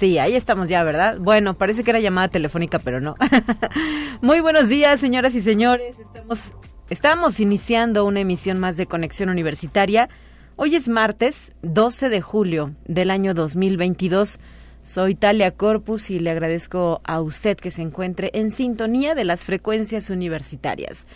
sí, 0.00 0.16
ahí 0.16 0.34
estamos 0.34 0.66
ya, 0.66 0.82
¿verdad? 0.82 1.18
Bueno, 1.20 1.52
parece 1.58 1.84
que 1.84 1.90
era 1.90 2.00
llamada 2.00 2.28
telefónica, 2.28 2.78
pero 2.78 3.02
no. 3.02 3.16
Muy 4.22 4.40
buenos 4.40 4.70
días, 4.70 4.98
señoras 4.98 5.34
y 5.34 5.42
señores. 5.42 5.98
Estamos, 6.88 7.38
iniciando 7.38 8.06
una 8.06 8.20
emisión 8.20 8.58
más 8.58 8.78
de 8.78 8.86
Conexión 8.86 9.28
Universitaria. 9.28 10.08
Hoy 10.56 10.74
es 10.74 10.88
martes 10.88 11.52
12 11.60 12.08
de 12.08 12.22
julio 12.22 12.74
del 12.86 13.10
año 13.10 13.34
2022. 13.34 14.40
Soy 14.84 15.16
Talia 15.16 15.50
Corpus 15.50 16.10
y 16.10 16.18
le 16.18 16.30
agradezco 16.30 17.02
a 17.04 17.20
usted 17.20 17.58
que 17.58 17.70
se 17.70 17.82
encuentre 17.82 18.30
en 18.32 18.50
sintonía 18.52 19.14
de 19.14 19.24
las 19.24 19.44
frecuencias 19.44 20.08
universitarias. 20.08 21.06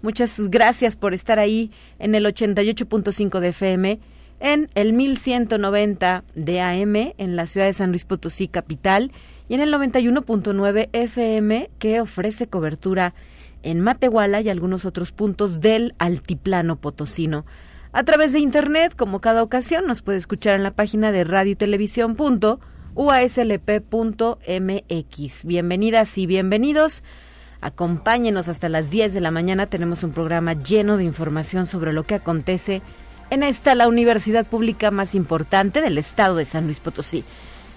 Muchas 0.00 0.48
gracias 0.48 0.96
por 0.96 1.12
estar 1.12 1.38
ahí 1.38 1.70
en 1.98 2.14
el 2.14 2.24
88.5 2.24 3.40
de 3.40 3.48
FM, 3.48 4.00
en 4.44 4.68
el 4.74 4.92
1190 4.92 6.22
de 6.34 6.60
AM 6.60 6.96
en 7.16 7.34
la 7.34 7.46
ciudad 7.46 7.66
de 7.66 7.72
San 7.72 7.88
Luis 7.88 8.04
Potosí, 8.04 8.46
capital, 8.46 9.10
y 9.48 9.54
en 9.54 9.60
el 9.60 9.72
91.9 9.72 10.90
FM 10.92 11.70
que 11.78 12.02
ofrece 12.02 12.46
cobertura 12.46 13.14
en 13.62 13.80
Matehuala 13.80 14.42
y 14.42 14.50
algunos 14.50 14.84
otros 14.84 15.12
puntos 15.12 15.62
del 15.62 15.94
altiplano 15.98 16.76
potosino. 16.76 17.46
A 17.92 18.02
través 18.02 18.34
de 18.34 18.40
internet, 18.40 18.92
como 18.94 19.22
cada 19.22 19.42
ocasión, 19.42 19.86
nos 19.86 20.02
puede 20.02 20.18
escuchar 20.18 20.56
en 20.56 20.62
la 20.62 20.72
página 20.72 21.10
de 21.10 21.24
radio 21.24 21.52
y 21.52 21.56
televisión 21.56 22.14
uaslp.mx. 22.94 23.84
Bienvenidas 25.44 26.18
y 26.18 26.26
bienvenidos. 26.26 27.02
Acompáñenos 27.62 28.50
hasta 28.50 28.68
las 28.68 28.90
10 28.90 29.14
de 29.14 29.22
la 29.22 29.30
mañana. 29.30 29.64
Tenemos 29.64 30.02
un 30.04 30.12
programa 30.12 30.52
lleno 30.52 30.98
de 30.98 31.04
información 31.04 31.64
sobre 31.64 31.94
lo 31.94 32.02
que 32.02 32.16
acontece 32.16 32.74
en 32.76 33.03
esta, 33.42 33.74
la 33.74 33.88
universidad 33.88 34.46
pública 34.46 34.90
más 34.90 35.14
importante 35.14 35.80
del 35.80 35.98
estado 35.98 36.36
de 36.36 36.44
San 36.44 36.64
Luis 36.64 36.80
Potosí. 36.80 37.24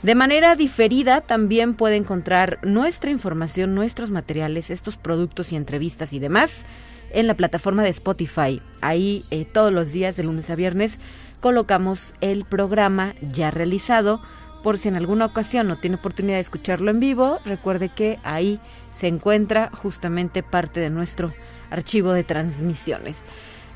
De 0.03 0.13
manera 0.13 0.55
diferida 0.55 1.21
también 1.21 1.73
puede 1.73 1.95
encontrar 1.95 2.59
nuestra 2.61 3.09
información, 3.09 3.73
nuestros 3.73 4.11
materiales, 4.11 4.69
estos 4.69 4.95
productos 4.95 5.51
y 5.51 5.55
entrevistas 5.55 6.13
y 6.13 6.19
demás 6.19 6.65
en 7.11 7.27
la 7.27 7.33
plataforma 7.33 7.83
de 7.83 7.89
Spotify. 7.89 8.61
Ahí 8.81 9.25
eh, 9.31 9.45
todos 9.45 9.73
los 9.73 9.91
días, 9.91 10.15
de 10.15 10.23
lunes 10.23 10.49
a 10.49 10.55
viernes, 10.55 10.99
colocamos 11.39 12.13
el 12.21 12.45
programa 12.45 13.15
ya 13.31 13.49
realizado 13.49 14.21
por 14.63 14.77
si 14.77 14.89
en 14.89 14.95
alguna 14.95 15.25
ocasión 15.25 15.67
no 15.67 15.77
tiene 15.77 15.95
oportunidad 15.95 16.35
de 16.35 16.41
escucharlo 16.41 16.91
en 16.91 16.99
vivo, 16.99 17.39
recuerde 17.45 17.89
que 17.89 18.19
ahí 18.23 18.59
se 18.91 19.07
encuentra 19.07 19.71
justamente 19.73 20.43
parte 20.43 20.79
de 20.79 20.89
nuestro 20.89 21.33
archivo 21.69 22.11
de 22.11 22.23
transmisiones. 22.23 23.23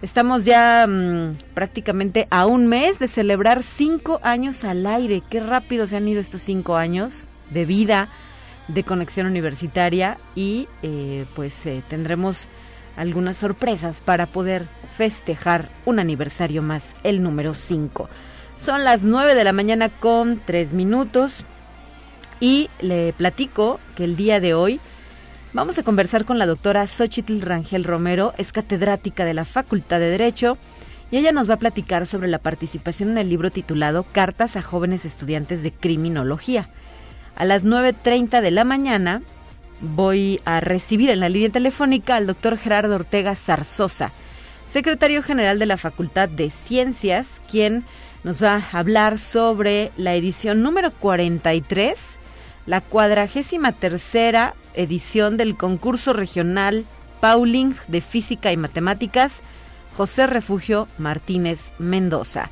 Estamos 0.01 0.45
ya 0.45 0.87
mmm, 0.87 1.33
prácticamente 1.53 2.27
a 2.31 2.47
un 2.47 2.65
mes 2.65 2.97
de 2.97 3.07
celebrar 3.07 3.61
cinco 3.61 4.19
años 4.23 4.63
al 4.63 4.87
aire. 4.87 5.21
Qué 5.29 5.39
rápido 5.39 5.85
se 5.85 5.97
han 5.97 6.07
ido 6.07 6.19
estos 6.19 6.41
cinco 6.41 6.75
años 6.75 7.27
de 7.51 7.65
vida, 7.65 8.09
de 8.67 8.83
conexión 8.83 9.27
universitaria 9.27 10.17
y 10.33 10.67
eh, 10.81 11.25
pues 11.35 11.67
eh, 11.67 11.83
tendremos 11.87 12.47
algunas 12.97 13.37
sorpresas 13.37 14.01
para 14.01 14.25
poder 14.25 14.65
festejar 14.97 15.69
un 15.85 15.99
aniversario 15.99 16.63
más, 16.63 16.95
el 17.03 17.21
número 17.21 17.53
5. 17.53 18.09
Son 18.57 18.83
las 18.83 19.03
9 19.03 19.35
de 19.35 19.43
la 19.43 19.53
mañana 19.53 19.89
con 19.89 20.41
3 20.43 20.73
minutos 20.73 21.45
y 22.39 22.69
le 22.79 23.13
platico 23.13 23.79
que 23.95 24.03
el 24.03 24.15
día 24.15 24.39
de 24.39 24.55
hoy 24.55 24.79
vamos 25.53 25.77
a 25.77 25.83
conversar 25.83 26.25
con 26.25 26.39
la 26.39 26.45
doctora 26.45 26.87
Xochitl 26.87 27.41
Rangel 27.41 27.83
Romero, 27.83 28.33
es 28.37 28.51
catedrática 28.51 29.25
de 29.25 29.33
la 29.33 29.45
Facultad 29.45 29.99
de 29.99 30.09
Derecho 30.09 30.57
y 31.11 31.17
ella 31.17 31.31
nos 31.33 31.49
va 31.49 31.55
a 31.55 31.59
platicar 31.59 32.07
sobre 32.07 32.29
la 32.29 32.37
participación 32.37 33.11
en 33.11 33.17
el 33.17 33.29
libro 33.29 33.51
titulado 33.51 34.05
Cartas 34.11 34.55
a 34.55 34.61
jóvenes 34.61 35.03
estudiantes 35.03 35.61
de 35.61 35.71
criminología. 35.71 36.69
A 37.35 37.43
las 37.45 37.65
9.30 37.65 38.41
de 38.41 38.51
la 38.51 38.63
mañana 38.63 39.21
voy 39.81 40.39
a 40.45 40.61
recibir 40.61 41.09
en 41.09 41.19
la 41.19 41.29
línea 41.29 41.49
telefónica 41.49 42.15
al 42.15 42.27
doctor 42.27 42.57
Gerardo 42.57 42.95
Ortega 42.95 43.35
Zarzosa, 43.35 44.11
secretario 44.71 45.21
general 45.21 45.59
de 45.59 45.65
la 45.65 45.77
Facultad 45.77 46.29
de 46.29 46.49
Ciencias, 46.49 47.41
quien 47.49 47.83
nos 48.23 48.41
va 48.41 48.55
a 48.55 48.79
hablar 48.79 49.19
sobre 49.19 49.91
la 49.97 50.15
edición 50.15 50.61
número 50.61 50.91
43, 50.91 52.17
la 52.67 52.79
cuadragésima 52.79 53.73
tercera 53.73 54.53
edición 54.73 55.37
del 55.37 55.55
concurso 55.55 56.13
regional 56.13 56.85
Pauling 57.19 57.75
de 57.87 58.01
Física 58.01 58.51
y 58.51 58.57
Matemáticas 58.57 59.41
José 59.95 60.27
Refugio 60.27 60.87
Martínez 60.97 61.73
Mendoza. 61.77 62.49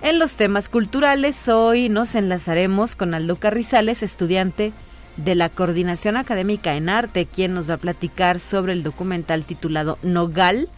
En 0.00 0.18
los 0.18 0.36
temas 0.36 0.68
culturales, 0.68 1.48
hoy 1.48 1.88
nos 1.88 2.14
enlazaremos 2.14 2.96
con 2.96 3.14
Aldo 3.14 3.36
Carrizales, 3.36 4.02
estudiante 4.02 4.72
de 5.16 5.34
la 5.34 5.48
Coordinación 5.48 6.16
Académica 6.16 6.76
en 6.76 6.88
Arte, 6.88 7.26
quien 7.26 7.52
nos 7.52 7.68
va 7.68 7.74
a 7.74 7.78
platicar 7.78 8.38
sobre 8.38 8.72
el 8.72 8.82
documental 8.82 9.44
titulado 9.44 9.98
Nogal, 10.02 10.68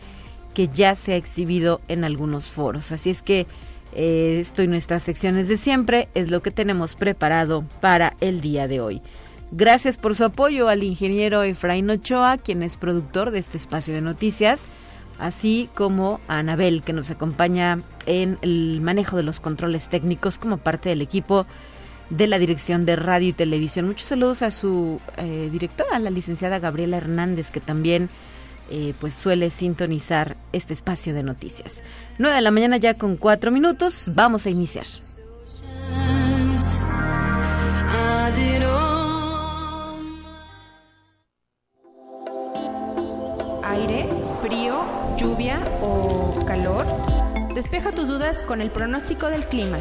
que 0.55 0.69
ya 0.69 0.95
se 0.95 1.13
ha 1.13 1.17
exhibido 1.17 1.81
en 1.89 2.05
algunos 2.05 2.47
foros. 2.47 2.93
Así 2.93 3.11
es 3.11 3.23
que 3.23 3.47
eh, 3.93 4.39
esto 4.41 4.63
y 4.63 4.69
nuestras 4.69 5.03
secciones 5.03 5.49
de 5.49 5.57
siempre 5.57 6.09
es 6.15 6.31
lo 6.31 6.43
que 6.43 6.51
tenemos 6.51 6.95
preparado 6.95 7.65
para 7.81 8.17
el 8.21 8.41
día 8.41 8.69
de 8.69 8.81
hoy. 8.81 9.03
Gracias 9.53 9.97
por 9.97 10.15
su 10.15 10.25
apoyo 10.25 10.69
al 10.69 10.85
ingeniero 10.85 11.43
Efraín 11.43 11.91
Ochoa, 11.91 12.39
quien 12.39 12.63
es 12.63 12.77
productor 12.77 13.33
de 13.33 13.41
este 13.41 13.57
espacio 13.57 13.93
de 13.93 14.01
noticias, 14.01 14.69
así 15.19 15.69
como 15.75 16.21
a 16.29 16.39
Anabel, 16.39 16.83
que 16.83 16.93
nos 16.93 17.11
acompaña 17.11 17.81
en 18.07 18.39
el 18.43 18.81
manejo 18.81 19.17
de 19.17 19.25
los 19.25 19.41
controles 19.41 19.89
técnicos 19.89 20.39
como 20.39 20.59
parte 20.59 20.89
del 20.89 21.03
equipo 21.03 21.47
de 22.11 22.29
la 22.29 22.39
Dirección 22.39 22.87
de 22.87 22.95
Radio 22.95 23.29
y 23.29 23.33
Televisión. 23.33 23.87
Muchos 23.87 24.09
saludos 24.09 24.43
a 24.43 24.53
su 24.53 25.01
eh, 25.17 25.49
directora, 25.51 25.99
la 25.99 26.11
licenciada 26.11 26.61
Gabriela 26.61 26.99
Hernández, 26.99 27.51
que 27.51 27.61
también 27.61 28.09
eh, 28.71 28.95
pues 29.01 29.15
suele 29.15 29.51
sintonizar 29.51 30.37
este 30.53 30.75
espacio 30.75 31.13
de 31.13 31.25
noticias. 31.25 31.83
9 32.19 32.37
de 32.37 32.43
la 32.43 32.53
mañana 32.53 32.77
ya 32.77 32.95
con 32.95 33.17
cuatro 33.17 33.51
minutos, 33.51 34.11
vamos 34.15 34.47
a 34.47 34.51
iniciar. 34.51 34.87
Tus 47.95 48.07
dudas 48.07 48.45
con 48.45 48.61
el 48.61 48.71
pronóstico 48.71 49.27
del 49.27 49.45
clima. 49.45 49.77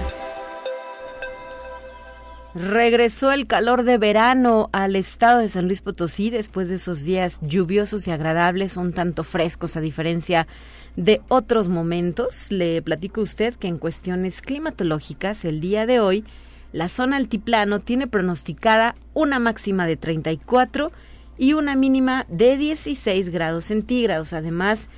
Regresó 2.56 3.32
el 3.32 3.46
calor 3.46 3.84
de 3.84 4.00
verano 4.00 4.70
al 4.74 4.96
estado 4.96 5.40
de 5.40 5.50
San 5.50 5.68
Luis 5.68 5.82
Potosí 5.82 6.32
después 6.32 6.70
de 6.70 6.76
esos 6.76 7.04
días 7.04 7.40
lluviosos 7.44 8.08
y 8.08 8.12
agradables, 8.12 8.78
un 8.78 8.94
tanto 8.94 9.24
frescos 9.24 9.78
a 9.78 9.82
diferencia 9.82 10.48
de 10.96 11.22
otros 11.28 11.70
momentos. 11.70 12.52
Le 12.52 12.82
platico 12.82 13.22
a 13.22 13.26
usted 13.26 13.54
que 13.54 13.68
en 13.68 13.78
cuestiones 13.78 14.42
climatológicas 14.42 15.46
el 15.46 15.62
día 15.62 15.86
de 15.86 16.00
hoy 16.00 16.26
la 16.72 16.90
zona 16.90 17.18
altiplano 17.18 17.80
tiene 17.80 18.08
pronosticada 18.08 18.96
una 19.14 19.38
máxima 19.38 19.86
de 19.86 19.98
34 19.98 20.92
y 21.38 21.54
una 21.54 21.76
mínima 21.76 22.26
de 22.28 22.58
16 22.58 23.30
grados 23.30 23.66
centígrados. 23.66 24.34
Además, 24.34 24.90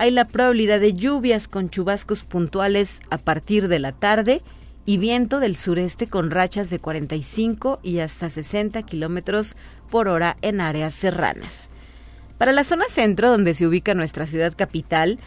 hay 0.00 0.10
la 0.10 0.24
probabilidad 0.24 0.80
de 0.80 0.94
lluvias 0.94 1.46
con 1.46 1.68
chubascos 1.68 2.24
puntuales 2.24 3.00
a 3.10 3.18
partir 3.18 3.68
de 3.68 3.78
la 3.78 3.92
tarde 3.92 4.40
y 4.86 4.96
viento 4.96 5.40
del 5.40 5.58
sureste 5.58 6.06
con 6.06 6.30
rachas 6.30 6.70
de 6.70 6.78
45 6.78 7.80
y 7.82 7.98
hasta 7.98 8.30
60 8.30 8.80
kilómetros 8.84 9.56
por 9.90 10.08
hora 10.08 10.38
en 10.40 10.62
áreas 10.62 10.94
serranas. 10.94 11.68
Para 12.38 12.54
la 12.54 12.64
zona 12.64 12.86
centro, 12.88 13.30
donde 13.30 13.52
se 13.52 13.66
ubica 13.66 13.92
nuestra 13.92 14.26
ciudad 14.26 14.54
capital, 14.56 15.18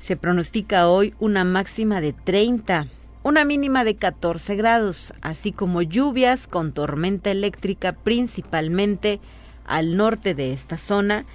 se 0.00 0.16
pronostica 0.16 0.88
hoy 0.88 1.12
una 1.18 1.44
máxima 1.44 2.00
de 2.00 2.14
30, 2.14 2.86
una 3.24 3.44
mínima 3.44 3.84
de 3.84 3.96
14 3.96 4.56
grados, 4.56 5.12
así 5.20 5.52
como 5.52 5.82
lluvias 5.82 6.48
con 6.48 6.72
tormenta 6.72 7.30
eléctrica 7.30 7.92
principalmente 7.92 9.20
al 9.66 9.98
norte 9.98 10.34
de 10.34 10.54
esta 10.54 10.78
zona 10.78 11.26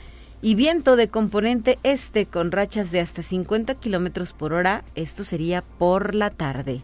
y 0.41 0.55
viento 0.55 0.95
de 0.95 1.09
componente 1.09 1.77
este 1.83 2.25
con 2.25 2.51
rachas 2.51 2.91
de 2.91 3.01
hasta 3.01 3.23
50 3.23 3.75
kilómetros 3.75 4.33
por 4.33 4.53
hora. 4.53 4.83
Esto 4.95 5.23
sería 5.23 5.61
por 5.61 6.15
la 6.15 6.29
tarde. 6.29 6.81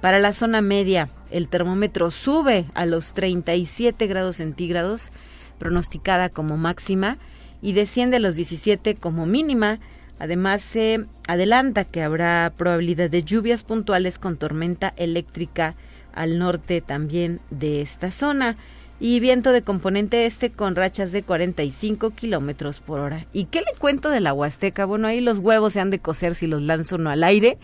Para 0.00 0.18
la 0.18 0.32
zona 0.32 0.60
media, 0.60 1.08
el 1.30 1.48
termómetro 1.48 2.10
sube 2.10 2.66
a 2.74 2.86
los 2.86 3.12
37 3.12 4.06
grados 4.06 4.36
centígrados, 4.36 5.12
pronosticada 5.58 6.28
como 6.28 6.56
máxima, 6.56 7.18
y 7.62 7.72
desciende 7.72 8.18
a 8.18 8.20
los 8.20 8.36
17 8.36 8.94
como 8.94 9.26
mínima. 9.26 9.78
Además, 10.18 10.62
se 10.62 11.04
adelanta 11.26 11.84
que 11.84 12.02
habrá 12.02 12.52
probabilidad 12.56 13.10
de 13.10 13.22
lluvias 13.22 13.62
puntuales 13.62 14.18
con 14.18 14.36
tormenta 14.36 14.94
eléctrica 14.96 15.74
al 16.14 16.38
norte 16.38 16.80
también 16.80 17.40
de 17.50 17.82
esta 17.82 18.10
zona 18.10 18.56
y 18.98 19.20
viento 19.20 19.52
de 19.52 19.62
componente 19.62 20.26
este 20.26 20.50
con 20.50 20.74
rachas 20.74 21.12
de 21.12 21.22
45 21.22 22.10
kilómetros 22.10 22.80
por 22.80 23.00
hora. 23.00 23.26
¿Y 23.32 23.44
qué 23.44 23.60
le 23.60 23.78
cuento 23.78 24.10
de 24.10 24.20
la 24.20 24.32
Huasteca? 24.32 24.86
Bueno, 24.86 25.08
ahí 25.08 25.20
los 25.20 25.38
huevos 25.38 25.74
se 25.74 25.80
han 25.80 25.90
de 25.90 25.98
cocer 25.98 26.34
si 26.34 26.46
los 26.46 26.62
lanzo 26.62 26.96
no 26.98 27.10
al 27.10 27.24
aire, 27.24 27.58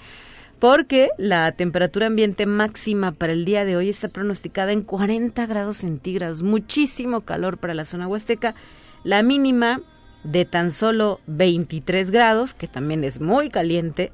porque 0.58 1.08
la 1.19 1.50
temperatura 1.52 2.06
ambiente 2.06 2.46
máxima 2.46 3.12
para 3.12 3.32
el 3.32 3.44
día 3.44 3.64
de 3.64 3.76
hoy 3.76 3.88
está 3.88 4.08
pronosticada 4.08 4.73
en 4.73 4.82
40 4.82 5.46
grados 5.46 5.79
centígrados, 5.79 6.43
muchísimo 6.43 7.23
calor 7.23 7.58
para 7.58 7.75
la 7.75 7.84
zona 7.84 8.08
Huasteca. 8.08 8.55
La 9.02 9.23
mínima 9.23 9.81
de 10.23 10.44
tan 10.44 10.70
solo 10.70 11.20
23 11.26 12.11
grados, 12.11 12.55
que 12.55 12.69
también 12.69 13.02
es 13.02 13.20
muy 13.20 13.49
caliente, 13.49 14.12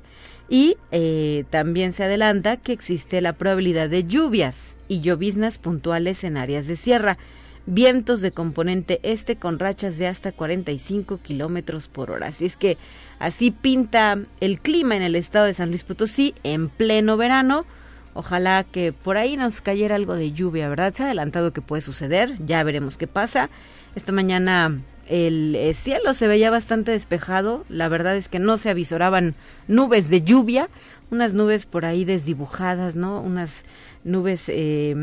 y 0.49 0.77
eh, 0.93 1.45
también 1.51 1.93
se 1.93 2.05
adelanta 2.05 2.57
que 2.57 2.73
existe 2.73 3.21
la 3.21 3.35
probabilidad 3.35 3.89
de 3.89 4.05
lluvias 4.05 4.79
y 4.89 5.01
lloviznas 5.01 5.59
puntuales 5.59 6.25
en 6.25 6.37
áreas 6.37 6.67
de 6.67 6.77
sierra, 6.77 7.19
vientos 7.67 8.23
de 8.23 8.33
componente 8.33 8.99
este 9.03 9.37
con 9.37 9.59
rachas 9.59 9.99
de 9.99 10.07
hasta 10.07 10.33
45 10.33 11.19
kilómetros 11.19 11.87
por 11.87 12.11
hora. 12.11 12.29
Así 12.29 12.47
es 12.47 12.57
que 12.57 12.79
así 13.19 13.51
pinta 13.51 14.19
el 14.41 14.59
clima 14.61 14.97
en 14.97 15.03
el 15.03 15.17
estado 15.17 15.45
de 15.45 15.55
San 15.55 15.69
Luis 15.69 15.85
Potosí 15.85 16.35
en 16.45 16.71
pleno 16.71 17.19
verano. 17.19 17.67
Ojalá 18.15 18.65
que 18.65 18.93
por 18.93 19.19
ahí 19.19 19.37
nos 19.37 19.61
cayera 19.61 19.97
algo 19.97 20.15
de 20.15 20.33
lluvia, 20.33 20.69
¿verdad? 20.69 20.95
Se 20.95 21.03
ha 21.03 21.07
adelantado 21.07 21.53
que 21.53 21.61
puede 21.61 21.83
suceder, 21.83 22.35
ya 22.47 22.63
veremos 22.65 22.97
qué 22.97 23.07
pasa. 23.07 23.51
Esta 23.95 24.13
mañana 24.13 24.81
el 25.09 25.55
eh, 25.55 25.75
cielo 25.75 26.15
se 26.15 26.29
veía 26.29 26.51
bastante 26.51 26.93
despejado, 26.93 27.65
la 27.69 27.89
verdad 27.89 28.17
es 28.17 28.29
que 28.29 28.39
no 28.39 28.59
se 28.59 28.71
avisoraban 28.71 29.35
nubes 29.67 30.11
de 30.11 30.23
lluvia, 30.23 30.69
unas 31.11 31.35
nubes 31.35 31.67
por 31.67 31.85
ahí 31.85 32.05
desdibujadas, 32.05 32.95
¿no? 32.95 33.21
Unas 33.21 33.65
nubes 34.05 34.45
eh, 34.49 34.95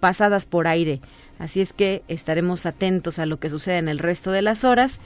pasadas 0.00 0.46
por 0.46 0.68
aire. 0.68 1.00
Así 1.38 1.60
es 1.60 1.72
que 1.72 2.02
estaremos 2.08 2.66
atentos 2.66 3.18
a 3.18 3.26
lo 3.26 3.38
que 3.38 3.50
sucede 3.50 3.78
en 3.78 3.88
el 3.88 3.98
resto 3.98 4.30
de 4.30 4.42
las 4.42 4.64
horas 4.64 5.00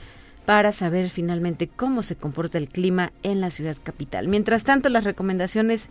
para 0.45 0.71
saber 0.73 1.09
finalmente 1.09 1.67
cómo 1.67 2.03
se 2.03 2.15
comporta 2.15 2.57
el 2.57 2.67
clima 2.67 3.11
en 3.23 3.41
la 3.41 3.49
ciudad 3.49 3.77
capital. 3.81 4.27
Mientras 4.27 4.63
tanto, 4.63 4.89
las 4.89 5.03
recomendaciones 5.03 5.89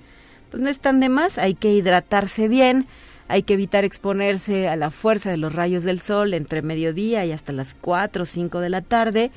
pues 0.51 0.63
no 0.63 0.69
están 0.69 1.01
de 1.01 1.09
más, 1.09 1.39
hay 1.39 1.55
que 1.55 1.73
hidratarse 1.73 2.47
bien, 2.49 2.87
hay 3.33 3.45
que 3.45 3.55
evitar 3.55 3.83
exponerse 3.83 4.69
a 4.69 4.77
la 4.77 4.91
fuerza 4.91 5.31
de 5.31 5.39
los 5.39 5.55
rayos 5.55 5.85
del 5.85 6.01
sol 6.01 6.35
entre 6.35 6.61
mediodía 6.61 7.25
y 7.25 7.33
hasta 7.33 7.55
las 7.55 7.75
4 7.75 8.25
o 8.25 8.27
5 8.27 8.61
de 8.61 8.69
la 8.69 8.83
tarde 8.83 9.31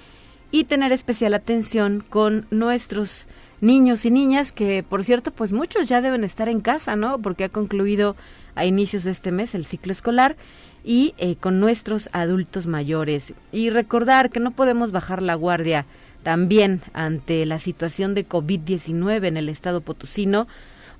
y 0.52 0.66
tener 0.66 0.92
especial 0.92 1.34
atención 1.34 2.04
con 2.10 2.46
nuestros 2.52 3.26
niños 3.62 4.04
y 4.04 4.12
niñas 4.12 4.52
que 4.52 4.84
por 4.84 5.06
cierto 5.06 5.32
pues 5.32 5.54
muchos 5.54 5.88
ya 5.88 6.02
deben 6.02 6.26
estar 6.26 6.50
en 6.50 6.60
casa, 6.60 6.98
¿no? 6.98 7.20
Porque 7.20 7.46
ha 7.46 7.50
concluido 7.50 8.18
a 8.56 8.66
inicios 8.66 9.06
de 9.06 9.12
este 9.12 9.32
mes 9.32 9.56
el 9.56 9.66
ciclo 9.66 9.94
escolar 9.94 10.36
y 10.84 11.14
eh, 11.18 11.38
con 11.38 11.62
nuestros 11.62 12.10
adultos 12.12 12.68
mayores 12.68 13.34
y 13.54 13.70
recordar 13.70 14.30
que 14.30 14.42
no 14.42 14.52
podemos 14.52 14.92
bajar 14.92 15.22
la 15.22 15.36
guardia 15.36 15.86
también 16.22 16.82
ante 16.92 17.46
la 17.46 17.60
situación 17.60 18.14
de 18.14 18.28
COVID-19 18.28 19.26
en 19.26 19.38
el 19.38 19.48
estado 19.48 19.80
potosino 19.80 20.50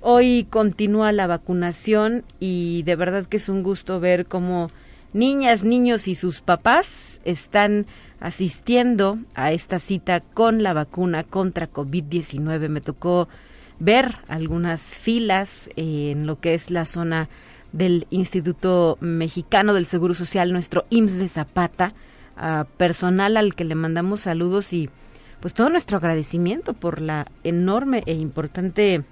Hoy 0.08 0.46
continúa 0.48 1.10
la 1.10 1.26
vacunación 1.26 2.22
y 2.38 2.84
de 2.84 2.94
verdad 2.94 3.26
que 3.26 3.38
es 3.38 3.48
un 3.48 3.64
gusto 3.64 3.98
ver 3.98 4.26
cómo 4.26 4.70
niñas, 5.12 5.64
niños 5.64 6.06
y 6.06 6.14
sus 6.14 6.42
papás 6.42 7.20
están 7.24 7.86
asistiendo 8.20 9.18
a 9.34 9.50
esta 9.50 9.80
cita 9.80 10.20
con 10.20 10.62
la 10.62 10.74
vacuna 10.74 11.24
contra 11.24 11.68
COVID-19. 11.68 12.68
Me 12.68 12.80
tocó 12.80 13.26
ver 13.80 14.14
algunas 14.28 14.96
filas 14.96 15.70
en 15.74 16.24
lo 16.28 16.38
que 16.38 16.54
es 16.54 16.70
la 16.70 16.84
zona 16.84 17.28
del 17.72 18.06
Instituto 18.10 18.98
Mexicano 19.00 19.74
del 19.74 19.86
Seguro 19.86 20.14
Social, 20.14 20.52
nuestro 20.52 20.84
IMSS 20.88 21.18
de 21.18 21.28
Zapata, 21.28 21.94
personal 22.76 23.36
al 23.36 23.56
que 23.56 23.64
le 23.64 23.74
mandamos 23.74 24.20
saludos 24.20 24.72
y 24.72 24.88
pues 25.40 25.52
todo 25.52 25.68
nuestro 25.68 25.98
agradecimiento 25.98 26.74
por 26.74 27.00
la 27.00 27.26
enorme 27.42 28.04
e 28.06 28.12
importante 28.12 29.02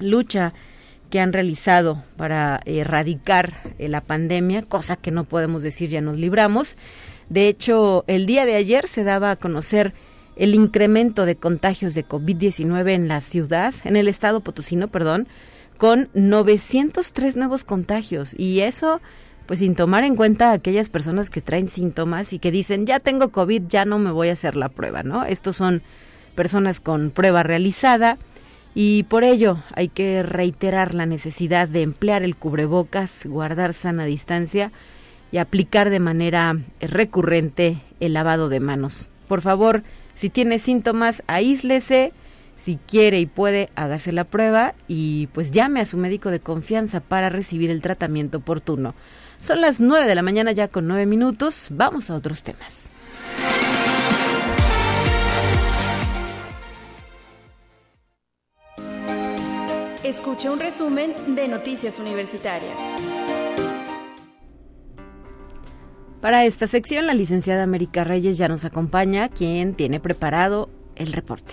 lucha 0.00 0.52
que 1.10 1.20
han 1.20 1.32
realizado 1.32 2.02
para 2.16 2.60
erradicar 2.64 3.54
eh, 3.78 3.88
la 3.88 4.00
pandemia, 4.00 4.62
cosa 4.62 4.96
que 4.96 5.10
no 5.10 5.24
podemos 5.24 5.62
decir 5.62 5.88
ya 5.88 6.00
nos 6.00 6.16
libramos. 6.16 6.76
De 7.28 7.48
hecho, 7.48 8.04
el 8.06 8.26
día 8.26 8.46
de 8.46 8.56
ayer 8.56 8.88
se 8.88 9.04
daba 9.04 9.30
a 9.30 9.36
conocer 9.36 9.92
el 10.36 10.54
incremento 10.54 11.26
de 11.26 11.36
contagios 11.36 11.94
de 11.94 12.06
COVID-19 12.06 12.90
en 12.90 13.08
la 13.08 13.20
ciudad, 13.20 13.74
en 13.84 13.96
el 13.96 14.08
estado 14.08 14.40
potosino, 14.40 14.88
perdón, 14.88 15.26
con 15.78 16.08
903 16.14 17.36
nuevos 17.36 17.64
contagios. 17.64 18.34
Y 18.38 18.60
eso, 18.60 19.00
pues 19.46 19.58
sin 19.58 19.74
tomar 19.74 20.04
en 20.04 20.14
cuenta 20.14 20.50
a 20.50 20.54
aquellas 20.54 20.88
personas 20.88 21.28
que 21.28 21.40
traen 21.40 21.68
síntomas 21.68 22.32
y 22.32 22.38
que 22.38 22.50
dicen, 22.50 22.86
ya 22.86 23.00
tengo 23.00 23.30
COVID, 23.30 23.62
ya 23.68 23.84
no 23.84 23.98
me 23.98 24.12
voy 24.12 24.28
a 24.28 24.32
hacer 24.32 24.56
la 24.56 24.68
prueba, 24.68 25.02
¿no? 25.02 25.24
Estos 25.24 25.56
son 25.56 25.82
personas 26.36 26.78
con 26.78 27.10
prueba 27.10 27.42
realizada, 27.42 28.16
y 28.80 29.02
por 29.02 29.24
ello 29.24 29.58
hay 29.74 29.88
que 29.88 30.22
reiterar 30.22 30.94
la 30.94 31.04
necesidad 31.04 31.66
de 31.66 31.82
emplear 31.82 32.22
el 32.22 32.36
cubrebocas, 32.36 33.26
guardar 33.26 33.74
sana 33.74 34.04
distancia 34.04 34.70
y 35.32 35.38
aplicar 35.38 35.90
de 35.90 35.98
manera 35.98 36.56
recurrente 36.80 37.78
el 37.98 38.12
lavado 38.12 38.48
de 38.48 38.60
manos. 38.60 39.10
Por 39.26 39.40
favor, 39.40 39.82
si 40.14 40.30
tiene 40.30 40.60
síntomas, 40.60 41.24
aíslese. 41.26 42.12
Si 42.56 42.76
quiere 42.76 43.18
y 43.18 43.26
puede, 43.26 43.68
hágase 43.74 44.12
la 44.12 44.22
prueba 44.22 44.74
y 44.86 45.26
pues 45.32 45.50
llame 45.50 45.80
a 45.80 45.84
su 45.84 45.96
médico 45.96 46.30
de 46.30 46.38
confianza 46.38 47.00
para 47.00 47.30
recibir 47.30 47.70
el 47.70 47.82
tratamiento 47.82 48.38
oportuno. 48.38 48.94
Son 49.40 49.60
las 49.60 49.80
nueve 49.80 50.06
de 50.06 50.14
la 50.14 50.22
mañana 50.22 50.52
ya 50.52 50.68
con 50.68 50.86
nueve 50.86 51.04
minutos. 51.06 51.66
Vamos 51.72 52.10
a 52.10 52.14
otros 52.14 52.44
temas. 52.44 52.92
Escucha 60.08 60.50
un 60.50 60.58
resumen 60.58 61.12
de 61.34 61.48
Noticias 61.48 61.98
Universitarias. 61.98 62.78
Para 66.22 66.46
esta 66.46 66.66
sección, 66.66 67.06
la 67.06 67.12
licenciada 67.12 67.62
América 67.62 68.04
Reyes 68.04 68.38
ya 68.38 68.48
nos 68.48 68.64
acompaña, 68.64 69.28
quien 69.28 69.74
tiene 69.74 70.00
preparado 70.00 70.70
el 70.96 71.12
reporte. 71.12 71.52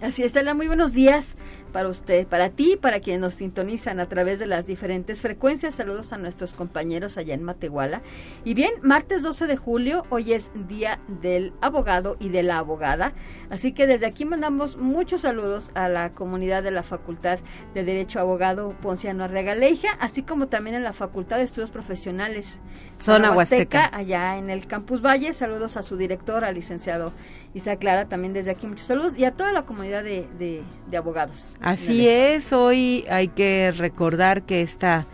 Así 0.00 0.22
es, 0.22 0.28
Estela, 0.28 0.54
muy 0.54 0.66
buenos 0.66 0.94
días 0.94 1.36
para 1.74 1.88
usted, 1.88 2.24
para 2.28 2.50
ti, 2.50 2.78
para 2.80 3.00
quienes 3.00 3.20
nos 3.20 3.34
sintonizan 3.34 3.98
a 3.98 4.08
través 4.08 4.38
de 4.38 4.46
las 4.46 4.64
diferentes 4.64 5.20
frecuencias. 5.20 5.74
Saludos 5.74 6.12
a 6.12 6.18
nuestros 6.18 6.54
compañeros 6.54 7.18
allá 7.18 7.34
en 7.34 7.42
Matehuala. 7.42 8.00
Y 8.44 8.54
bien, 8.54 8.70
martes 8.82 9.24
12 9.24 9.48
de 9.48 9.56
julio, 9.56 10.06
hoy 10.08 10.34
es 10.34 10.52
Día 10.68 11.00
del 11.20 11.52
Abogado 11.60 12.16
y 12.20 12.28
de 12.28 12.44
la 12.44 12.58
Abogada. 12.58 13.12
Así 13.50 13.72
que 13.72 13.88
desde 13.88 14.06
aquí 14.06 14.24
mandamos 14.24 14.76
muchos 14.76 15.22
saludos 15.22 15.72
a 15.74 15.88
la 15.88 16.12
comunidad 16.12 16.62
de 16.62 16.70
la 16.70 16.84
Facultad 16.84 17.40
de 17.74 17.82
Derecho 17.82 18.20
Abogado 18.20 18.76
Ponciano 18.80 19.24
Arrega 19.24 19.56
Leija, 19.56 19.94
así 19.98 20.22
como 20.22 20.46
también 20.46 20.76
en 20.76 20.84
la 20.84 20.92
Facultad 20.92 21.38
de 21.38 21.42
Estudios 21.42 21.72
Profesionales 21.72 22.60
Zona 23.00 23.32
Huasteca, 23.32 23.90
allá 23.92 24.38
en 24.38 24.48
el 24.48 24.68
Campus 24.68 25.02
Valle. 25.02 25.32
Saludos 25.32 25.76
a 25.76 25.82
su 25.82 25.96
director, 25.96 26.44
al 26.44 26.54
licenciado 26.54 27.12
Isa 27.52 27.74
Clara, 27.78 28.04
también 28.04 28.32
desde 28.32 28.52
aquí 28.52 28.68
muchos 28.68 28.86
saludos, 28.86 29.18
y 29.18 29.24
a 29.24 29.32
toda 29.32 29.52
la 29.52 29.62
comunidad 29.66 30.04
de, 30.04 30.28
de 30.38 30.96
abogados. 30.96 31.56
Así 31.64 32.06
es, 32.06 32.52
hoy 32.52 33.06
hay 33.08 33.28
que 33.28 33.72
recordar 33.72 34.42
que 34.42 34.60
esta 34.60 35.06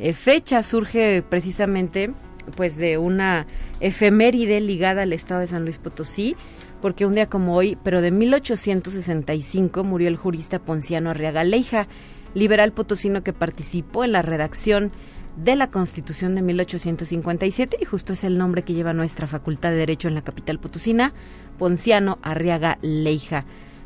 eh, 0.00 0.12
fecha 0.14 0.64
surge 0.64 1.22
precisamente 1.22 2.10
pues 2.56 2.76
de 2.76 2.98
una 2.98 3.46
efeméride 3.78 4.60
ligada 4.60 5.02
al 5.02 5.12
estado 5.12 5.42
de 5.42 5.46
San 5.46 5.62
Luis 5.62 5.78
Potosí, 5.78 6.34
porque 6.80 7.06
un 7.06 7.14
día 7.14 7.28
como 7.28 7.54
hoy, 7.54 7.78
pero 7.84 8.00
de 8.00 8.10
1865, 8.10 9.84
murió 9.84 10.08
el 10.08 10.16
jurista 10.16 10.58
Ponciano 10.58 11.10
Arriaga 11.10 11.44
Leija, 11.44 11.86
liberal 12.34 12.72
potosino 12.72 13.22
que 13.22 13.32
participó 13.32 14.02
en 14.02 14.10
la 14.10 14.22
redacción 14.22 14.90
de 15.36 15.54
la 15.54 15.70
Constitución 15.70 16.34
de 16.34 16.42
1857 16.42 17.76
y 17.80 17.84
justo 17.84 18.12
es 18.12 18.24
el 18.24 18.38
nombre 18.38 18.64
que 18.64 18.74
lleva 18.74 18.92
nuestra 18.92 19.28
Facultad 19.28 19.70
de 19.70 19.76
Derecho 19.76 20.08
en 20.08 20.14
la 20.14 20.22
capital 20.22 20.58
potosina, 20.58 21.12
Ponciano 21.58 22.18
Arriaga 22.22 22.78
Leija. 22.82 23.44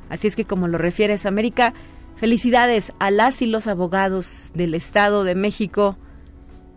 Así 0.08 0.28
es 0.28 0.34
que 0.34 0.46
como 0.46 0.66
lo 0.66 0.78
refieres 0.78 1.26
América, 1.26 1.74
Felicidades 2.16 2.92
a 2.98 3.10
las 3.10 3.42
y 3.42 3.46
los 3.46 3.66
abogados 3.66 4.50
del 4.54 4.74
Estado 4.74 5.22
de 5.22 5.34
México, 5.34 5.98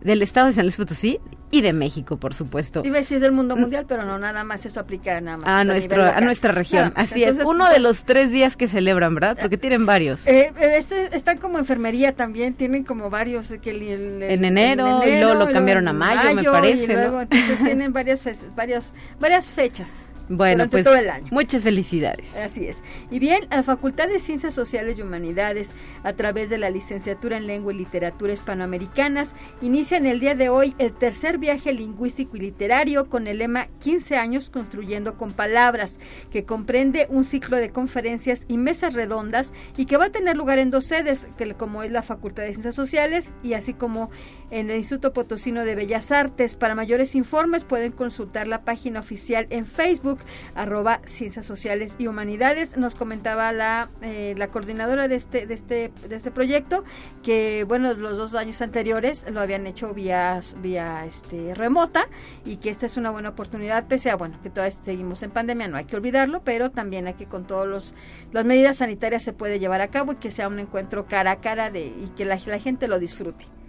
del 0.02 0.22
Estado 0.22 0.48
de 0.48 0.52
San 0.52 0.64
Luis 0.64 0.76
Potosí 0.76 1.18
y 1.50 1.62
de 1.62 1.72
México, 1.72 2.18
por 2.18 2.34
supuesto. 2.34 2.82
Iba 2.84 2.96
a 2.96 3.00
decir 3.00 3.20
del 3.20 3.32
mundo 3.32 3.56
mundial, 3.56 3.86
pero 3.88 4.04
no, 4.04 4.18
nada 4.18 4.44
más 4.44 4.64
eso 4.66 4.80
aplica 4.80 5.20
nada 5.20 5.38
más. 5.38 5.48
A, 5.48 5.64
nuestro, 5.64 6.04
a 6.04 6.20
nuestra 6.20 6.52
región. 6.52 6.92
Así 6.94 7.24
es, 7.24 7.38
uno 7.44 7.68
de 7.70 7.80
los 7.80 8.04
tres 8.04 8.30
días 8.30 8.56
que 8.56 8.68
celebran, 8.68 9.14
¿verdad? 9.14 9.36
Porque 9.40 9.56
tienen 9.56 9.86
varios. 9.86 10.26
Eh, 10.28 10.52
eh, 10.60 10.74
este, 10.76 11.16
están 11.16 11.38
como 11.38 11.58
enfermería 11.58 12.14
también, 12.14 12.54
tienen 12.54 12.84
como 12.84 13.10
varios. 13.10 13.48
Que 13.62 13.70
en, 13.70 14.44
enero, 14.44 15.02
y 15.06 15.18
luego 15.20 15.34
lo 15.34 15.52
cambiaron 15.52 15.88
a 15.88 15.92
mayo, 15.92 16.34
me 16.34 16.44
parece. 16.44 16.92
entonces 16.92 17.58
tienen 17.64 17.92
varias, 17.92 18.22
varias, 18.54 18.94
varias 19.18 19.48
fechas. 19.48 20.09
Bueno, 20.30 20.70
pues 20.70 20.86
muchas 21.32 21.64
felicidades. 21.64 22.36
Así 22.36 22.64
es. 22.64 22.84
Y 23.10 23.18
bien, 23.18 23.48
la 23.50 23.64
Facultad 23.64 24.06
de 24.06 24.20
Ciencias 24.20 24.54
Sociales 24.54 24.96
y 24.96 25.02
Humanidades, 25.02 25.74
a 26.04 26.12
través 26.12 26.48
de 26.50 26.56
la 26.56 26.70
licenciatura 26.70 27.36
en 27.36 27.48
Lengua 27.48 27.72
y 27.72 27.78
Literatura 27.78 28.32
Hispanoamericanas, 28.32 29.34
inician 29.60 30.06
el 30.06 30.20
día 30.20 30.36
de 30.36 30.48
hoy 30.48 30.76
el 30.78 30.92
tercer 30.92 31.38
viaje 31.38 31.72
lingüístico 31.72 32.36
y 32.36 32.40
literario 32.40 33.08
con 33.08 33.26
el 33.26 33.38
lema 33.38 33.66
15 33.80 34.18
años 34.18 34.50
construyendo 34.50 35.16
con 35.18 35.32
palabras, 35.32 35.98
que 36.30 36.44
comprende 36.44 37.08
un 37.10 37.24
ciclo 37.24 37.56
de 37.56 37.70
conferencias 37.70 38.44
y 38.46 38.56
mesas 38.56 38.94
redondas 38.94 39.52
y 39.76 39.86
que 39.86 39.96
va 39.96 40.06
a 40.06 40.10
tener 40.12 40.36
lugar 40.36 40.60
en 40.60 40.70
dos 40.70 40.84
sedes, 40.84 41.26
que 41.36 41.54
como 41.54 41.82
es 41.82 41.90
la 41.90 42.02
Facultad 42.02 42.44
de 42.44 42.52
Ciencias 42.52 42.76
Sociales 42.76 43.32
y 43.42 43.54
así 43.54 43.74
como 43.74 44.10
en 44.52 44.70
el 44.70 44.76
Instituto 44.76 45.12
Potosino 45.12 45.64
de 45.64 45.74
Bellas 45.74 46.12
Artes. 46.12 46.54
Para 46.54 46.76
mayores 46.76 47.16
informes 47.16 47.64
pueden 47.64 47.90
consultar 47.90 48.46
la 48.46 48.62
página 48.62 49.00
oficial 49.00 49.46
en 49.50 49.66
Facebook 49.66 50.19
arroba 50.54 51.00
Ciencias 51.04 51.46
Sociales 51.46 51.94
y 51.98 52.06
Humanidades. 52.06 52.76
Nos 52.76 52.94
comentaba 52.94 53.52
la, 53.52 53.90
eh, 54.02 54.34
la 54.36 54.48
coordinadora 54.48 55.08
de 55.08 55.16
este, 55.16 55.46
de, 55.46 55.54
este, 55.54 55.92
de 56.08 56.16
este 56.16 56.30
proyecto 56.30 56.84
que, 57.22 57.64
bueno, 57.66 57.94
los 57.94 58.18
dos 58.18 58.34
años 58.34 58.60
anteriores 58.62 59.24
lo 59.30 59.40
habían 59.40 59.66
hecho 59.66 59.92
vía, 59.94 60.40
vía 60.58 61.04
este, 61.06 61.54
remota 61.54 62.08
y 62.44 62.56
que 62.56 62.70
esta 62.70 62.86
es 62.86 62.96
una 62.96 63.10
buena 63.10 63.30
oportunidad, 63.30 63.86
pese 63.86 64.10
a, 64.10 64.16
bueno, 64.16 64.38
que 64.42 64.50
todavía 64.50 64.76
seguimos 64.76 65.22
en 65.22 65.30
pandemia, 65.30 65.68
no 65.68 65.76
hay 65.76 65.84
que 65.84 65.96
olvidarlo, 65.96 66.42
pero 66.42 66.70
también 66.70 67.06
hay 67.06 67.14
que 67.14 67.26
con 67.26 67.46
todas 67.46 67.94
las 68.32 68.44
medidas 68.44 68.78
sanitarias 68.78 69.22
se 69.22 69.32
puede 69.32 69.58
llevar 69.58 69.80
a 69.80 69.88
cabo 69.88 70.12
y 70.12 70.16
que 70.16 70.30
sea 70.30 70.48
un 70.48 70.58
encuentro 70.58 71.06
cara 71.06 71.32
a 71.32 71.40
cara 71.40 71.70
de, 71.70 71.86
y 71.86 72.12
que 72.16 72.24
la 72.24 72.38
gente 72.38 72.88
lo 72.88 72.98
disfrute 72.98 73.59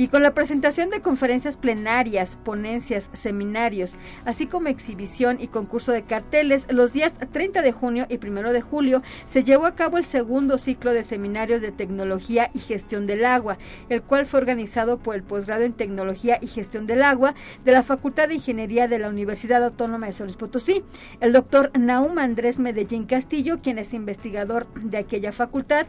y 0.00 0.08
con 0.08 0.22
la 0.22 0.32
presentación 0.32 0.88
de 0.88 1.02
conferencias 1.02 1.58
plenarias, 1.58 2.38
ponencias, 2.42 3.10
seminarios, 3.12 3.96
así 4.24 4.46
como 4.46 4.68
exhibición 4.68 5.36
y 5.38 5.48
concurso 5.48 5.92
de 5.92 6.04
carteles, 6.04 6.66
los 6.70 6.94
días 6.94 7.18
30 7.30 7.60
de 7.60 7.72
junio 7.72 8.06
y 8.08 8.16
1 8.16 8.54
de 8.54 8.62
julio 8.62 9.02
se 9.28 9.44
llevó 9.44 9.66
a 9.66 9.74
cabo 9.74 9.98
el 9.98 10.06
segundo 10.06 10.56
ciclo 10.56 10.94
de 10.94 11.02
seminarios 11.02 11.60
de 11.60 11.70
tecnología 11.70 12.50
y 12.54 12.60
gestión 12.60 13.06
del 13.06 13.26
agua, 13.26 13.58
el 13.90 14.00
cual 14.00 14.24
fue 14.24 14.40
organizado 14.40 14.96
por 14.96 15.16
el 15.16 15.22
posgrado 15.22 15.64
en 15.64 15.74
tecnología 15.74 16.38
y 16.40 16.46
gestión 16.46 16.86
del 16.86 17.02
agua 17.02 17.34
de 17.66 17.72
la 17.72 17.82
Facultad 17.82 18.28
de 18.28 18.36
Ingeniería 18.36 18.88
de 18.88 19.00
la 19.00 19.10
Universidad 19.10 19.62
Autónoma 19.62 20.06
de 20.06 20.14
San 20.14 20.28
Potosí. 20.28 20.82
El 21.20 21.34
doctor 21.34 21.72
Naum 21.78 22.16
Andrés 22.16 22.58
Medellín 22.58 23.04
Castillo, 23.04 23.60
quien 23.62 23.78
es 23.78 23.92
investigador 23.92 24.66
de 24.76 24.96
aquella 24.96 25.30
facultad, 25.30 25.86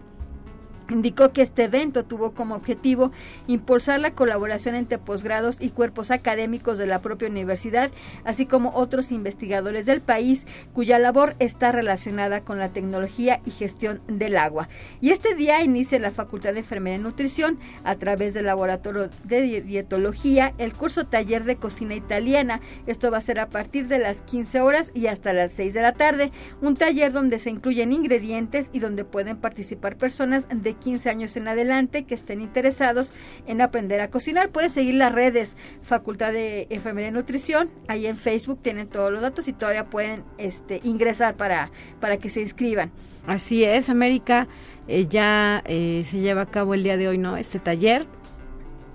Indicó 0.90 1.32
que 1.32 1.42
este 1.42 1.64
evento 1.64 2.04
tuvo 2.04 2.32
como 2.32 2.56
objetivo 2.56 3.12
impulsar 3.48 4.00
la 4.00 4.12
colaboración 4.12 4.76
entre 4.76 4.98
posgrados 4.98 5.58
y 5.60 5.70
cuerpos 5.70 6.12
académicos 6.12 6.78
de 6.78 6.86
la 6.86 7.02
propia 7.02 7.30
universidad, 7.30 7.92
así 8.24 8.46
como 8.46 8.72
otros 8.74 9.12
investigadores 9.12 9.86
del 9.86 10.02
país 10.02 10.46
cuya 10.74 11.00
labor 11.00 11.36
está 11.40 11.72
relacionada 11.72 12.42
con 12.42 12.60
la 12.60 12.70
tecnología 12.70 13.42
y 13.46 13.52
gestión 13.52 14.02
del 14.08 14.38
agua. 14.38 14.68
Y 15.00 15.12
este 15.12 15.36
día 15.36 15.62
inicia 15.62 16.00
la 16.00 16.12
Facultad 16.12 16.54
de 16.54 16.60
Enfermería 16.60 17.00
y 17.00 17.02
Nutrición 17.02 17.60
a 17.84 17.96
través 17.96 18.34
del 18.34 18.46
Laboratorio 18.46 19.10
de 19.24 19.62
Dietología 19.62 20.54
el 20.58 20.74
curso 20.74 21.06
taller 21.06 21.44
de 21.44 21.56
cocina 21.56 21.96
italiana. 21.96 22.62
Esto 22.88 23.12
va 23.12 23.18
a 23.18 23.22
ser 23.22 23.40
a 23.40 23.50
partir 23.50 23.88
de 23.88 24.00
las 24.00 24.22
15 24.22 24.62
horas 24.62 24.92
y 24.94 25.08
hasta 25.08 25.34
las 25.34 25.52
6 25.54 25.74
de 25.74 25.82
la 25.82 25.94
tarde, 25.94 26.32
un 26.62 26.76
taller 26.76 27.12
donde 27.12 27.40
se 27.40 27.50
incluyen 27.50 27.94
ingredientes 27.94 28.70
y 28.74 28.80
donde 28.80 29.06
pueden 29.06 29.38
participar 29.38 29.96
personas 29.96 30.46
de 30.50 30.74
15 30.82 31.10
años 31.10 31.38
en 31.38 31.48
adelante 31.48 32.04
que 32.04 32.16
estén 32.16 32.42
interesados 32.42 33.12
en 33.48 33.62
aprender 33.62 34.02
a 34.02 34.10
cocinar. 34.10 34.50
Pueden 34.50 34.70
seguir 34.70 34.96
las 34.96 35.14
redes 35.14 35.56
Facultad 35.82 36.34
de 36.34 36.68
Enfermería 36.70 37.08
y 37.10 37.12
Nutrición. 37.14 37.70
Ahí 37.88 38.06
en 38.06 38.18
Facebook 38.18 38.60
tienen 38.62 38.88
todos 38.88 39.12
los 39.12 39.22
datos 39.22 39.48
y 39.48 39.54
todavía 39.54 39.86
pueden 39.86 40.24
este, 40.38 40.82
ingresar 40.84 41.36
para, 41.36 41.72
para 42.02 42.18
que 42.18 42.30
se 42.30 42.42
inscriban. 42.42 42.92
Así 43.26 43.64
es, 43.64 43.90
América. 43.90 44.48
Eh, 44.88 45.08
ya 45.10 45.64
eh, 45.66 46.04
se 46.06 46.20
lleva 46.20 46.42
a 46.42 46.46
cabo 46.48 46.74
el 46.74 46.84
día 46.84 46.98
de 46.98 47.08
hoy, 47.08 47.18
¿no? 47.18 47.38
Este 47.38 47.60
taller. 47.60 48.06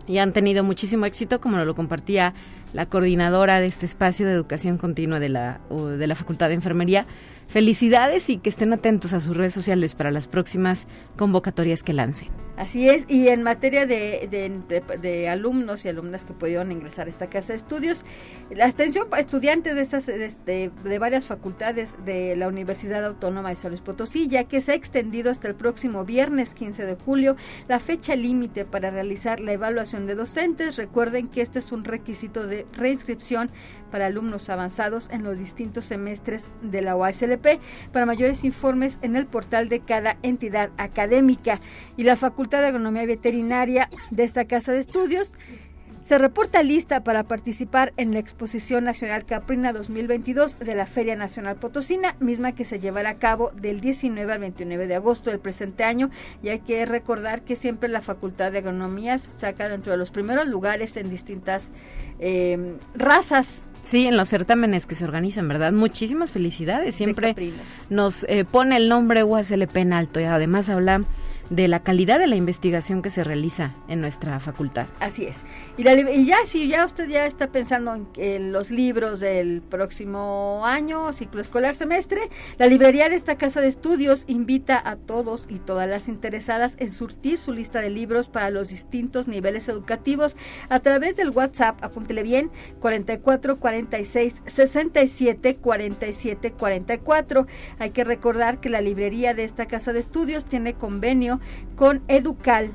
Y 0.07 0.19
han 0.19 0.33
tenido 0.33 0.62
muchísimo 0.62 1.07
éxito, 1.07 1.40
como 1.40 1.57
lo 1.57 1.75
compartía 1.75 2.35
la 2.73 2.87
coordinadora 2.87 3.61
de 3.61 3.66
este 3.66 3.87
espacio 3.87 4.26
de 4.26 4.33
educación 4.33 4.76
continua 4.76 5.19
de 5.19 5.28
la, 5.28 5.61
de 5.71 6.07
la 6.07 6.14
Facultad 6.14 6.49
de 6.49 6.55
Enfermería 6.55 7.07
Felicidades 7.49 8.29
y 8.29 8.38
que 8.38 8.50
estén 8.50 8.73
atentos 8.73 9.12
a 9.12 9.21
sus 9.21 9.37
redes 9.37 9.55
sociales 9.55 9.95
para 9.95 10.11
las 10.11 10.26
próximas 10.26 10.88
convocatorias 11.17 11.83
que 11.83 11.93
lancen. 11.93 12.29
Así 12.57 12.88
es, 12.88 13.05
y 13.07 13.29
en 13.29 13.43
materia 13.43 13.87
de, 13.87 15.29
alumnos 15.31 15.85
y 15.85 15.91
alumnas 15.91 16.25
que 16.25 16.33
pudieron 16.33 16.73
ingresar 16.73 17.07
a 17.07 17.11
esta 17.11 17.29
casa 17.29 17.53
de 17.53 17.59
estudios, 17.59 18.03
la 18.50 18.65
atención 18.65 19.11
para 19.11 19.21
estudiantes 19.21 19.75
de, 19.75 19.83
estas, 19.83 20.07
de, 20.07 20.71
de, 20.83 20.99
varias 20.99 21.26
facultades 21.26 21.97
de 22.07 22.35
la 22.35 22.49
Universidad 22.49 23.05
Autónoma 23.05 23.50
de 23.50 23.57
San 23.57 23.73
Luis 23.73 23.83
Potosí, 23.83 24.29
ya 24.29 24.45
que 24.45 24.62
se 24.62 24.73
ha 24.73 24.75
extendido 24.75 25.31
hasta 25.31 25.49
el 25.49 25.55
próximo 25.55 26.07
viernes 26.07 26.55
15 26.55 26.87
de 26.87 26.95
julio 26.95 27.37
la 27.69 27.79
fecha 27.79 28.17
límite 28.17 28.65
para 28.65 28.91
realizar 28.91 29.38
la 29.41 29.53
evaluación 29.53 30.07
de 30.07 30.15
docentes. 30.15 30.76
Recuerden 30.76 31.29
que 31.29 31.43
este 31.43 31.59
es 31.59 31.73
un 31.73 31.85
requisito 31.85 32.47
de 32.47 32.67
reinscripción 32.73 33.50
para 33.91 34.07
alumnos 34.07 34.49
avanzados 34.49 35.11
en 35.11 35.23
los 35.23 35.38
distintos 35.38 35.85
semestres 35.85 36.47
de 36.62 36.81
la 36.81 36.97
Para 37.93 38.07
mayores 38.07 38.45
informes 38.45 38.99
en 39.02 39.16
el 39.16 39.26
portal 39.26 39.69
de 39.69 39.81
cada 39.81 40.16
entidad 40.23 40.71
académica. 40.76 41.61
Y 41.97 42.05
la 42.05 42.16
Facultad 42.16 42.61
de 42.61 42.69
Agronomía 42.69 43.07
Veterinaria 43.07 43.88
de 44.11 44.25
esta 44.25 44.45
casa 44.47 44.73
de 44.73 44.81
estudios 44.81 45.35
se 46.06 46.18
reporta 46.18 46.62
lista 46.62 47.02
para 47.02 47.25
participar 47.25 47.92
en 47.96 48.12
la 48.12 48.20
Exposición 48.20 48.84
Nacional 48.84 49.25
Caprina 49.25 49.72
2022 49.72 50.56
de 50.60 50.76
la 50.76 50.86
Feria 50.86 51.16
Nacional 51.16 51.56
Potosina, 51.56 52.14
misma 52.20 52.52
que 52.52 52.64
se 52.64 52.78
llevará 52.78 53.10
a 53.10 53.18
cabo 53.18 53.50
del 53.60 53.80
19 53.80 54.32
al 54.32 54.38
29 54.38 54.86
de 54.86 54.94
agosto 54.94 55.30
del 55.30 55.40
presente 55.40 55.82
año. 55.82 56.10
Y 56.44 56.50
hay 56.50 56.60
que 56.60 56.86
recordar 56.86 57.42
que 57.42 57.56
siempre 57.56 57.88
la 57.88 58.02
Facultad 58.02 58.52
de 58.52 58.58
Agronomía 58.58 59.18
saca 59.18 59.68
dentro 59.68 59.90
de 59.90 59.98
los 59.98 60.12
primeros 60.12 60.46
lugares 60.46 60.96
en 60.96 61.10
distintas 61.10 61.72
eh, 62.20 62.76
razas 62.94 63.68
Sí, 63.86 64.04
en 64.08 64.16
los 64.16 64.28
certámenes 64.28 64.84
que 64.84 64.96
se 64.96 65.04
organizan, 65.04 65.46
¿verdad? 65.46 65.72
Muchísimas 65.72 66.32
felicidades. 66.32 66.96
Siempre 66.96 67.36
nos 67.88 68.25
eh, 68.25 68.44
pone 68.44 68.76
el 68.76 68.88
nombre 68.88 69.22
UASLP 69.22 69.76
en 69.76 69.92
alto 69.92 70.18
y 70.18 70.25
además 70.25 70.68
habla 70.68 71.04
de 71.50 71.69
la 71.69 71.81
calidad 71.81 72.19
de 72.19 72.26
la 72.26 72.37
investigación 72.37 73.03
que 73.03 73.11
se 73.11 73.25
realiza 73.25 73.75
en 73.88 74.00
nuestra 74.00 74.41
facultad. 74.41 74.87
Así 75.00 75.25
es. 75.25 75.43
Y, 75.76 75.85
ya, 76.25 76.38
si 76.45 76.69
ya 76.69 76.85
usted 76.85 77.09
ya 77.09 77.26
está 77.26 77.49
pensando 77.49 78.07
en, 78.17 78.53
los 78.53 78.71
libros 78.71 79.21
del 79.21 79.62
próximo 79.62 80.62
año, 80.65 81.12
ciclo 81.12 81.41
escolar 81.41 81.75
semestre, 81.75 82.31
la 82.59 82.67
librería 82.67 83.09
de 83.09 83.17
esta 83.17 83.37
casa 83.37 83.61
de 83.61 83.69
estudios 83.69 84.25
invita 84.26 84.81
a 84.85 84.97
todos 84.97 85.47
y 85.49 85.59
todas 85.59 85.88
las 85.88 86.09
interesadas 86.09 86.75
en 86.79 86.93
surtir 86.93 87.38
su 87.38 87.53
lista 87.53 87.81
de 87.81 87.91
libros 87.91 88.29
para 88.29 88.50
los 88.50 88.69
distintos 88.69 89.29
niveles 89.29 89.69
educativos 89.69 90.37
a 90.69 90.81
través 90.81 91.17
del 91.17 91.31
WhatsApp, 91.31 91.83
apúntele 91.83 92.23
bien, 92.23 92.50
44 92.81 93.57
46 93.59 94.43
67 94.47 95.57
47 95.57 96.53
44. 96.53 97.47
Hay 97.79 97.91
que 97.91 98.05
recordar 98.05 98.61
que 98.61 98.71
la 98.71 98.81
librería 98.81 99.35
de 99.35 99.45
esta 99.45 99.67
casa 99.67 99.93
de 99.93 100.00
estudios 100.00 100.45
tiene 100.45 100.75
convenio 100.75 101.36
con 101.75 102.02
Educal 102.09 102.75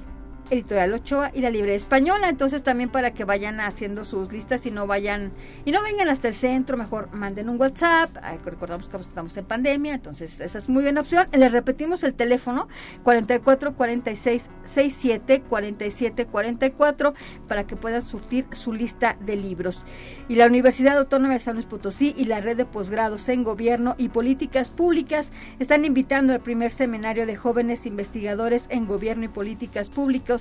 Editorial 0.51 0.93
Ochoa 0.93 1.31
y 1.33 1.39
la 1.39 1.49
Libre 1.49 1.73
Española. 1.73 2.27
Entonces 2.27 2.61
también 2.61 2.89
para 2.89 3.13
que 3.13 3.23
vayan 3.23 3.61
haciendo 3.61 4.03
sus 4.03 4.31
listas 4.31 4.65
y 4.65 4.71
no 4.71 4.85
vayan 4.85 5.31
y 5.63 5.71
no 5.71 5.81
vengan 5.81 6.09
hasta 6.09 6.27
el 6.27 6.35
centro, 6.35 6.75
mejor 6.75 7.13
manden 7.15 7.47
un 7.49 7.59
WhatsApp. 7.59 8.15
recordamos 8.43 8.89
que 8.89 8.97
estamos 8.97 9.35
en 9.37 9.45
pandemia, 9.45 9.93
entonces 9.93 10.41
esa 10.41 10.57
es 10.57 10.67
muy 10.67 10.83
buena 10.83 11.01
opción. 11.01 11.25
Les 11.31 11.51
repetimos 11.51 12.03
el 12.03 12.13
teléfono 12.13 12.67
44 13.03 13.75
46 13.75 14.49
67 14.65 15.41
47 15.47 16.25
44 16.25 17.13
para 17.47 17.65
que 17.65 17.77
puedan 17.77 18.01
surtir 18.01 18.45
su 18.51 18.73
lista 18.73 19.17
de 19.21 19.37
libros. 19.37 19.85
Y 20.27 20.35
la 20.35 20.47
Universidad 20.47 20.97
Autónoma 20.97 21.33
de 21.33 21.39
San 21.39 21.55
Luis 21.55 21.65
Potosí 21.65 22.13
y 22.17 22.25
la 22.25 22.41
red 22.41 22.57
de 22.57 22.65
posgrados 22.65 23.29
en 23.29 23.45
gobierno 23.45 23.95
y 23.97 24.09
políticas 24.09 24.69
públicas 24.69 25.31
están 25.59 25.85
invitando 25.85 26.33
al 26.33 26.41
primer 26.41 26.71
seminario 26.71 27.25
de 27.25 27.37
jóvenes 27.37 27.85
investigadores 27.85 28.65
en 28.69 28.85
gobierno 28.85 29.23
y 29.23 29.29
políticas 29.29 29.89
públicas 29.89 30.40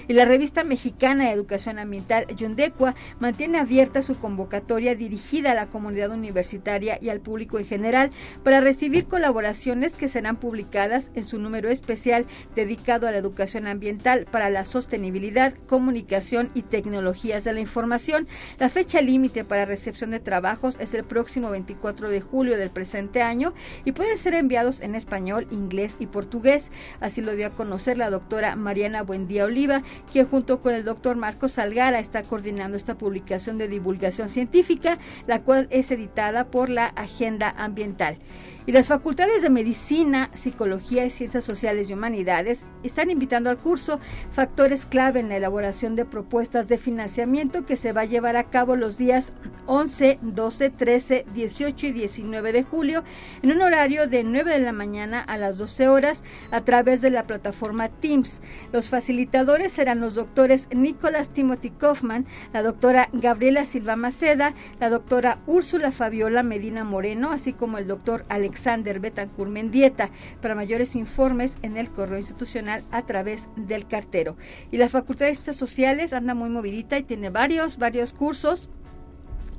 Y 0.08 0.12
la 0.12 0.24
revista 0.24 0.64
mexicana 0.64 1.26
de 1.26 1.30
educación 1.30 1.78
ambiental 1.78 2.26
Yundecua 2.34 2.94
mantiene 3.20 3.58
abierta 3.58 4.02
su 4.02 4.18
convocatoria 4.18 4.94
dirigida 4.94 5.52
a 5.52 5.54
la 5.54 5.66
comunidad 5.66 6.10
universitaria 6.10 6.98
y 7.00 7.10
al 7.10 7.20
público 7.20 7.58
en 7.58 7.64
general 7.66 8.10
para 8.42 8.60
recibir 8.60 9.06
colaboraciones 9.06 9.94
que 9.94 10.08
serán 10.08 10.36
publicadas 10.36 11.10
en 11.14 11.22
su 11.22 11.38
número 11.38 11.70
especial 11.70 12.26
dedicado 12.54 13.06
a 13.06 13.12
la 13.12 13.18
educación 13.18 13.68
ambiental 13.68 14.26
para 14.30 14.50
la 14.50 14.64
sostenibilidad, 14.64 15.54
comunicación 15.68 16.50
y 16.54 16.62
tecnologías 16.62 17.44
de 17.44 17.52
la 17.52 17.60
información. 17.60 18.26
La 18.58 18.68
fecha 18.68 19.00
límite 19.00 19.44
para 19.44 19.64
recepción 19.64 20.10
de 20.10 20.20
trabajos 20.20 20.76
es 20.80 20.92
el 20.94 21.04
próximo 21.04 21.50
24 21.50 22.08
de 22.10 22.20
julio 22.20 22.56
del 22.56 22.70
presente 22.70 23.22
año 23.22 23.54
y 23.84 23.92
pueden 23.92 24.18
ser 24.18 24.34
enviados 24.34 24.80
en 24.80 24.94
español, 24.94 25.46
inglés 25.50 25.96
y 26.00 26.06
portugués. 26.06 26.70
Así 27.00 27.20
lo 27.20 27.36
dio 27.36 27.46
a 27.46 27.50
conocer 27.50 27.96
la 27.98 28.10
doctora 28.10 28.56
Mariana 28.56 29.02
Buendía 29.02 29.35
Oliva, 29.44 29.82
quien 30.12 30.26
junto 30.26 30.60
con 30.60 30.74
el 30.74 30.84
doctor 30.84 31.16
Marcos 31.16 31.52
Salgara 31.52 31.98
está 31.98 32.22
coordinando 32.22 32.76
esta 32.76 32.96
publicación 32.96 33.58
de 33.58 33.68
divulgación 33.68 34.28
científica, 34.28 34.98
la 35.26 35.42
cual 35.42 35.68
es 35.70 35.90
editada 35.90 36.44
por 36.44 36.68
la 36.68 36.86
Agenda 36.86 37.54
Ambiental. 37.56 38.18
Y 38.66 38.72
las 38.72 38.88
facultades 38.88 39.42
de 39.42 39.48
Medicina, 39.48 40.28
Psicología 40.32 41.06
y 41.06 41.10
Ciencias 41.10 41.44
Sociales 41.44 41.88
y 41.88 41.92
Humanidades 41.92 42.66
están 42.82 43.10
invitando 43.10 43.48
al 43.48 43.58
curso 43.58 44.00
Factores 44.32 44.86
clave 44.86 45.20
en 45.20 45.28
la 45.28 45.36
elaboración 45.36 45.94
de 45.94 46.04
propuestas 46.04 46.66
de 46.66 46.76
financiamiento 46.76 47.64
que 47.64 47.76
se 47.76 47.92
va 47.92 48.00
a 48.00 48.06
llevar 48.06 48.36
a 48.36 48.50
cabo 48.50 48.74
los 48.74 48.98
días 48.98 49.32
11, 49.66 50.18
12, 50.20 50.70
13, 50.70 51.26
18 51.32 51.86
y 51.86 51.92
19 51.92 52.52
de 52.52 52.64
julio 52.64 53.04
en 53.42 53.52
un 53.52 53.62
horario 53.62 54.08
de 54.08 54.24
9 54.24 54.54
de 54.54 54.58
la 54.58 54.72
mañana 54.72 55.20
a 55.20 55.38
las 55.38 55.58
12 55.58 55.86
horas 55.86 56.24
a 56.50 56.62
través 56.62 57.00
de 57.00 57.10
la 57.10 57.22
plataforma 57.22 57.88
Teams. 57.88 58.42
Los 58.72 58.88
facilitadores 58.88 59.70
serán 59.70 60.00
los 60.00 60.16
doctores 60.16 60.68
Nicolás 60.74 61.30
Timothy 61.30 61.70
Kaufman, 61.70 62.26
la 62.52 62.64
doctora 62.64 63.10
Gabriela 63.12 63.64
Silva 63.64 63.94
Maceda, 63.94 64.54
la 64.80 64.90
doctora 64.90 65.38
Úrsula 65.46 65.92
Fabiola 65.92 66.42
Medina 66.42 66.82
Moreno, 66.82 67.30
así 67.30 67.52
como 67.52 67.78
el 67.78 67.86
doctor 67.86 68.24
Alex 68.28 68.55
Alexander 68.56 69.00
Betancourt 69.00 69.50
Mendieta 69.50 70.10
para 70.40 70.54
mayores 70.54 70.96
informes 70.96 71.58
en 71.60 71.76
el 71.76 71.90
correo 71.90 72.16
institucional 72.16 72.84
a 72.90 73.02
través 73.02 73.50
del 73.54 73.86
cartero. 73.86 74.38
Y 74.70 74.78
la 74.78 74.88
Facultad 74.88 75.26
de 75.26 75.34
Ciencias 75.34 75.56
Sociales 75.56 76.14
anda 76.14 76.32
muy 76.32 76.48
movidita 76.48 76.96
y 76.96 77.02
tiene 77.02 77.28
varios, 77.28 77.76
varios 77.76 78.14
cursos 78.14 78.70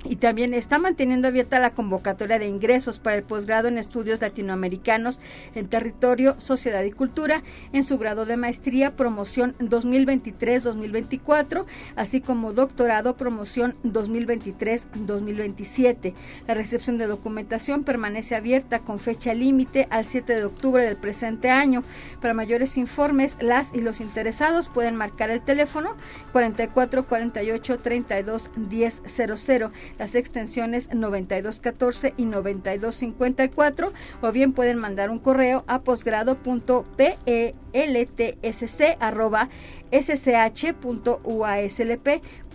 y 0.09 0.17
también 0.17 0.53
está 0.53 0.77
manteniendo 0.79 1.27
abierta 1.27 1.59
la 1.59 1.71
convocatoria 1.71 2.39
de 2.39 2.47
ingresos 2.47 2.99
para 2.99 3.17
el 3.17 3.23
posgrado 3.23 3.67
en 3.67 3.77
estudios 3.77 4.21
latinoamericanos 4.21 5.19
en 5.55 5.67
territorio, 5.67 6.39
sociedad 6.39 6.83
y 6.83 6.91
cultura 6.91 7.43
en 7.73 7.83
su 7.83 7.97
grado 7.97 8.25
de 8.25 8.37
maestría 8.37 8.95
promoción 8.95 9.55
2023-2024, 9.59 11.65
así 11.95 12.21
como 12.21 12.53
doctorado 12.53 13.17
promoción 13.17 13.75
2023-2027. 13.83 16.13
La 16.47 16.53
recepción 16.53 16.97
de 16.97 17.07
documentación 17.07 17.83
permanece 17.83 18.35
abierta 18.35 18.79
con 18.79 18.99
fecha 18.99 19.33
límite 19.33 19.87
al 19.89 20.05
7 20.05 20.35
de 20.35 20.45
octubre 20.45 20.83
del 20.83 20.97
presente 20.97 21.49
año. 21.49 21.83
Para 22.21 22.33
mayores 22.33 22.77
informes, 22.77 23.37
las 23.41 23.73
y 23.73 23.81
los 23.81 23.99
interesados 24.01 24.69
pueden 24.69 24.95
marcar 24.95 25.29
el 25.29 25.41
teléfono 25.41 25.95
44 26.31 27.07
48 27.07 27.79
32 27.79 28.49
10 28.55 29.01
00 29.05 29.71
las 29.97 30.15
extensiones 30.15 30.89
9214 30.93 32.13
y 32.17 32.25
9254 32.25 33.93
o 34.21 34.31
bien 34.31 34.53
pueden 34.53 34.77
mandar 34.77 35.09
un 35.09 35.19
correo 35.19 35.63
a 35.67 35.79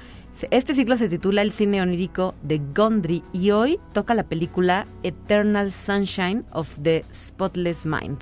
Este 0.51 0.73
ciclo 0.73 0.95
se 0.95 1.09
titula 1.09 1.41
El 1.41 1.51
cine 1.51 1.81
onírico 1.81 2.33
de 2.43 2.61
Gondry 2.73 3.23
y 3.33 3.51
hoy 3.51 3.79
toca 3.93 4.13
la 4.13 4.23
película 4.23 4.87
Eternal 5.03 5.71
Sunshine 5.71 6.45
of 6.51 6.79
the 6.81 7.03
Spotless 7.13 7.85
Mind. 7.85 8.19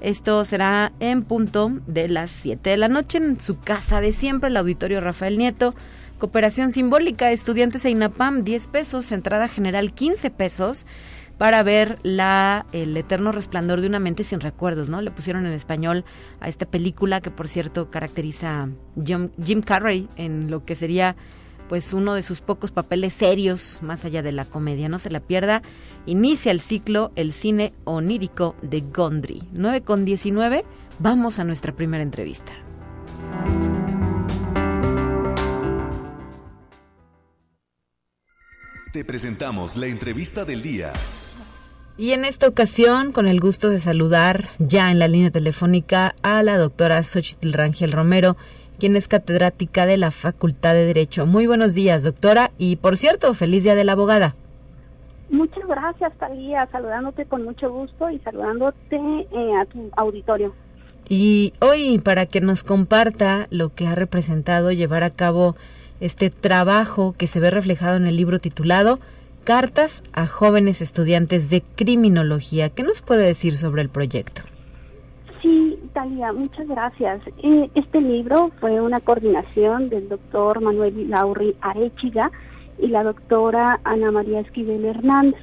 Esto 0.00 0.44
será 0.44 0.92
en 0.98 1.22
punto 1.22 1.70
de 1.86 2.08
las 2.08 2.30
7 2.32 2.70
de 2.70 2.76
la 2.76 2.88
noche 2.88 3.18
en 3.18 3.40
su 3.40 3.60
casa 3.60 4.00
de 4.00 4.12
siempre, 4.12 4.50
el 4.50 4.56
auditorio 4.56 5.00
Rafael 5.00 5.38
Nieto. 5.38 5.74
Cooperación 6.18 6.70
simbólica, 6.70 7.30
estudiantes 7.30 7.84
e 7.84 7.90
INAPAM 7.90 8.42
10 8.42 8.66
pesos, 8.68 9.12
entrada 9.12 9.48
general 9.48 9.92
15 9.92 10.30
pesos 10.30 10.86
para 11.38 11.62
ver 11.62 11.98
la 12.02 12.66
el 12.72 12.96
eterno 12.96 13.32
resplandor 13.32 13.80
de 13.80 13.86
una 13.86 13.98
mente 13.98 14.24
sin 14.24 14.40
recuerdos, 14.40 14.88
¿no? 14.88 15.00
Le 15.00 15.10
pusieron 15.10 15.46
en 15.46 15.52
español 15.52 16.04
a 16.40 16.48
esta 16.48 16.66
película 16.66 17.20
que 17.20 17.30
por 17.30 17.48
cierto 17.48 17.90
caracteriza 17.90 18.62
a 18.62 18.68
Jim, 19.04 19.62
Carrey 19.62 20.08
en 20.16 20.50
lo 20.50 20.64
que 20.64 20.74
sería 20.74 21.16
pues 21.68 21.92
uno 21.92 22.14
de 22.14 22.22
sus 22.22 22.40
pocos 22.40 22.70
papeles 22.70 23.12
serios 23.12 23.80
más 23.82 24.04
allá 24.04 24.22
de 24.22 24.32
la 24.32 24.44
comedia. 24.44 24.88
No 24.88 25.00
se 25.00 25.10
la 25.10 25.20
pierda. 25.20 25.62
Inicia 26.06 26.52
el 26.52 26.60
ciclo 26.60 27.10
El 27.16 27.32
cine 27.32 27.72
onírico 27.84 28.54
de 28.62 28.82
Gondry. 28.82 29.42
9 29.52 29.80
con 29.80 30.04
19. 30.04 30.64
Vamos 31.00 31.40
a 31.40 31.44
nuestra 31.44 31.72
primera 31.72 32.04
entrevista. 32.04 32.52
Te 38.92 39.04
presentamos 39.04 39.76
la 39.76 39.88
entrevista 39.88 40.44
del 40.44 40.62
día. 40.62 40.92
Y 41.98 42.12
en 42.12 42.26
esta 42.26 42.46
ocasión, 42.46 43.12
con 43.12 43.26
el 43.26 43.40
gusto 43.40 43.70
de 43.70 43.78
saludar 43.78 44.44
ya 44.58 44.90
en 44.90 44.98
la 44.98 45.08
línea 45.08 45.30
telefónica 45.30 46.14
a 46.22 46.42
la 46.42 46.58
doctora 46.58 47.02
Xochitl 47.02 47.54
Rangel 47.54 47.92
Romero, 47.92 48.36
quien 48.78 48.96
es 48.96 49.08
catedrática 49.08 49.86
de 49.86 49.96
la 49.96 50.10
Facultad 50.10 50.74
de 50.74 50.84
Derecho. 50.84 51.24
Muy 51.24 51.46
buenos 51.46 51.74
días, 51.74 52.02
doctora, 52.02 52.50
y 52.58 52.76
por 52.76 52.98
cierto, 52.98 53.32
feliz 53.32 53.64
Día 53.64 53.74
de 53.74 53.84
la 53.84 53.92
Abogada. 53.92 54.34
Muchas 55.30 55.66
gracias, 55.66 56.12
Talía, 56.18 56.68
saludándote 56.70 57.24
con 57.24 57.44
mucho 57.44 57.72
gusto 57.72 58.10
y 58.10 58.18
saludándote 58.18 58.96
eh, 58.96 59.52
a 59.58 59.64
tu 59.64 59.88
auditorio. 59.96 60.54
Y 61.08 61.54
hoy, 61.60 61.98
para 61.98 62.26
que 62.26 62.42
nos 62.42 62.62
comparta 62.62 63.46
lo 63.48 63.70
que 63.74 63.86
ha 63.86 63.94
representado 63.94 64.70
llevar 64.70 65.02
a 65.02 65.10
cabo 65.10 65.56
este 66.00 66.28
trabajo 66.28 67.14
que 67.16 67.26
se 67.26 67.40
ve 67.40 67.50
reflejado 67.50 67.96
en 67.96 68.06
el 68.06 68.18
libro 68.18 68.38
titulado 68.38 68.98
Cartas 69.46 70.02
a 70.12 70.26
jóvenes 70.26 70.82
estudiantes 70.82 71.50
de 71.50 71.62
criminología. 71.76 72.68
¿Qué 72.70 72.82
nos 72.82 73.00
puede 73.00 73.26
decir 73.26 73.52
sobre 73.52 73.80
el 73.80 73.88
proyecto? 73.88 74.42
Sí, 75.40 75.78
Talia, 75.92 76.32
muchas 76.32 76.66
gracias. 76.66 77.20
Eh, 77.44 77.70
este 77.76 78.00
libro 78.00 78.50
fue 78.58 78.80
una 78.80 78.98
coordinación 78.98 79.88
del 79.88 80.08
doctor 80.08 80.60
Manuel 80.60 81.08
Lauri 81.08 81.54
Arechiga 81.60 82.32
y 82.80 82.88
la 82.88 83.04
doctora 83.04 83.78
Ana 83.84 84.10
María 84.10 84.40
Esquivel 84.40 84.84
Hernández. 84.84 85.40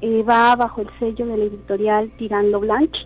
Eh, 0.00 0.22
va 0.22 0.54
bajo 0.54 0.82
el 0.82 0.88
sello 1.00 1.26
de 1.26 1.36
la 1.36 1.44
editorial 1.46 2.12
Tirando 2.16 2.60
Blanche 2.60 3.00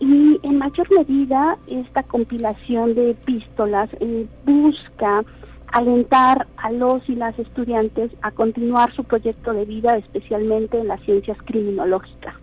y 0.00 0.40
en 0.42 0.56
mayor 0.56 0.88
medida 0.90 1.58
esta 1.66 2.02
compilación 2.02 2.94
de 2.94 3.10
epístolas 3.10 3.90
eh, 4.00 4.26
busca 4.46 5.22
alentar 5.72 6.46
a 6.56 6.70
los 6.70 7.08
y 7.08 7.14
las 7.14 7.38
estudiantes 7.38 8.10
a 8.22 8.30
continuar 8.30 8.94
su 8.94 9.04
proyecto 9.04 9.52
de 9.52 9.64
vida, 9.64 9.96
especialmente 9.96 10.78
en 10.78 10.88
las 10.88 11.00
ciencias 11.02 11.38
criminológicas, 11.44 12.34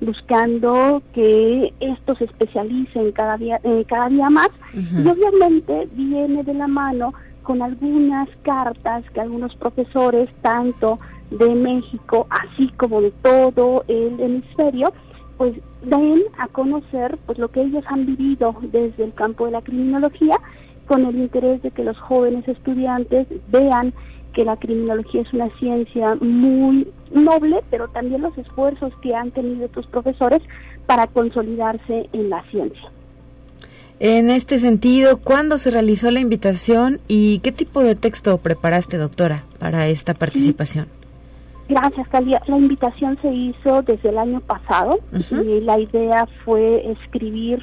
buscando 0.00 1.02
que 1.12 1.72
estos 1.80 2.18
se 2.18 2.24
especialicen 2.24 3.12
cada 3.12 3.36
día, 3.36 3.60
eh, 3.62 3.84
cada 3.88 4.08
día 4.08 4.30
más. 4.30 4.50
Y 4.74 5.06
obviamente 5.06 5.88
viene 5.92 6.42
de 6.42 6.54
la 6.54 6.66
mano 6.66 7.14
con 7.42 7.62
algunas 7.62 8.28
cartas 8.42 9.04
que 9.12 9.20
algunos 9.20 9.54
profesores, 9.56 10.28
tanto 10.42 10.98
de 11.30 11.54
México, 11.54 12.26
así 12.30 12.68
como 12.76 13.00
de 13.00 13.10
todo 13.22 13.84
el 13.88 14.18
hemisferio, 14.20 14.92
pues 15.36 15.54
den 15.82 16.22
a 16.38 16.48
conocer 16.48 17.18
pues 17.26 17.38
lo 17.38 17.48
que 17.48 17.62
ellos 17.62 17.84
han 17.88 18.06
vivido 18.06 18.54
desde 18.62 19.04
el 19.04 19.14
campo 19.14 19.46
de 19.46 19.52
la 19.52 19.62
criminología 19.62 20.36
con 20.86 21.04
el 21.06 21.16
interés 21.16 21.62
de 21.62 21.70
que 21.70 21.84
los 21.84 21.98
jóvenes 21.98 22.46
estudiantes 22.48 23.26
vean 23.48 23.92
que 24.34 24.44
la 24.44 24.56
criminología 24.56 25.22
es 25.22 25.32
una 25.32 25.48
ciencia 25.58 26.16
muy 26.16 26.88
noble, 27.12 27.62
pero 27.70 27.88
también 27.88 28.22
los 28.22 28.36
esfuerzos 28.36 28.92
que 29.00 29.14
han 29.14 29.30
tenido 29.30 29.66
estos 29.66 29.86
profesores 29.86 30.42
para 30.86 31.06
consolidarse 31.06 32.08
en 32.12 32.30
la 32.30 32.42
ciencia. 32.50 32.90
En 34.00 34.28
este 34.28 34.58
sentido, 34.58 35.18
¿cuándo 35.18 35.56
se 35.56 35.70
realizó 35.70 36.10
la 36.10 36.20
invitación 36.20 37.00
y 37.06 37.38
qué 37.38 37.52
tipo 37.52 37.80
de 37.80 37.94
texto 37.94 38.36
preparaste, 38.38 38.96
doctora, 38.96 39.44
para 39.58 39.86
esta 39.86 40.14
participación? 40.14 40.88
Gracias, 41.68 42.06
Calia. 42.08 42.42
La 42.46 42.58
invitación 42.58 43.16
se 43.22 43.32
hizo 43.32 43.82
desde 43.82 44.10
el 44.10 44.18
año 44.18 44.40
pasado 44.40 44.98
y 45.30 45.60
la 45.60 45.78
idea 45.78 46.26
fue 46.44 46.90
escribir 46.90 47.62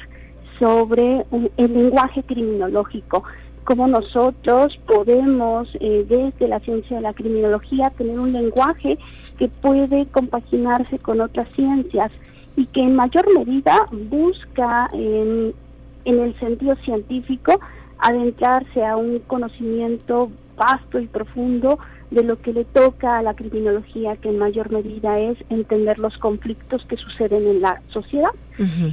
sobre 0.62 1.26
el 1.56 1.74
lenguaje 1.74 2.22
criminológico, 2.22 3.24
cómo 3.64 3.88
nosotros 3.88 4.78
podemos 4.86 5.68
eh, 5.80 6.06
desde 6.08 6.46
la 6.46 6.60
ciencia 6.60 6.98
de 6.98 7.02
la 7.02 7.14
criminología 7.14 7.90
tener 7.90 8.16
un 8.16 8.32
lenguaje 8.32 8.96
que 9.38 9.48
puede 9.48 10.06
compaginarse 10.06 10.98
con 10.98 11.20
otras 11.20 11.48
ciencias 11.56 12.12
y 12.56 12.66
que 12.66 12.80
en 12.80 12.94
mayor 12.94 13.26
medida 13.36 13.76
busca 14.08 14.88
en, 14.92 15.52
en 16.04 16.20
el 16.20 16.38
sentido 16.38 16.76
científico 16.76 17.58
adentrarse 17.98 18.84
a 18.84 18.96
un 18.96 19.18
conocimiento 19.18 20.30
vasto 20.56 21.00
y 21.00 21.08
profundo 21.08 21.80
de 22.12 22.22
lo 22.22 22.40
que 22.40 22.52
le 22.52 22.64
toca 22.64 23.18
a 23.18 23.22
la 23.22 23.34
criminología, 23.34 24.14
que 24.14 24.28
en 24.28 24.38
mayor 24.38 24.72
medida 24.72 25.18
es 25.18 25.38
entender 25.50 25.98
los 25.98 26.16
conflictos 26.18 26.84
que 26.84 26.96
suceden 26.96 27.48
en 27.48 27.62
la 27.62 27.82
sociedad. 27.88 28.30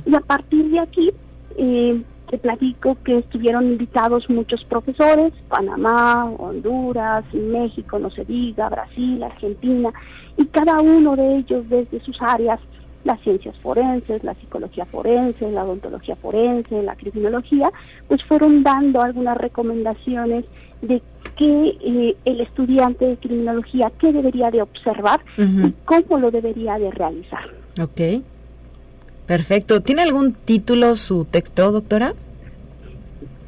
Y 0.06 0.16
a 0.16 0.22
partir 0.22 0.72
de 0.72 0.80
aquí, 0.80 1.12
eh, 1.58 2.02
te 2.30 2.38
platico 2.38 2.96
que 3.04 3.18
estuvieron 3.18 3.72
invitados 3.72 4.30
muchos 4.30 4.64
profesores, 4.66 5.34
Panamá, 5.48 6.26
Honduras, 6.26 7.26
México, 7.34 7.98
no 7.98 8.12
se 8.12 8.24
diga, 8.24 8.70
Brasil, 8.70 9.22
Argentina, 9.24 9.92
y 10.38 10.46
cada 10.46 10.80
uno 10.80 11.16
de 11.16 11.38
ellos 11.38 11.68
desde 11.70 12.00
sus 12.02 12.22
áreas, 12.22 12.60
las 13.04 13.20
ciencias 13.22 13.58
forenses, 13.58 14.24
la 14.24 14.36
psicología 14.36 14.86
forense, 14.86 15.52
la 15.52 15.64
odontología 15.64 16.16
forense, 16.16 16.84
la 16.84 16.96
criminología, 16.96 17.72
pues 18.08 18.24
fueron 18.24 18.62
dando 18.62 19.02
algunas 19.02 19.38
recomendaciones 19.38 20.46
de 20.82 21.02
qué 21.36 21.78
eh, 21.82 22.16
el 22.26 22.42
estudiante 22.42 23.06
de 23.06 23.18
criminología, 23.18 23.92
qué 24.00 24.12
debería 24.14 24.52
de 24.52 24.62
observar 24.62 25.22
y 25.38 25.74
cómo 25.86 26.20
lo 26.20 26.30
debería 26.30 26.78
de 26.78 26.92
realizar. 26.92 27.50
Ok. 27.82 28.22
Perfecto. 29.30 29.82
¿Tiene 29.82 30.02
algún 30.02 30.34
título 30.34 30.96
su 30.96 31.24
texto, 31.24 31.72
doctora? 31.72 32.16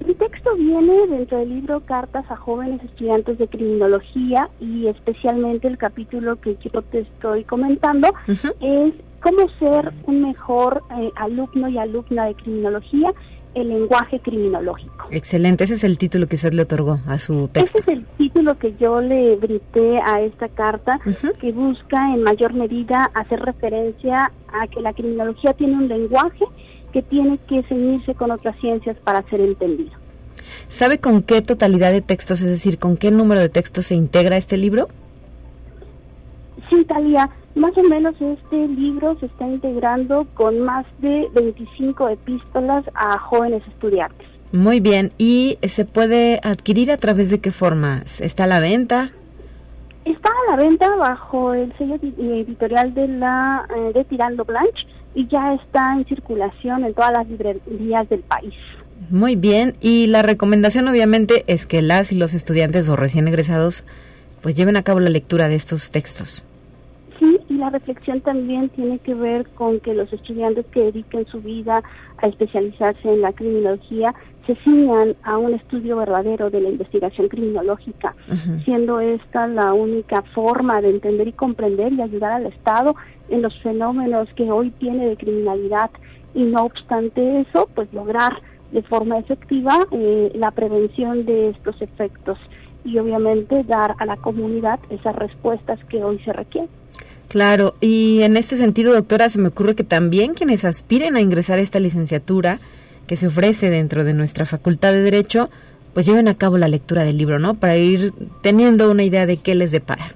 Mi 0.05 0.13
texto 0.13 0.55
viene 0.55 1.07
dentro 1.07 1.39
del 1.39 1.49
libro 1.49 1.79
Cartas 1.79 2.23
a 2.29 2.35
jóvenes 2.35 2.83
estudiantes 2.83 3.39
de 3.39 3.47
criminología 3.47 4.47
y 4.59 4.85
especialmente 4.85 5.67
el 5.67 5.79
capítulo 5.79 6.35
que 6.35 6.55
yo 6.63 6.83
te 6.83 6.99
estoy 6.99 7.45
comentando 7.45 8.13
es 8.27 8.93
cómo 9.21 9.49
ser 9.57 9.91
un 10.05 10.21
mejor 10.21 10.83
eh, 10.99 11.09
alumno 11.15 11.67
y 11.67 11.79
alumna 11.79 12.27
de 12.27 12.35
criminología 12.35 13.11
el 13.55 13.69
lenguaje 13.69 14.19
criminológico. 14.19 15.07
Excelente, 15.11 15.63
ese 15.63 15.75
es 15.75 15.83
el 15.83 15.97
título 15.97 16.27
que 16.27 16.35
usted 16.35 16.53
le 16.53 16.61
otorgó 16.61 16.99
a 17.07 17.17
su 17.17 17.47
texto. 17.47 17.79
Ese 17.79 17.91
es 17.91 17.97
el 17.97 18.05
título 18.17 18.57
que 18.57 18.75
yo 18.79 19.01
le 19.01 19.35
brité 19.35 19.99
a 20.05 20.21
esta 20.21 20.47
carta, 20.49 20.99
que 21.39 21.51
busca 21.51 22.13
en 22.13 22.23
mayor 22.23 22.53
medida 22.53 23.11
hacer 23.13 23.39
referencia 23.39 24.31
a 24.53 24.67
que 24.67 24.81
la 24.81 24.93
criminología 24.93 25.53
tiene 25.53 25.75
un 25.75 25.87
lenguaje 25.87 26.45
que 26.93 27.01
tiene 27.01 27.37
que 27.47 27.63
ceñirse 27.63 28.13
con 28.15 28.31
otras 28.31 28.59
ciencias 28.59 28.97
para 29.03 29.21
ser 29.29 29.41
entendido. 29.41 29.91
¿Sabe 30.67 30.99
con 30.99 31.21
qué 31.21 31.41
totalidad 31.41 31.91
de 31.91 32.01
textos, 32.01 32.41
es 32.41 32.49
decir, 32.49 32.77
con 32.77 32.97
qué 32.97 33.11
número 33.11 33.41
de 33.41 33.49
textos 33.49 33.87
se 33.87 33.95
integra 33.95 34.37
este 34.37 34.57
libro? 34.57 34.87
Sí, 36.71 36.85
Talía, 36.85 37.29
más 37.55 37.77
o 37.77 37.83
menos 37.83 38.15
este 38.21 38.67
libro 38.69 39.17
se 39.19 39.25
está 39.25 39.45
integrando 39.45 40.25
con 40.35 40.61
más 40.61 40.85
de 40.99 41.27
25 41.35 42.07
epístolas 42.09 42.85
a 42.93 43.19
jóvenes 43.19 43.61
estudiantes. 43.67 44.27
Muy 44.53 44.79
bien, 44.79 45.11
¿y 45.17 45.57
se 45.63 45.83
puede 45.83 46.39
adquirir 46.43 46.91
a 46.91 46.97
través 46.97 47.29
de 47.29 47.39
qué 47.39 47.51
formas? 47.51 48.21
¿Está 48.21 48.45
a 48.45 48.47
la 48.47 48.61
venta? 48.61 49.11
Está 50.05 50.29
a 50.29 50.51
la 50.51 50.63
venta 50.63 50.95
bajo 50.95 51.53
el 51.53 51.73
sello 51.77 51.95
editorial 51.95 52.93
de 52.93 53.07
la 53.07 53.65
eh, 53.75 53.91
de 53.93 54.03
Tirando 54.05 54.45
Blanche 54.45 54.87
y 55.13 55.27
ya 55.27 55.53
está 55.53 55.93
en 55.93 56.05
circulación 56.05 56.85
en 56.85 56.93
todas 56.93 57.11
las 57.11 57.27
librerías 57.27 58.07
del 58.07 58.21
país. 58.21 58.53
Muy 59.09 59.35
bien, 59.35 59.73
y 59.81 60.07
la 60.07 60.21
recomendación 60.21 60.87
obviamente 60.87 61.43
es 61.47 61.65
que 61.65 61.81
las 61.81 62.13
y 62.13 62.15
los 62.15 62.33
estudiantes 62.33 62.87
o 62.87 62.95
recién 62.95 63.27
egresados 63.27 63.83
pues 64.41 64.55
lleven 64.55 64.77
a 64.77 64.83
cabo 64.83 65.01
la 65.01 65.09
lectura 65.09 65.49
de 65.49 65.55
estos 65.55 65.91
textos. 65.91 66.45
La 67.61 67.69
reflexión 67.69 68.21
también 68.21 68.69
tiene 68.69 68.97
que 68.97 69.13
ver 69.13 69.47
con 69.49 69.79
que 69.81 69.93
los 69.93 70.11
estudiantes 70.11 70.65
que 70.71 70.85
dediquen 70.85 71.27
su 71.27 71.41
vida 71.41 71.83
a 72.17 72.25
especializarse 72.25 73.07
en 73.07 73.21
la 73.21 73.33
criminología 73.33 74.15
se 74.47 74.55
ciñan 74.63 75.15
a 75.21 75.37
un 75.37 75.53
estudio 75.53 75.97
verdadero 75.97 76.49
de 76.49 76.59
la 76.59 76.69
investigación 76.69 77.27
criminológica, 77.27 78.15
siendo 78.65 78.99
esta 78.99 79.45
la 79.45 79.73
única 79.73 80.23
forma 80.33 80.81
de 80.81 80.89
entender 80.89 81.27
y 81.27 81.33
comprender 81.33 81.93
y 81.93 82.01
ayudar 82.01 82.31
al 82.31 82.47
Estado 82.47 82.95
en 83.29 83.43
los 83.43 83.55
fenómenos 83.61 84.27
que 84.35 84.49
hoy 84.49 84.71
tiene 84.71 85.09
de 85.09 85.17
criminalidad 85.17 85.91
y 86.33 86.41
no 86.41 86.63
obstante 86.63 87.41
eso, 87.41 87.69
pues 87.75 87.93
lograr 87.93 88.41
de 88.71 88.81
forma 88.81 89.19
efectiva 89.19 89.85
eh, 89.91 90.31
la 90.33 90.49
prevención 90.49 91.27
de 91.27 91.49
estos 91.49 91.79
efectos 91.79 92.39
y 92.83 92.97
obviamente 92.97 93.63
dar 93.65 93.93
a 93.99 94.05
la 94.07 94.17
comunidad 94.17 94.79
esas 94.89 95.15
respuestas 95.15 95.77
que 95.85 96.03
hoy 96.03 96.17
se 96.25 96.33
requieren. 96.33 96.81
Claro, 97.31 97.75
y 97.79 98.23
en 98.23 98.35
este 98.35 98.57
sentido, 98.57 98.93
doctora, 98.93 99.29
se 99.29 99.39
me 99.39 99.47
ocurre 99.47 99.73
que 99.73 99.85
también 99.85 100.33
quienes 100.33 100.65
aspiren 100.65 101.15
a 101.15 101.21
ingresar 101.21 101.59
a 101.59 101.61
esta 101.61 101.79
licenciatura 101.79 102.59
que 103.07 103.15
se 103.15 103.27
ofrece 103.27 103.69
dentro 103.69 104.03
de 104.03 104.13
nuestra 104.13 104.43
Facultad 104.43 104.91
de 104.91 105.01
Derecho, 105.01 105.49
pues 105.93 106.05
lleven 106.05 106.27
a 106.27 106.35
cabo 106.35 106.57
la 106.57 106.67
lectura 106.67 107.05
del 107.05 107.17
libro, 107.17 107.39
¿no? 107.39 107.53
Para 107.53 107.77
ir 107.77 108.11
teniendo 108.41 108.91
una 108.91 109.03
idea 109.03 109.25
de 109.25 109.37
qué 109.37 109.55
les 109.55 109.71
depara. 109.71 110.13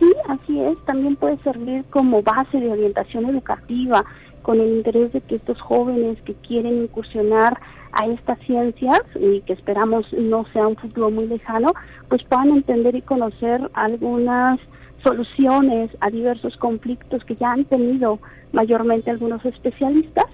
Sí, 0.00 0.12
así 0.26 0.60
es. 0.62 0.76
También 0.84 1.14
puede 1.14 1.38
servir 1.44 1.84
como 1.90 2.22
base 2.22 2.58
de 2.58 2.72
orientación 2.72 3.26
educativa 3.26 4.04
con 4.42 4.60
el 4.60 4.78
interés 4.78 5.12
de 5.12 5.20
que 5.20 5.36
estos 5.36 5.60
jóvenes 5.60 6.18
que 6.22 6.34
quieren 6.34 6.82
incursionar 6.82 7.60
a 7.92 8.04
estas 8.08 8.40
ciencias 8.40 9.00
y 9.14 9.42
que 9.42 9.52
esperamos 9.52 10.12
no 10.12 10.44
sea 10.52 10.66
un 10.66 10.74
futuro 10.74 11.08
muy 11.08 11.28
lejano, 11.28 11.72
pues 12.08 12.24
puedan 12.24 12.50
entender 12.50 12.96
y 12.96 13.02
conocer 13.02 13.70
algunas 13.74 14.58
soluciones 15.06 15.90
a 16.00 16.10
diversos 16.10 16.56
conflictos 16.56 17.24
que 17.24 17.36
ya 17.36 17.52
han 17.52 17.64
tenido 17.64 18.18
mayormente 18.52 19.10
algunos 19.10 19.44
especialistas 19.44 20.26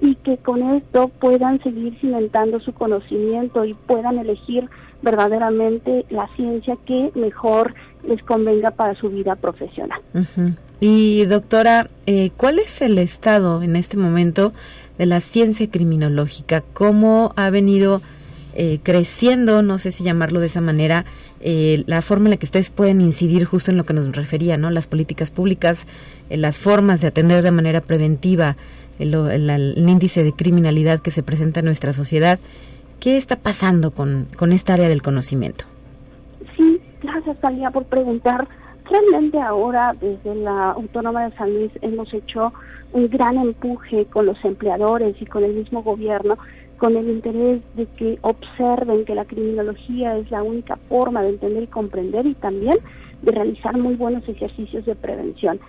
y 0.00 0.14
que 0.16 0.38
con 0.38 0.62
esto 0.76 1.08
puedan 1.08 1.60
seguir 1.62 1.98
cimentando 2.00 2.60
su 2.60 2.72
conocimiento 2.72 3.64
y 3.64 3.74
puedan 3.74 4.18
elegir 4.18 4.68
verdaderamente 5.02 6.06
la 6.10 6.28
ciencia 6.36 6.76
que 6.86 7.10
mejor 7.14 7.74
les 8.06 8.22
convenga 8.22 8.70
para 8.70 8.94
su 8.94 9.10
vida 9.10 9.34
profesional. 9.36 10.00
Y 10.78 11.24
doctora, 11.24 11.88
eh, 12.06 12.30
¿cuál 12.36 12.60
es 12.60 12.80
el 12.82 12.98
estado 12.98 13.62
en 13.62 13.76
este 13.76 13.96
momento 13.96 14.52
de 14.96 15.06
la 15.06 15.20
ciencia 15.20 15.68
criminológica? 15.70 16.62
¿Cómo 16.72 17.32
ha 17.36 17.50
venido 17.50 18.00
eh, 18.54 18.80
creciendo, 18.82 19.62
no 19.62 19.78
sé 19.78 19.90
si 19.90 20.02
llamarlo 20.02 20.40
de 20.40 20.46
esa 20.46 20.60
manera, 20.60 21.04
eh, 21.40 21.84
la 21.86 22.02
forma 22.02 22.26
en 22.26 22.30
la 22.30 22.36
que 22.36 22.46
ustedes 22.46 22.70
pueden 22.70 23.00
incidir 23.00 23.44
justo 23.44 23.70
en 23.70 23.76
lo 23.76 23.84
que 23.84 23.94
nos 23.94 24.14
refería, 24.14 24.56
¿no? 24.56 24.70
Las 24.70 24.86
políticas 24.86 25.30
públicas, 25.30 25.86
eh, 26.28 26.36
las 26.36 26.58
formas 26.58 27.00
de 27.00 27.08
atender 27.08 27.42
de 27.42 27.50
manera 27.50 27.80
preventiva 27.80 28.56
el, 28.98 29.74
índice 29.76 30.22
de 30.22 30.32
criminalidad 30.32 31.00
que 31.00 31.10
se 31.10 31.22
presenta 31.22 31.60
en 31.60 31.66
nuestra 31.66 31.92
sociedad. 31.92 32.38
¿Qué 33.00 33.16
está 33.16 33.36
pasando 33.36 33.92
con, 33.92 34.26
con 34.36 34.52
esta 34.52 34.74
área 34.74 34.88
del 34.88 35.00
conocimiento? 35.00 35.64
Sí, 36.56 36.80
Gracias, 37.02 37.40
Talía, 37.40 37.70
por 37.70 37.84
preguntar. 37.84 38.46
Realmente 38.84 39.40
ahora, 39.40 39.94
desde 40.00 40.34
la 40.34 40.72
Autónoma 40.72 41.28
de 41.28 41.36
San 41.36 41.54
Luis, 41.54 41.70
hemos 41.80 42.12
hecho 42.12 42.52
un 42.92 43.08
gran 43.08 43.36
empuje 43.36 44.06
con 44.06 44.26
los 44.26 44.44
empleadores 44.44 45.14
y 45.20 45.26
con 45.26 45.44
el 45.44 45.54
mismo 45.54 45.82
gobierno, 45.82 46.36
con 46.80 46.96
el 46.96 47.10
interés 47.10 47.60
de 47.74 47.84
que 47.84 48.18
observen 48.22 49.04
que 49.04 49.14
la 49.14 49.26
criminología 49.26 50.16
es 50.16 50.30
la 50.30 50.42
única 50.42 50.76
forma 50.88 51.22
de 51.22 51.28
entender 51.28 51.64
y 51.64 51.66
comprender 51.66 52.24
y 52.24 52.32
también 52.34 52.78
de 53.20 53.32
realizar 53.32 53.76
muy 53.76 53.96
buenos 53.96 54.26
ejercicios 54.26 54.86
de 54.86 54.94
prevención. 54.94 55.60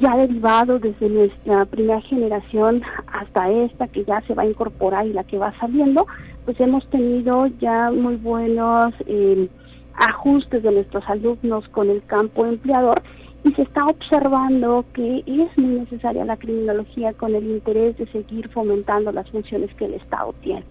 Ya 0.00 0.16
derivado 0.16 0.80
desde 0.80 1.08
nuestra 1.08 1.64
primera 1.66 2.00
generación 2.00 2.82
hasta 3.06 3.48
esta 3.48 3.86
que 3.86 4.04
ya 4.04 4.22
se 4.22 4.34
va 4.34 4.42
a 4.42 4.46
incorporar 4.46 5.06
y 5.06 5.12
la 5.12 5.22
que 5.22 5.38
va 5.38 5.56
saliendo, 5.60 6.08
pues 6.44 6.58
hemos 6.58 6.84
tenido 6.90 7.46
ya 7.60 7.92
muy 7.92 8.16
buenos 8.16 8.92
eh, 9.06 9.48
ajustes 9.94 10.64
de 10.64 10.72
nuestros 10.72 11.04
alumnos 11.06 11.68
con 11.68 11.90
el 11.90 12.02
campo 12.06 12.44
empleador 12.44 13.00
y 13.44 13.52
se 13.52 13.62
está 13.62 13.86
observando 13.86 14.84
que 14.94 15.18
es 15.26 15.58
muy 15.58 15.80
necesaria 15.80 16.24
la 16.24 16.38
criminología 16.38 17.12
con 17.12 17.34
el 17.34 17.44
interés 17.44 17.96
de 17.98 18.06
seguir 18.06 18.48
fomentando 18.48 19.12
las 19.12 19.30
funciones 19.30 19.72
que 19.74 19.84
el 19.84 19.94
Estado 19.94 20.34
tiene. 20.42 20.64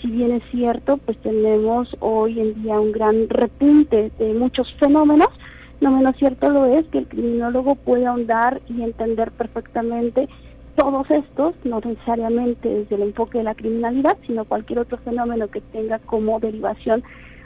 Si 0.00 0.08
bien 0.08 0.32
es 0.32 0.42
cierto, 0.50 0.96
pues 0.96 1.18
tenemos 1.18 1.94
hoy 2.00 2.40
en 2.40 2.62
día 2.62 2.80
un 2.80 2.90
gran 2.90 3.28
repunte 3.28 4.10
de 4.18 4.32
muchos 4.32 4.72
fenómenos, 4.80 5.28
no 5.82 5.90
menos 5.90 6.16
cierto 6.16 6.48
lo 6.50 6.64
es 6.64 6.86
que 6.86 6.98
el 6.98 7.06
criminólogo 7.06 7.74
puede 7.74 8.06
ahondar 8.06 8.62
y 8.68 8.82
entender 8.82 9.30
perfectamente 9.32 10.28
todos 10.76 11.10
estos, 11.10 11.54
no 11.64 11.80
necesariamente 11.84 12.68
desde 12.68 12.94
el 12.94 13.02
enfoque 13.02 13.38
de 13.38 13.44
la 13.44 13.54
criminalidad, 13.54 14.16
sino 14.26 14.46
cualquier 14.46 14.78
otro 14.78 14.96
fenómeno 14.98 15.48
que 15.48 15.60
tenga 15.60 15.98
como 15.98 16.40
derivación 16.40 17.02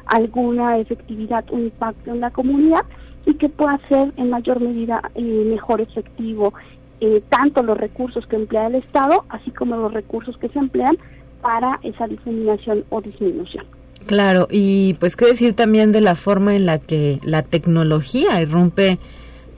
alguna 0.06 0.78
efectividad, 0.78 1.44
un 1.50 1.64
impacto 1.64 2.10
en 2.10 2.20
la 2.20 2.30
comunidad 2.30 2.84
y 3.26 3.34
que 3.34 3.48
pueda 3.48 3.80
ser 3.88 4.12
en 4.16 4.30
mayor 4.30 4.60
medida 4.60 5.10
eh, 5.14 5.22
mejor 5.22 5.80
efectivo 5.80 6.52
eh, 7.00 7.22
tanto 7.28 7.62
los 7.62 7.76
recursos 7.76 8.26
que 8.26 8.36
emplea 8.36 8.68
el 8.68 8.76
Estado, 8.76 9.24
así 9.28 9.50
como 9.50 9.76
los 9.76 9.92
recursos 9.92 10.36
que 10.38 10.48
se 10.48 10.58
emplean 10.58 10.96
para 11.42 11.78
esa 11.82 12.06
difuminación 12.06 12.84
o 12.88 13.00
disminución. 13.00 13.66
Claro, 14.06 14.48
y 14.50 14.94
pues 14.94 15.16
qué 15.16 15.26
decir 15.26 15.54
también 15.54 15.92
de 15.92 16.00
la 16.00 16.14
forma 16.14 16.54
en 16.54 16.66
la 16.66 16.78
que 16.78 17.20
la 17.22 17.42
tecnología 17.42 18.40
irrumpe 18.40 18.98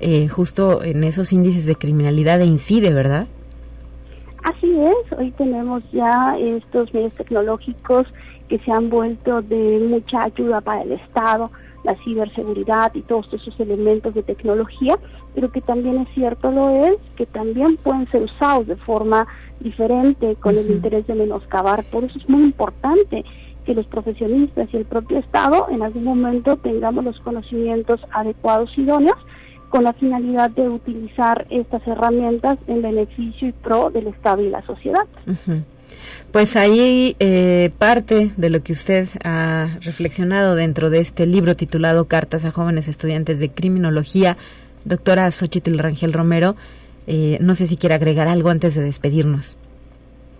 eh, 0.00 0.28
justo 0.28 0.82
en 0.82 1.04
esos 1.04 1.32
índices 1.32 1.66
de 1.66 1.74
criminalidad 1.74 2.40
e 2.40 2.46
incide, 2.46 2.92
¿verdad? 2.92 3.26
Así 4.42 4.78
es, 4.80 5.18
hoy 5.18 5.30
tenemos 5.32 5.82
ya 5.92 6.36
estos 6.38 6.92
medios 6.94 7.12
tecnológicos 7.14 8.06
que 8.48 8.58
se 8.60 8.70
han 8.70 8.90
vuelto 8.90 9.42
de 9.42 9.80
mucha 9.88 10.24
ayuda 10.24 10.60
para 10.60 10.82
el 10.82 10.92
Estado, 10.92 11.50
la 11.84 11.96
ciberseguridad 12.04 12.94
y 12.94 13.02
todos 13.02 13.32
esos 13.32 13.58
elementos 13.60 14.14
de 14.14 14.22
tecnología, 14.22 14.98
pero 15.34 15.50
que 15.50 15.60
también 15.60 15.98
es 15.98 16.08
cierto 16.14 16.50
lo 16.50 16.70
es, 16.86 16.96
que 17.16 17.26
también 17.26 17.76
pueden 17.76 18.10
ser 18.10 18.22
usados 18.22 18.66
de 18.66 18.76
forma 18.76 19.26
diferente 19.60 20.36
con 20.36 20.58
el 20.58 20.70
interés 20.70 21.06
de 21.06 21.14
menoscabar. 21.14 21.84
Por 21.84 22.04
eso 22.04 22.18
es 22.18 22.28
muy 22.28 22.42
importante 22.42 23.24
que 23.64 23.74
los 23.74 23.86
profesionistas 23.86 24.68
y 24.72 24.76
el 24.76 24.84
propio 24.84 25.18
Estado 25.18 25.68
en 25.70 25.82
algún 25.82 26.04
momento 26.04 26.56
tengamos 26.56 27.04
los 27.04 27.18
conocimientos 27.20 28.00
adecuados 28.12 28.70
y 28.76 28.82
idóneos 28.82 29.18
con 29.70 29.84
la 29.84 29.92
finalidad 29.92 30.50
de 30.50 30.68
utilizar 30.68 31.46
estas 31.50 31.86
herramientas 31.86 32.58
en 32.68 32.82
beneficio 32.82 33.48
y 33.48 33.52
pro 33.52 33.90
del 33.90 34.06
Estado 34.06 34.42
y 34.42 34.50
la 34.50 34.62
sociedad. 34.62 35.06
Pues 36.36 36.54
ahí 36.54 37.16
eh, 37.18 37.70
parte 37.78 38.30
de 38.36 38.50
lo 38.50 38.62
que 38.62 38.74
usted 38.74 39.08
ha 39.24 39.68
reflexionado 39.80 40.54
dentro 40.54 40.90
de 40.90 40.98
este 40.98 41.24
libro 41.24 41.56
titulado 41.56 42.08
Cartas 42.08 42.44
a 42.44 42.50
jóvenes 42.50 42.88
estudiantes 42.88 43.40
de 43.40 43.48
criminología, 43.48 44.36
doctora 44.84 45.30
Xochitl 45.30 45.78
Rangel 45.78 46.12
Romero. 46.12 46.54
Eh, 47.06 47.38
no 47.40 47.54
sé 47.54 47.64
si 47.64 47.78
quiere 47.78 47.94
agregar 47.94 48.28
algo 48.28 48.50
antes 48.50 48.74
de 48.74 48.82
despedirnos. 48.82 49.56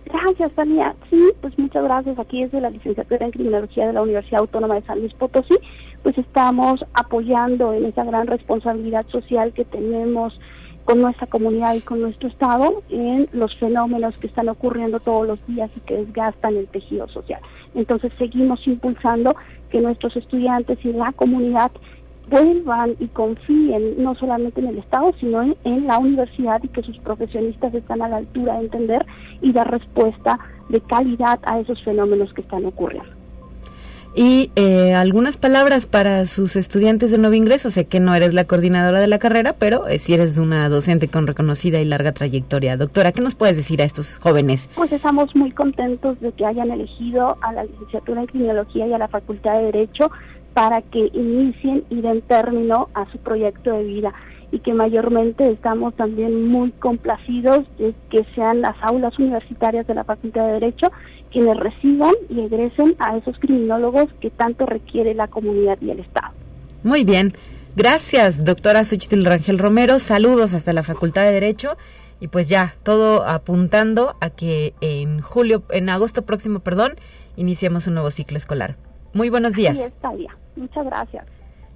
Gracias, 0.05 0.51
Tania. 0.51 0.93
Sí, 1.09 1.31
pues 1.41 1.57
muchas 1.57 1.83
gracias. 1.83 2.19
Aquí 2.19 2.43
desde 2.43 2.61
la 2.61 2.69
licenciatura 2.69 3.25
en 3.25 3.31
Criminología 3.31 3.87
de 3.87 3.93
la 3.93 4.03
Universidad 4.03 4.41
Autónoma 4.41 4.75
de 4.75 4.83
San 4.83 4.99
Luis 4.99 5.15
Potosí, 5.15 5.57
pues 6.03 6.15
estamos 6.19 6.85
apoyando 6.93 7.73
en 7.73 7.85
esa 7.85 8.03
gran 8.03 8.27
responsabilidad 8.27 9.07
social 9.07 9.51
que 9.51 9.65
tenemos 9.65 10.39
con 10.87 11.01
nuestra 11.01 11.27
comunidad 11.27 11.73
y 11.73 11.81
con 11.81 11.99
nuestro 11.99 12.29
Estado 12.29 12.81
en 12.89 13.27
los 13.33 13.53
fenómenos 13.57 14.15
que 14.15 14.27
están 14.27 14.47
ocurriendo 14.47 15.01
todos 15.01 15.27
los 15.27 15.45
días 15.45 15.69
y 15.75 15.81
que 15.81 15.97
desgastan 15.97 16.55
el 16.55 16.67
tejido 16.67 17.09
social. 17.09 17.41
Entonces 17.75 18.13
seguimos 18.17 18.65
impulsando 18.65 19.35
que 19.69 19.81
nuestros 19.81 20.15
estudiantes 20.15 20.79
y 20.85 20.93
la 20.93 21.11
comunidad 21.11 21.71
vuelvan 22.29 22.95
y 22.99 23.07
confíen 23.07 24.01
no 24.01 24.15
solamente 24.15 24.61
en 24.61 24.67
el 24.67 24.77
Estado, 24.77 25.13
sino 25.19 25.41
en, 25.41 25.57
en, 25.65 25.87
la 25.87 25.97
universidad 25.97 26.63
y 26.63 26.69
que 26.69 26.83
sus 26.83 26.97
profesionistas 26.99 27.73
están 27.73 28.01
a 28.01 28.07
la 28.07 28.17
altura 28.17 28.53
de 28.53 28.61
entender 28.61 29.05
y 29.41 29.51
dar 29.51 29.69
respuesta 29.69 30.39
de 30.69 30.79
calidad 30.79 31.39
a 31.43 31.59
esos 31.59 31.83
fenómenos 31.83 32.31
que 32.31 32.41
están 32.41 32.63
ocurriendo 32.63 33.16
y 34.15 34.51
eh, 34.55 34.93
algunas 34.93 35.37
palabras 35.37 35.85
para 35.85 36.25
sus 36.25 36.55
estudiantes 36.55 37.11
de 37.11 37.17
nuevo 37.17 37.35
ingreso. 37.35 37.69
Sé 37.69 37.85
que 37.85 37.99
no 37.99 38.15
eres 38.15 38.33
la 38.33 38.45
coordinadora 38.45 38.99
de 38.99 39.07
la 39.07 39.19
carrera, 39.19 39.53
pero 39.53 39.87
eh, 39.87 39.99
si 39.99 40.13
eres 40.13 40.37
una 40.37 40.69
docente 40.69 41.07
con 41.07 41.27
reconocida 41.27 41.79
y 41.79 41.85
larga 41.85 42.11
trayectoria. 42.11 42.77
Doctora, 42.77 43.11
¿qué 43.11 43.21
nos 43.21 43.35
puedes 43.35 43.57
decir 43.57 43.81
a 43.81 43.85
estos 43.85 44.17
jóvenes? 44.17 44.69
Pues 44.75 44.91
estamos 44.91 45.35
muy 45.35 45.51
contentos 45.51 46.19
de 46.19 46.31
que 46.31 46.45
hayan 46.45 46.71
elegido 46.71 47.37
a 47.41 47.53
la 47.53 47.63
licenciatura 47.65 48.21
en 48.21 48.27
criminología 48.27 48.87
y 48.87 48.93
a 48.93 48.97
la 48.97 49.07
facultad 49.07 49.57
de 49.57 49.65
Derecho 49.65 50.11
para 50.53 50.81
que 50.81 51.11
inicien 51.13 51.83
y 51.89 52.01
den 52.01 52.21
término 52.21 52.89
a 52.95 53.09
su 53.11 53.19
proyecto 53.19 53.71
de 53.73 53.83
vida 53.83 54.13
y 54.51 54.59
que 54.59 54.73
mayormente 54.73 55.49
estamos 55.49 55.93
también 55.95 56.47
muy 56.47 56.71
complacidos 56.71 57.65
de 57.77 57.93
que 58.09 58.25
sean 58.33 58.61
las 58.61 58.75
aulas 58.81 59.17
universitarias 59.19 59.85
de 59.87 59.95
la 59.95 60.03
Facultad 60.03 60.47
de 60.47 60.53
Derecho 60.53 60.91
quienes 61.27 61.57
reciban 61.57 62.13
y 62.29 62.41
egresen 62.41 62.95
a 62.99 63.17
esos 63.17 63.37
criminólogos 63.39 64.07
que 64.19 64.29
tanto 64.29 64.65
requiere 64.65 65.13
la 65.13 65.27
comunidad 65.27 65.77
y 65.81 65.91
el 65.91 65.99
Estado. 65.99 66.33
Muy 66.83 67.03
bien. 67.03 67.33
Gracias, 67.75 68.43
doctora 68.43 68.83
Xochitl 68.83 69.23
Rangel 69.25 69.59
Romero. 69.59 69.99
Saludos 69.99 70.53
hasta 70.53 70.73
la 70.73 70.83
Facultad 70.83 71.23
de 71.23 71.31
Derecho. 71.31 71.77
Y 72.19 72.29
pues 72.29 72.49
ya, 72.49 72.73
todo 72.83 73.23
apuntando 73.27 74.15
a 74.19 74.31
que 74.31 74.73
en 74.81 75.21
julio, 75.21 75.63
en 75.69 75.89
agosto 75.89 76.23
próximo, 76.23 76.59
perdón, 76.61 76.93
iniciemos 77.35 77.85
un 77.85 77.93
nuevo 77.93 78.09
ciclo 78.09 78.37
escolar. 78.37 78.77
Muy 79.13 79.29
buenos 79.29 79.53
días. 79.53 79.77
Sí, 79.77 79.83
está 79.83 80.11
bien. 80.13 80.31
Muchas 80.55 80.85
gracias. 80.85 81.25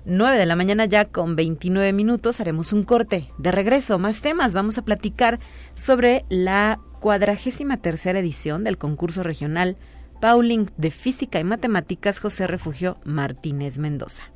9 0.05 0.37
de 0.37 0.45
la 0.47 0.55
mañana 0.55 0.85
ya 0.85 1.05
con 1.05 1.35
29 1.35 1.93
minutos 1.93 2.41
haremos 2.41 2.73
un 2.73 2.83
corte. 2.83 3.29
De 3.37 3.51
regreso, 3.51 3.99
más 3.99 4.21
temas. 4.21 4.53
Vamos 4.53 4.79
a 4.79 4.81
platicar 4.81 5.39
sobre 5.75 6.23
la 6.29 6.79
cuadragésima 7.01 7.77
tercera 7.77 8.19
edición 8.19 8.63
del 8.63 8.77
concurso 8.77 9.23
regional 9.23 9.75
Pauling 10.21 10.69
de 10.77 10.91
Física 10.91 11.39
y 11.39 11.43
Matemáticas 11.43 12.19
José 12.19 12.45
Refugio 12.45 12.99
Martínez 13.03 13.79
Mendoza. 13.79 14.31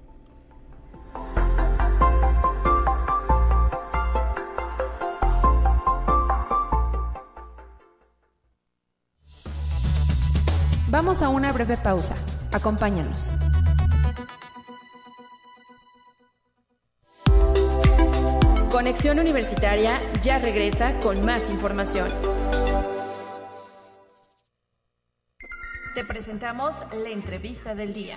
Vamos 10.89 11.21
a 11.21 11.29
una 11.29 11.51
breve 11.51 11.77
pausa. 11.77 12.15
Acompáñanos. 12.51 13.31
Conexión 18.71 19.19
Universitaria 19.19 19.99
ya 20.23 20.39
regresa 20.39 20.99
con 21.01 21.23
más 21.23 21.49
información. 21.49 22.07
Te 25.95 26.03
presentamos 26.03 26.75
la 27.01 27.09
entrevista 27.09 27.73
del 27.73 27.93
día. 27.93 28.15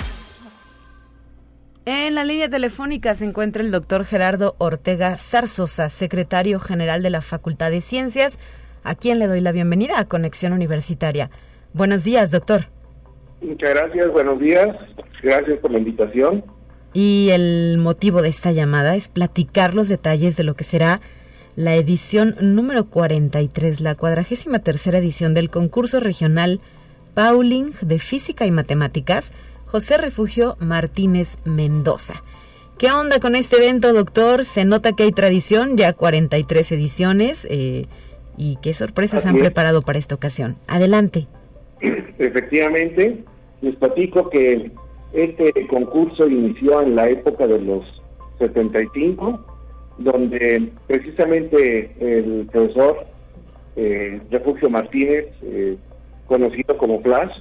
En 1.84 2.16
la 2.16 2.24
línea 2.24 2.50
telefónica 2.50 3.14
se 3.14 3.24
encuentra 3.24 3.62
el 3.62 3.70
doctor 3.70 4.04
Gerardo 4.04 4.56
Ortega 4.58 5.16
Zarzosa, 5.16 5.88
secretario 5.88 6.58
general 6.58 7.04
de 7.04 7.10
la 7.10 7.20
Facultad 7.20 7.70
de 7.70 7.80
Ciencias, 7.80 8.40
a 8.82 8.96
quien 8.96 9.20
le 9.20 9.28
doy 9.28 9.40
la 9.40 9.52
bienvenida 9.52 10.00
a 10.00 10.06
Conexión 10.06 10.52
Universitaria. 10.52 11.30
Buenos 11.72 12.02
días, 12.02 12.32
doctor. 12.32 12.62
Muchas 13.40 13.70
gracias, 13.70 14.10
buenos 14.10 14.40
días. 14.40 14.76
Gracias 15.22 15.60
por 15.60 15.70
la 15.70 15.78
invitación. 15.78 16.44
Y 16.94 17.28
el 17.30 17.78
motivo 17.78 18.22
de 18.22 18.28
esta 18.30 18.50
llamada 18.50 18.96
es 18.96 19.08
platicar 19.08 19.74
los 19.74 19.88
detalles 19.88 20.36
de 20.36 20.42
lo 20.42 20.54
que 20.54 20.64
será 20.64 21.00
la 21.54 21.76
edición 21.76 22.34
número 22.40 22.86
43, 22.86 23.80
la 23.80 23.94
cuadragésima 23.94 24.58
tercera 24.58 24.98
edición 24.98 25.32
del 25.32 25.48
concurso 25.48 26.00
regional 26.00 26.60
Pauling 27.18 27.72
de 27.82 27.98
Física 27.98 28.46
y 28.46 28.52
Matemáticas, 28.52 29.32
José 29.66 29.98
Refugio 29.98 30.54
Martínez 30.60 31.38
Mendoza. 31.44 32.22
¿Qué 32.78 32.92
onda 32.92 33.18
con 33.18 33.34
este 33.34 33.56
evento, 33.56 33.92
doctor? 33.92 34.44
Se 34.44 34.64
nota 34.64 34.92
que 34.92 35.02
hay 35.02 35.10
tradición, 35.10 35.76
ya 35.76 35.94
43 35.94 36.70
ediciones. 36.70 37.44
Eh, 37.50 37.86
¿Y 38.36 38.58
qué 38.62 38.72
sorpresas 38.72 39.26
han 39.26 39.36
preparado 39.36 39.82
para 39.82 39.98
esta 39.98 40.14
ocasión? 40.14 40.58
Adelante. 40.68 41.26
Efectivamente, 42.20 43.24
les 43.62 43.74
platico 43.74 44.30
que 44.30 44.70
Este 45.12 45.52
concurso 45.66 46.28
inició 46.28 46.82
en 46.82 46.94
la 46.94 47.08
época 47.08 47.48
de 47.48 47.58
los 47.58 47.84
75, 48.38 49.44
donde 49.98 50.70
precisamente 50.86 51.96
el 51.98 52.46
profesor 52.52 53.06
eh, 53.74 54.20
Refugio 54.30 54.70
Martínez, 54.70 55.26
eh, 55.42 55.76
conocido 56.28 56.76
como 56.76 57.00
Flash, 57.00 57.32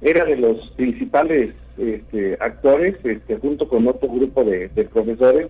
era 0.00 0.24
de 0.24 0.36
los 0.36 0.70
principales 0.76 1.54
este, 1.76 2.36
actores, 2.40 2.96
este, 3.04 3.36
junto 3.36 3.68
con 3.68 3.86
otro 3.86 4.08
grupo 4.08 4.44
de, 4.44 4.68
profesores, 4.92 5.48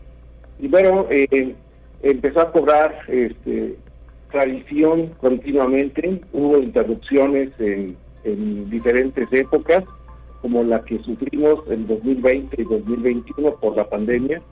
y 0.59 0.67
bueno, 0.67 1.07
eh, 1.11 1.55
empezó 2.03 2.41
a 2.41 2.51
cobrar 2.51 2.95
este, 3.09 3.77
tradición 4.31 5.15
continuamente, 5.21 6.21
hubo 6.33 6.59
interrupciones 6.59 7.51
en, 7.59 7.97
diferentes 8.69 9.27
épocas, 9.33 9.85
como 10.43 10.63
la 10.63 10.85
que 10.85 10.99
sufrimos 10.99 11.61
en 11.71 11.87
2020 11.87 12.61
y 12.61 12.65
2021 12.65 13.55
por 13.55 13.75
la 13.75 13.89
pandemia. 13.89 14.43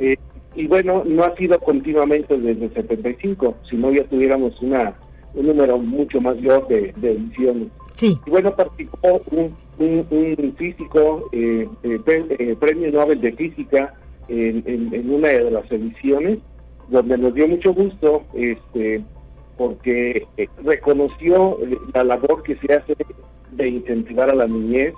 Eh, 0.00 0.16
y 0.56 0.66
bueno, 0.66 1.04
no 1.06 1.22
ha 1.22 1.36
sido 1.36 1.58
continuamente 1.60 2.36
desde 2.36 2.64
el 2.64 2.74
75, 2.74 3.56
sino 3.70 3.92
ya 3.92 4.02
tuviéramos 4.04 4.60
una 4.62 4.94
un 5.34 5.46
número 5.46 5.78
mucho 5.78 6.20
mayor 6.20 6.66
de, 6.68 6.92
de 6.96 7.12
ediciones. 7.12 7.68
Sí. 7.94 8.18
Y 8.26 8.30
bueno, 8.30 8.54
participó 8.54 9.20
un, 9.30 9.54
un, 9.78 10.54
físico, 10.56 11.28
eh, 11.32 11.68
eh, 11.82 12.00
eh, 12.06 12.56
premio 12.58 12.90
Nobel 12.90 13.20
de 13.20 13.32
Física, 13.32 13.94
en, 14.28 14.62
en, 14.66 15.10
una 15.10 15.28
de 15.28 15.50
las 15.50 15.70
ediciones, 15.70 16.38
donde 16.88 17.18
nos 17.18 17.34
dio 17.34 17.46
mucho 17.46 17.72
gusto, 17.74 18.24
este 18.34 19.02
porque 19.56 20.26
reconoció 20.64 21.58
la 21.94 22.02
labor 22.02 22.42
que 22.42 22.56
se 22.56 22.74
hace 22.74 22.96
de 23.52 23.68
incentivar 23.68 24.28
a 24.28 24.34
la 24.34 24.48
niñez, 24.48 24.94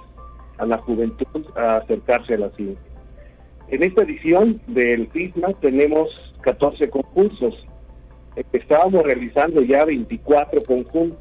a 0.57 0.65
la 0.65 0.79
juventud, 0.79 1.45
a 1.57 1.77
acercarse 1.77 2.35
a 2.35 2.39
la 2.39 2.51
ciencia. 2.51 2.81
En 3.69 3.83
esta 3.83 4.03
edición 4.03 4.61
del 4.69 5.09
FISMA 5.09 5.53
tenemos 5.61 6.09
14 6.41 6.89
concursos 6.89 7.55
estábamos 8.53 9.05
realizando 9.05 9.63
ya 9.63 9.85
24 9.85 10.63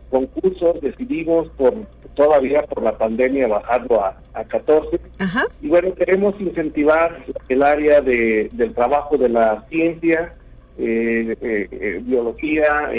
concursos, 0.10 0.82
decidimos 0.82 1.50
por 1.58 1.74
todavía 2.16 2.64
por 2.64 2.82
la 2.84 2.98
pandemia 2.98 3.48
bajarlo 3.48 4.04
a, 4.04 4.16
14. 4.48 5.00
Y 5.62 5.68
bueno, 5.68 5.94
queremos 5.94 6.36
incentivar 6.40 7.24
el 7.50 7.64
área 7.64 8.02
de, 8.02 8.50
del 8.54 8.74
trabajo 8.74 9.18
de 9.18 9.30
la 9.30 9.64
ciencia, 9.70 10.34
eh, 10.78 11.36
eh, 11.42 11.68
eh, 11.72 12.02
biología, 12.04 12.90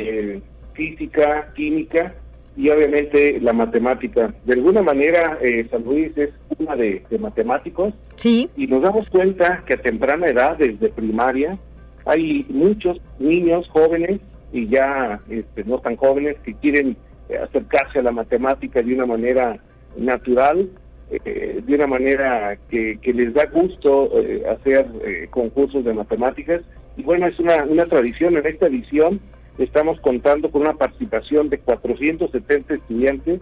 física, 0.72 1.52
química 1.54 2.14
y 2.56 2.70
obviamente 2.70 3.38
la 3.40 3.52
matemática. 3.52 4.32
De 4.44 4.54
alguna 4.54 4.82
manera, 4.82 5.38
San 5.70 5.84
Luis 5.84 6.16
es 6.16 6.30
una 6.58 6.74
de, 6.74 7.02
de 7.10 7.18
matemáticos. 7.18 7.92
Sí. 8.14 8.48
Y 8.56 8.66
nos 8.66 8.82
damos 8.82 9.10
cuenta 9.10 9.62
que 9.66 9.74
a 9.74 9.82
temprana 9.82 10.28
edad, 10.28 10.56
desde 10.56 10.88
primaria, 10.88 11.58
hay 12.06 12.46
muchos 12.48 12.98
niños 13.18 13.68
jóvenes 13.68 14.20
y 14.52 14.68
ya 14.68 15.20
este, 15.28 15.64
no 15.64 15.78
tan 15.80 15.96
jóvenes 15.96 16.36
que 16.44 16.54
quieren 16.54 16.96
eh, 17.28 17.36
acercarse 17.36 17.98
a 17.98 18.02
la 18.02 18.12
matemática 18.12 18.80
de 18.80 18.94
una 18.94 19.06
manera 19.06 19.58
natural, 19.96 20.70
eh, 21.10 21.60
de 21.64 21.74
una 21.74 21.86
manera 21.86 22.56
que, 22.70 22.98
les 23.02 23.34
da 23.34 23.46
gusto 23.46 24.10
eh, 24.20 24.44
hacer 24.48 24.86
concursos 25.30 25.84
de 25.84 25.92
matemáticas. 25.92 26.62
Y 26.96 27.02
bueno, 27.02 27.26
es 27.26 27.38
una, 27.40 27.64
una 27.64 27.86
tradición. 27.86 28.36
En 28.36 28.46
esta 28.46 28.66
edición 28.66 29.20
estamos 29.58 30.00
contando 30.00 30.50
con 30.50 30.62
una 30.62 30.74
participación 30.74 31.50
de 31.50 31.58
470 31.58 32.74
estudiantes 32.74 33.40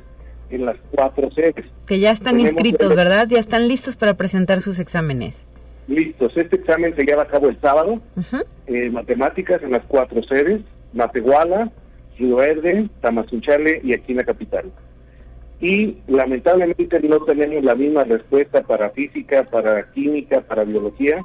en 0.50 0.64
las 0.64 0.76
cuatro 0.90 1.30
sedes. 1.32 1.66
Que 1.86 1.98
ya 1.98 2.10
están 2.10 2.40
inscritos, 2.40 2.94
¿verdad? 2.94 3.28
Ya 3.28 3.38
están 3.38 3.68
listos 3.68 3.96
para 3.96 4.14
presentar 4.14 4.60
sus 4.60 4.78
exámenes. 4.78 5.46
Listos, 5.86 6.36
este 6.36 6.56
examen 6.56 6.94
se 6.96 7.04
lleva 7.04 7.24
a 7.24 7.28
cabo 7.28 7.48
el 7.48 7.60
sábado, 7.60 7.94
eh, 8.66 8.90
matemáticas 8.90 9.62
en 9.62 9.72
las 9.72 9.84
cuatro 9.86 10.22
sedes, 10.22 10.62
Matehuala, 10.94 11.70
Río 12.18 12.36
Verde, 12.36 12.88
Tamazunchale 13.00 13.80
y 13.84 13.92
aquí 13.92 14.12
en 14.12 14.18
la 14.18 14.24
capital. 14.24 14.72
Y 15.60 15.98
lamentablemente 16.06 17.00
no 17.00 17.20
tenemos 17.20 17.62
la 17.64 17.74
misma 17.74 18.04
respuesta 18.04 18.62
para 18.62 18.90
física, 18.90 19.44
para 19.44 19.82
química, 19.92 20.40
para 20.40 20.64
biología. 20.64 21.24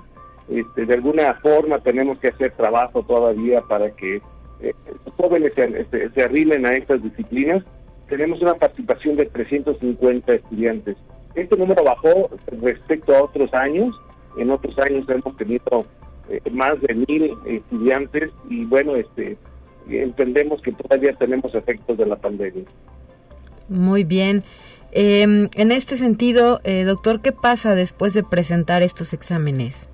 Este, 0.49 0.85
de 0.85 0.93
alguna 0.93 1.35
forma 1.35 1.79
tenemos 1.79 2.19
que 2.19 2.29
hacer 2.29 2.51
trabajo 2.51 3.03
todavía 3.03 3.61
para 3.61 3.91
que 3.91 4.21
eh, 4.61 4.73
los 5.05 5.13
jóvenes 5.15 5.53
se, 5.53 5.65
este, 5.65 6.09
se 6.09 6.23
arrimen 6.23 6.65
a 6.65 6.73
estas 6.73 7.01
disciplinas. 7.01 7.63
Tenemos 8.07 8.41
una 8.41 8.55
participación 8.55 9.15
de 9.15 9.25
350 9.27 10.33
estudiantes. 10.33 10.97
Este 11.35 11.55
número 11.55 11.83
bajó 11.83 12.29
respecto 12.61 13.15
a 13.15 13.23
otros 13.23 13.53
años, 13.53 13.95
en 14.39 14.51
otros 14.51 14.77
años 14.79 15.05
hemos 15.09 15.35
tenido 15.37 15.85
eh, 16.29 16.41
más 16.51 16.79
de 16.81 16.93
mil 16.93 17.33
estudiantes 17.45 18.31
y 18.49 18.65
bueno, 18.65 18.95
este 18.95 19.37
entendemos 19.89 20.61
que 20.61 20.71
todavía 20.71 21.13
tenemos 21.13 21.53
efectos 21.55 21.97
de 21.97 22.05
la 22.05 22.15
pandemia. 22.15 22.63
Muy 23.69 24.03
bien. 24.03 24.43
Em, 24.91 25.49
en 25.55 25.71
este 25.71 25.97
sentido, 25.97 26.61
eh, 26.63 26.83
doctor, 26.83 27.21
¿qué 27.21 27.31
pasa 27.31 27.73
después 27.73 28.13
de 28.13 28.23
presentar 28.23 28.83
estos 28.83 29.13
exámenes? 29.13 29.89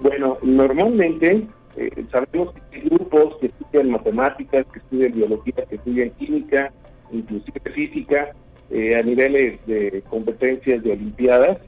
Bueno, 0.00 0.38
normalmente 0.42 1.46
eh, 1.76 2.04
sabemos 2.10 2.54
que 2.54 2.78
hay 2.78 2.88
grupos 2.88 3.36
que 3.38 3.46
estudian 3.46 3.90
matemáticas, 3.90 4.64
que 4.72 4.78
estudian 4.78 5.12
biología, 5.12 5.64
que 5.68 5.74
estudian 5.76 6.10
química, 6.12 6.72
inclusive 7.12 7.60
física, 7.74 8.34
a 8.70 9.02
niveles 9.02 9.64
de 9.66 10.02
competencias 10.08 10.82
de 10.82 10.92
olimpiadas, 10.92 11.58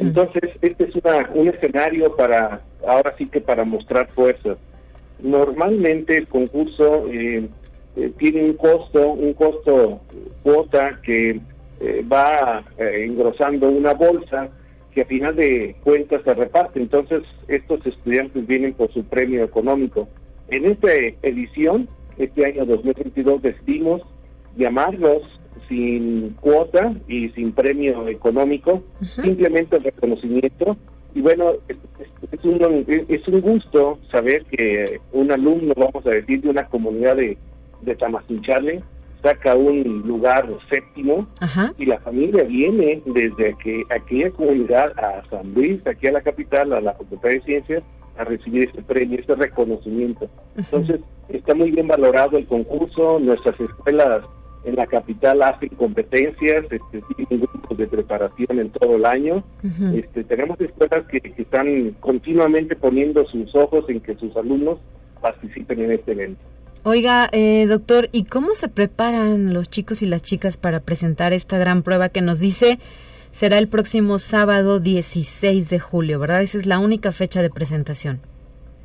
entonces, 0.00 0.56
este 0.62 0.84
es 0.84 0.94
una, 0.96 1.30
un 1.34 1.48
escenario 1.48 2.14
para, 2.16 2.60
ahora 2.86 3.14
sí 3.18 3.26
que 3.26 3.40
para 3.40 3.64
mostrar 3.64 4.08
fuerza. 4.08 4.56
Normalmente 5.20 6.16
el 6.16 6.26
concurso 6.26 7.08
eh, 7.08 7.48
eh, 7.96 8.12
tiene 8.18 8.44
un 8.44 8.54
costo, 8.54 9.12
un 9.12 9.32
costo 9.34 10.00
cuota 10.42 11.00
que 11.02 11.40
eh, 11.80 12.04
va 12.10 12.64
engrosando 12.78 13.68
una 13.68 13.92
bolsa 13.92 14.48
que 14.92 15.02
a 15.02 15.06
final 15.06 15.36
de 15.36 15.76
cuentas 15.84 16.22
se 16.24 16.34
reparte. 16.34 16.80
Entonces, 16.80 17.22
estos 17.48 17.84
estudiantes 17.86 18.46
vienen 18.46 18.74
por 18.74 18.92
su 18.92 19.04
premio 19.04 19.44
económico. 19.44 20.08
En 20.48 20.64
esta 20.64 20.88
edición, 21.22 21.88
este 22.18 22.46
año 22.46 22.64
2022, 22.64 23.42
decidimos 23.42 24.02
llamarlos 24.56 25.22
sin 25.68 26.30
cuota 26.40 26.94
y 27.08 27.28
sin 27.30 27.52
premio 27.52 28.08
económico, 28.08 28.82
simplemente 29.22 29.76
el 29.76 29.84
reconocimiento. 29.84 30.76
Y 31.14 31.22
bueno, 31.22 31.52
es, 31.68 32.44
un, 32.44 32.84
es 33.08 33.28
un 33.28 33.40
gusto 33.40 33.98
saber 34.10 34.44
que 34.44 35.00
un 35.12 35.32
alumno, 35.32 35.72
vamos 35.76 36.06
a 36.06 36.10
decir, 36.10 36.42
de 36.42 36.50
una 36.50 36.66
comunidad 36.66 37.16
de, 37.16 37.38
de 37.82 37.96
saca 39.22 39.54
un 39.54 40.02
lugar 40.06 40.46
séptimo 40.70 41.26
y 41.78 41.86
la 41.86 41.98
familia 42.00 42.44
viene 42.44 43.02
desde 43.06 43.56
que 43.62 43.82
aquella 43.90 44.30
comunidad 44.30 44.92
a 44.98 45.22
San 45.30 45.52
Luis, 45.54 45.84
aquí 45.86 46.06
a 46.06 46.12
la 46.12 46.20
capital, 46.20 46.72
a 46.72 46.80
la 46.80 46.92
Facultad 46.92 47.30
de 47.30 47.40
Ciencias, 47.40 47.82
a 48.18 48.24
recibir 48.24 48.68
este 48.68 48.82
premio, 48.82 49.18
este 49.18 49.34
reconocimiento. 49.34 50.28
Entonces, 50.56 51.00
está 51.28 51.54
muy 51.54 51.70
bien 51.70 51.88
valorado 51.88 52.38
el 52.38 52.46
concurso, 52.46 53.18
nuestras 53.18 53.58
escuelas 53.60 54.22
en 54.66 54.74
la 54.74 54.86
capital 54.86 55.42
hacen 55.42 55.68
competencias, 55.70 56.64
este, 56.70 57.02
tienen 57.16 57.46
grupos 57.46 57.78
de 57.78 57.86
preparación 57.86 58.58
en 58.58 58.70
todo 58.70 58.96
el 58.96 59.06
año. 59.06 59.44
este, 59.94 60.24
tenemos 60.24 60.60
escuelas 60.60 61.06
que, 61.06 61.22
están 61.38 61.92
continuamente 62.00 62.74
poniendo 62.74 63.24
sus 63.26 63.54
ojos 63.54 63.84
en 63.88 64.00
que 64.00 64.16
sus 64.16 64.36
alumnos 64.36 64.78
participen 65.20 65.80
en 65.80 65.92
este 65.92 66.12
evento. 66.12 66.40
Oiga, 66.82 67.28
eh, 67.32 67.66
doctor, 67.66 68.08
¿y 68.12 68.24
cómo 68.24 68.54
se 68.54 68.68
preparan 68.68 69.54
los 69.54 69.70
chicos 69.70 70.02
y 70.02 70.06
las 70.06 70.22
chicas 70.22 70.56
para 70.56 70.80
presentar 70.80 71.32
esta 71.32 71.58
gran 71.58 71.82
prueba 71.82 72.08
que 72.08 72.20
nos 72.20 72.40
dice 72.40 72.78
será 73.30 73.58
el 73.58 73.68
próximo 73.68 74.18
sábado 74.18 74.80
16 74.80 75.70
de 75.70 75.78
julio, 75.78 76.18
¿verdad? 76.18 76.42
Esa 76.42 76.58
es 76.58 76.66
la 76.66 76.78
única 76.78 77.12
fecha 77.12 77.42
de 77.42 77.50
presentación. 77.50 78.20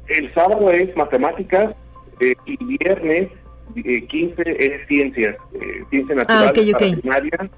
El 0.07 0.31
sábado 0.33 0.69
es 0.71 0.95
matemáticas 0.95 1.73
eh, 2.19 2.33
y 2.45 2.77
viernes 2.77 3.29
15 3.73 4.41
eh, 4.41 4.57
es 4.59 4.87
ciencias, 4.87 5.35
eh, 5.53 5.83
ciencia 5.89 6.15
natural 6.15 6.49
ah, 6.49 6.53
para 6.53 6.77
primaria, 6.77 7.49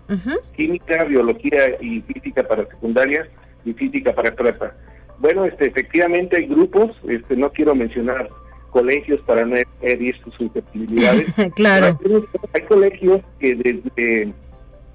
química, 0.56 1.04
biología 1.06 1.78
y 1.82 2.02
física 2.02 2.44
para 2.48 2.66
secundaria 2.66 3.28
y 3.66 3.74
física 3.74 4.14
para 4.14 4.34
prepa. 4.36 4.74
Bueno, 5.20 5.46
este, 5.46 5.68
efectivamente 5.68 6.38
hay 6.38 6.48
grupos, 6.48 6.92
este, 7.08 7.36
no 7.36 7.52
quiero 7.52 7.76
mencionar 7.76 8.30
colegios 8.72 9.22
para 9.22 9.46
no 9.46 9.56
herir 9.82 10.16
sus 10.24 10.34
susceptibilidades. 10.36 11.28
claro. 11.56 11.98
Hay, 12.54 12.62
colegios 12.64 13.22
que 13.40 13.56
desde 13.56 14.34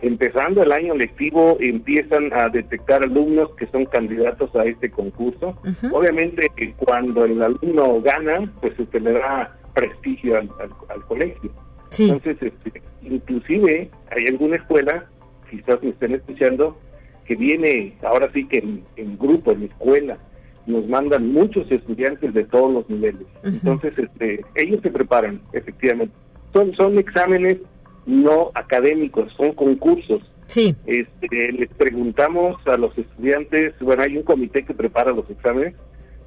empezando 0.01 0.63
el 0.63 0.73
año 0.73 0.95
lectivo 0.95 1.57
empiezan 1.61 2.33
a 2.33 2.49
detectar 2.49 3.03
alumnos 3.03 3.51
que 3.57 3.67
son 3.69 3.85
candidatos 3.87 4.55
a 4.55 4.65
este 4.65 4.91
concurso. 4.91 5.57
Obviamente 5.93 6.51
cuando 6.77 7.25
el 7.25 7.41
alumno 7.41 8.01
gana, 8.03 8.53
pues 8.61 8.75
se 8.91 9.01
le 9.01 9.13
da 9.13 9.58
prestigio 9.75 10.37
al, 10.39 11.01
colegio. 11.07 11.51
Entonces, 11.99 12.37
este, 12.41 12.83
inclusive 13.03 13.91
hay 14.11 14.25
alguna 14.29 14.57
escuela, 14.57 15.07
quizás 15.51 15.83
me 15.83 15.91
estén 15.91 16.15
escuchando, 16.15 16.77
que 17.25 17.37
viene 17.37 17.95
ahora 18.03 18.31
sí 18.33 18.47
que 18.47 18.59
en, 18.97 19.19
grupo, 19.19 19.53
en 19.53 19.65
escuela, 19.65 20.19
nos 20.67 20.87
mandan 20.87 21.33
muchos 21.33 21.71
estudiantes 21.71 22.35
de 22.35 22.45
todos 22.45 22.73
los 22.73 22.91
niveles. 22.91 23.27
Entonces, 23.43 23.95
este, 23.99 24.45
ellos 24.55 24.81
se 24.83 24.91
preparan, 24.91 25.41
efectivamente. 25.53 26.15
Son, 26.53 26.75
son 26.75 26.99
exámenes 26.99 27.59
no 28.07 28.51
académicos, 28.55 29.33
son 29.37 29.53
concursos. 29.53 30.23
Sí. 30.47 30.75
Este, 30.87 31.53
les 31.53 31.69
preguntamos 31.75 32.57
a 32.67 32.79
los 32.79 32.97
estudiantes, 32.97 33.75
bueno, 33.81 34.03
hay 34.03 34.17
un 34.17 34.23
comité 34.23 34.65
que 34.65 34.73
prepara 34.73 35.13
los 35.13 35.29
exámenes, 35.29 35.75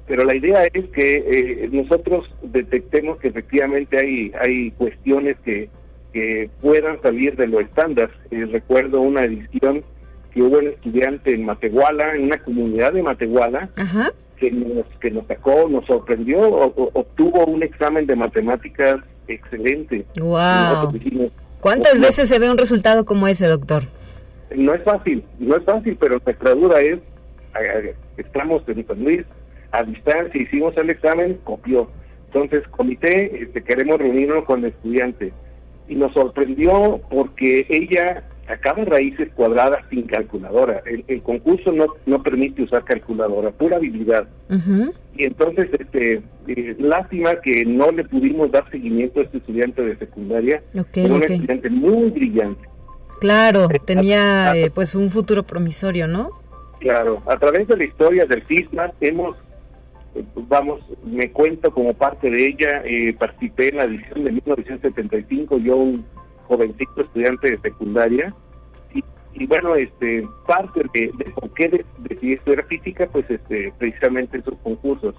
pero 0.06 0.24
la 0.24 0.34
idea 0.34 0.64
es 0.64 0.86
que 0.90 1.14
eh, 1.16 1.68
nosotros 1.70 2.28
detectemos 2.42 3.18
que 3.18 3.28
efectivamente 3.28 3.98
hay, 3.98 4.32
hay 4.40 4.70
cuestiones 4.72 5.36
que, 5.44 5.68
que 6.12 6.50
puedan 6.60 7.00
salir 7.02 7.36
de 7.36 7.46
lo 7.46 7.60
estándar. 7.60 8.10
Eh, 8.30 8.46
recuerdo 8.50 9.00
una 9.00 9.24
edición 9.24 9.84
que 10.32 10.42
hubo 10.42 10.58
un 10.58 10.68
estudiante 10.68 11.34
en 11.34 11.44
Matehuala, 11.44 12.14
en 12.14 12.24
una 12.24 12.38
comunidad 12.38 12.92
de 12.92 13.02
Matehuala, 13.02 13.68
que 14.36 14.50
nos 14.50 14.86
que 15.00 15.10
nos 15.10 15.26
sacó, 15.26 15.68
nos 15.68 15.86
sorprendió, 15.86 16.40
obtuvo 16.40 17.44
un 17.46 17.62
examen 17.62 18.06
de 18.06 18.16
matemáticas 18.16 18.96
excelente. 19.28 20.04
Wow. 20.18 20.98
¿Cuántas 21.60 22.00
veces 22.00 22.28
se 22.28 22.38
ve 22.38 22.50
un 22.50 22.58
resultado 22.58 23.04
como 23.04 23.28
ese, 23.28 23.46
doctor? 23.46 23.84
No 24.56 24.74
es 24.74 24.82
fácil, 24.82 25.22
no 25.38 25.56
es 25.56 25.64
fácil, 25.64 25.96
pero 25.98 26.20
nuestra 26.24 26.54
duda 26.54 26.80
es, 26.80 26.98
estamos 28.16 28.62
en 28.68 28.86
San 28.86 29.04
Luis, 29.04 29.22
a 29.72 29.82
distancia, 29.82 30.40
hicimos 30.40 30.76
el 30.76 30.90
examen, 30.90 31.38
copió. 31.44 31.90
Entonces, 32.26 32.66
comité, 32.68 33.42
este, 33.42 33.62
queremos 33.62 33.98
reunirnos 33.98 34.44
con 34.44 34.60
el 34.60 34.66
estudiante. 34.66 35.32
Y 35.88 35.96
nos 35.96 36.12
sorprendió 36.12 37.00
porque 37.10 37.66
ella 37.68 38.24
sacaba 38.46 38.84
raíces 38.84 39.28
cuadradas 39.34 39.84
sin 39.90 40.02
calculadora. 40.02 40.82
El, 40.86 41.22
concurso 41.22 41.72
no, 41.72 41.86
no 42.06 42.22
permite 42.22 42.62
usar 42.62 42.84
calculadora, 42.84 43.50
pura 43.50 43.76
habilidad. 43.76 44.28
Y 45.14 45.24
entonces, 45.24 45.68
este, 45.78 46.22
eh, 46.48 46.76
lástima 46.78 47.36
que 47.42 47.64
no 47.64 47.90
le 47.90 48.04
pudimos 48.04 48.50
dar 48.50 48.70
seguimiento 48.70 49.20
a 49.20 49.24
este 49.24 49.38
estudiante 49.38 49.82
de 49.82 49.96
secundaria. 49.96 50.62
un 50.74 51.22
estudiante 51.22 51.70
muy 51.70 52.10
brillante. 52.10 52.68
Claro, 53.20 53.68
eh, 53.70 53.78
tenía 53.84 54.56
eh, 54.56 54.70
pues 54.74 54.94
un 54.94 55.10
futuro 55.10 55.44
promisorio, 55.44 56.08
¿no? 56.08 56.30
Claro, 56.80 57.22
a 57.26 57.38
través 57.38 57.68
de 57.68 57.76
la 57.76 57.84
historia 57.84 58.26
del 58.26 58.42
FISMA 58.42 58.90
hemos 59.00 59.36
vamos, 60.48 60.80
me 61.04 61.30
cuento 61.30 61.70
como 61.72 61.94
parte 61.94 62.30
de 62.30 62.46
ella, 62.46 62.82
eh, 62.84 63.14
participé 63.18 63.68
en 63.68 63.76
la 63.76 63.84
edición 63.84 64.24
de 64.24 64.32
1975, 64.32 65.58
yo 65.58 65.76
un 65.76 66.04
jovencito 66.46 67.02
estudiante 67.02 67.50
de 67.50 67.58
secundaria, 67.60 68.34
y, 69.34 69.46
bueno, 69.46 69.74
este 69.74 70.28
parte 70.46 70.82
de, 70.92 71.10
por 71.34 71.50
qué 71.54 71.84
decidí 72.00 72.34
estudiar 72.34 72.66
física, 72.66 73.08
pues 73.10 73.24
este 73.30 73.72
precisamente 73.78 74.36
esos 74.36 74.58
concursos. 74.62 75.14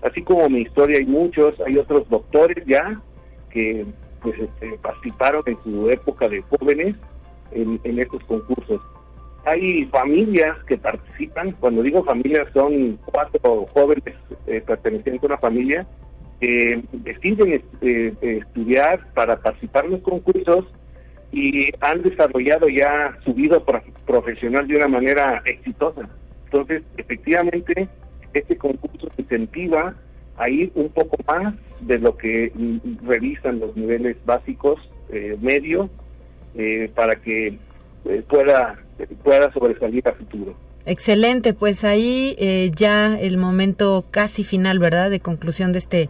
Así 0.00 0.22
como 0.22 0.48
mi 0.48 0.62
historia 0.62 0.96
hay 0.96 1.04
muchos, 1.04 1.60
hay 1.60 1.76
otros 1.76 2.08
doctores 2.08 2.64
ya 2.66 2.98
que 3.50 3.84
pues 4.22 4.38
este, 4.38 4.78
participaron 4.78 5.42
en 5.44 5.58
su 5.62 5.90
época 5.90 6.28
de 6.28 6.40
jóvenes 6.42 6.96
en, 7.52 7.78
en 7.84 7.98
estos 7.98 8.24
concursos 8.24 8.80
hay 9.48 9.86
familias 9.86 10.56
que 10.66 10.76
participan, 10.76 11.52
cuando 11.52 11.82
digo 11.82 12.04
familias 12.04 12.46
son 12.52 12.98
cuatro 13.06 13.66
jóvenes 13.72 14.14
eh, 14.46 14.62
pertenecientes 14.66 15.22
a 15.22 15.26
una 15.26 15.38
familia, 15.38 15.86
que 16.40 16.82
deciden 16.92 17.62
eh, 17.80 18.14
estudiar 18.20 19.12
para 19.14 19.36
participar 19.40 19.86
en 19.86 19.92
los 19.92 20.02
concursos 20.02 20.66
y 21.32 21.70
han 21.80 22.02
desarrollado 22.02 22.68
ya 22.68 23.18
su 23.24 23.34
vida 23.34 23.60
profesional 24.06 24.68
de 24.68 24.76
una 24.76 24.88
manera 24.88 25.42
exitosa. 25.46 26.08
Entonces, 26.44 26.82
efectivamente, 26.96 27.88
este 28.32 28.56
concurso 28.56 29.08
incentiva 29.16 29.94
a 30.36 30.48
ir 30.48 30.70
un 30.74 30.88
poco 30.90 31.16
más 31.26 31.54
de 31.80 31.98
lo 31.98 32.16
que 32.16 32.52
revisan 33.02 33.58
los 33.58 33.76
niveles 33.76 34.16
básicos, 34.24 34.78
eh, 35.10 35.36
medio, 35.40 35.90
para 36.94 37.14
que 37.14 37.56
pueda 38.28 38.76
pueda 39.06 39.52
sobresalir 39.52 40.06
a 40.08 40.12
futuro. 40.12 40.54
Excelente, 40.86 41.54
pues 41.54 41.84
ahí 41.84 42.34
eh, 42.38 42.70
ya 42.74 43.18
el 43.18 43.36
momento 43.36 44.06
casi 44.10 44.44
final, 44.44 44.78
¿verdad?, 44.78 45.10
de 45.10 45.20
conclusión 45.20 45.72
de 45.72 45.78
este 45.78 46.08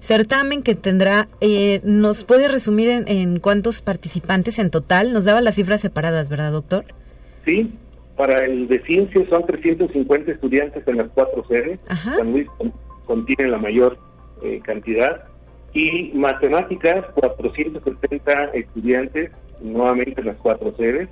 certamen 0.00 0.62
que 0.62 0.74
tendrá, 0.74 1.28
eh, 1.40 1.80
¿nos 1.84 2.24
puede 2.24 2.48
resumir 2.48 3.04
en, 3.06 3.38
cuántos 3.38 3.82
participantes 3.82 4.58
en 4.58 4.70
total? 4.70 5.12
Nos 5.12 5.24
daba 5.24 5.40
las 5.40 5.54
cifras 5.54 5.80
separadas, 5.80 6.28
¿verdad, 6.28 6.52
doctor? 6.52 6.84
Sí, 7.44 7.72
para 8.16 8.44
el 8.44 8.68
de 8.68 8.80
ciencias 8.82 9.28
son 9.28 9.46
350 9.46 10.32
estudiantes 10.32 10.86
en 10.86 10.98
las 10.98 11.08
cuatro 11.14 11.44
sedes, 11.48 11.80
San 11.86 12.32
Luis 12.32 12.46
contiene 13.06 13.48
la 13.48 13.58
mayor 13.58 13.98
eh, 14.42 14.60
cantidad, 14.64 15.24
y 15.74 16.12
matemáticas 16.14 17.06
470 17.14 18.44
estudiantes 18.54 19.30
nuevamente 19.62 20.20
en 20.20 20.28
las 20.28 20.36
cuatro 20.36 20.74
sedes, 20.76 21.08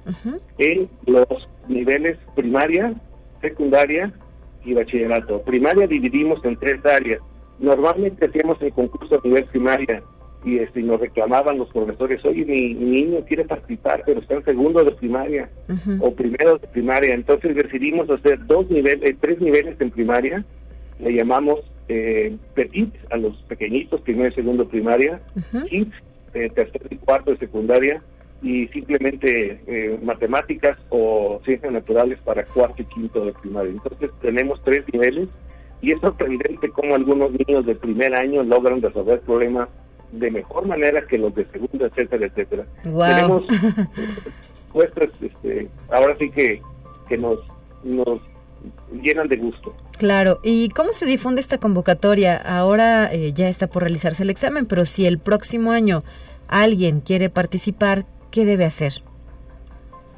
en 0.59 0.89
los 1.07 1.49
niveles 1.69 2.19
primaria, 2.35 2.95
secundaria 3.41 4.13
y 4.65 4.75
bachillerato. 4.75 5.43
Primaria 5.43 5.87
dividimos 5.87 6.45
en 6.45 6.57
tres 6.57 6.85
áreas. 6.85 7.21
Normalmente 7.59 8.27
hacíamos 8.27 8.61
el 8.63 8.73
concurso 8.73 9.17
a 9.17 9.27
nivel 9.27 9.45
primaria 9.47 10.03
y 10.45 10.59
este, 10.59 10.83
nos 10.83 11.01
reclamaban 11.01 11.59
los 11.59 11.69
profesores, 11.69 12.25
oye, 12.25 12.45
mi, 12.45 12.73
niño 12.75 13.25
quiere 13.27 13.45
participar, 13.45 14.03
pero 14.07 14.21
está 14.21 14.35
en 14.35 14.45
segundo 14.45 14.83
de 14.83 14.93
primaria 14.93 15.51
o 16.01 16.15
primero 16.15 16.59
de 16.59 16.67
primaria. 16.69 17.15
Entonces 17.15 17.55
decidimos 17.55 18.09
hacer 18.09 18.45
dos 18.47 18.71
niveles, 18.71 19.17
tres 19.21 19.41
niveles 19.41 19.79
en 19.81 19.91
primaria, 19.91 20.45
le 20.99 21.13
llamamos 21.13 21.61
eh, 21.89 22.37
petit 22.55 22.95
a 23.11 23.17
los 23.17 23.37
pequeñitos, 23.49 24.01
primero 24.01 24.31
y 24.31 24.35
segundo 24.35 24.65
de 24.65 24.71
primaria, 24.71 25.21
kids, 25.69 25.95
eh, 26.33 26.51
tercero 26.55 26.87
y 26.89 26.97
cuarto 26.97 27.33
de 27.33 27.39
secundaria, 27.39 28.03
y 28.43 28.67
simplemente 28.69 29.61
eh, 29.67 29.99
matemáticas 30.03 30.79
o 30.89 31.41
ciencias 31.45 31.73
naturales 31.73 32.19
para 32.25 32.45
cuarto 32.45 32.83
y 32.83 32.87
quinto 32.87 33.25
de 33.25 33.33
primaria. 33.33 33.73
Entonces 33.73 34.11
tenemos 34.23 34.63
tres 34.65 34.85
niveles 34.93 35.29
y 35.83 35.93
es 35.93 36.01
sorprendente 36.01 36.71
cómo 36.71 36.95
algunos 36.95 37.31
niños 37.33 37.67
de 37.67 37.75
primer 37.75 38.15
año 38.15 38.43
logran 38.43 38.81
resolver 38.81 39.21
problemas 39.21 39.69
de 40.13 40.31
mejor 40.31 40.67
manera 40.67 41.07
que 41.07 41.19
los 41.19 41.35
de 41.35 41.47
segundo, 41.47 41.87
etcétera, 41.87 42.27
etcétera. 42.27 42.67
Tenemos 42.83 43.45
muestras, 44.75 45.11
este, 45.21 45.69
ahora 45.91 46.17
sí 46.19 46.31
que, 46.31 46.61
que 47.09 47.19
nos, 47.19 47.39
nos 47.85 48.21
llenan 49.03 49.29
de 49.29 49.37
gusto. 49.37 49.75
Claro, 49.99 50.41
¿y 50.43 50.71
cómo 50.71 50.93
se 50.93 51.07
difunde 51.07 51.41
esta 51.41 51.59
convocatoria? 51.59 52.37
Ahora 52.37 53.13
eh, 53.13 53.33
ya 53.33 53.49
está 53.49 53.67
por 53.67 53.83
realizarse 53.83 54.23
el 54.23 54.31
examen, 54.31 54.67
pero 54.67 54.85
si 54.85 55.07
el 55.07 55.19
próximo 55.19 55.73
año 55.73 56.03
alguien 56.49 57.01
quiere 57.01 57.31
participar, 57.31 58.05
¿qué 58.31 58.45
debe 58.45 58.65
hacer? 58.65 58.93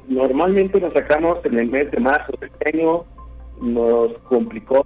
Normalmente 0.07 0.79
lo 0.79 0.91
sacamos 0.91 1.39
en 1.45 1.59
el 1.59 1.69
mes 1.69 1.89
de 1.91 1.99
marzo 1.99 2.33
de 2.39 2.47
este 2.47 2.77
año, 2.77 3.05
nos 3.61 4.13
complicó 4.29 4.83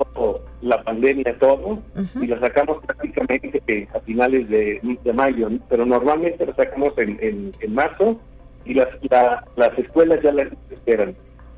la 0.61 0.83
pandemia 0.83 1.37
todo 1.39 1.79
y 2.21 2.27
lo 2.27 2.39
sacamos 2.39 2.83
prácticamente 2.85 3.87
a 3.93 3.99
finales 4.01 4.47
de, 4.49 5.13
mayo, 5.13 5.49
pero 5.69 5.85
normalmente 5.85 6.45
lo 6.45 6.53
sacamos 6.53 6.93
en, 6.97 7.51
en, 7.59 7.73
marzo 7.73 8.19
y 8.65 8.73
las, 8.73 8.89
las 9.55 9.77
escuelas 9.77 10.21
ya 10.21 10.31
las 10.31 10.49
esperan. 10.69 11.15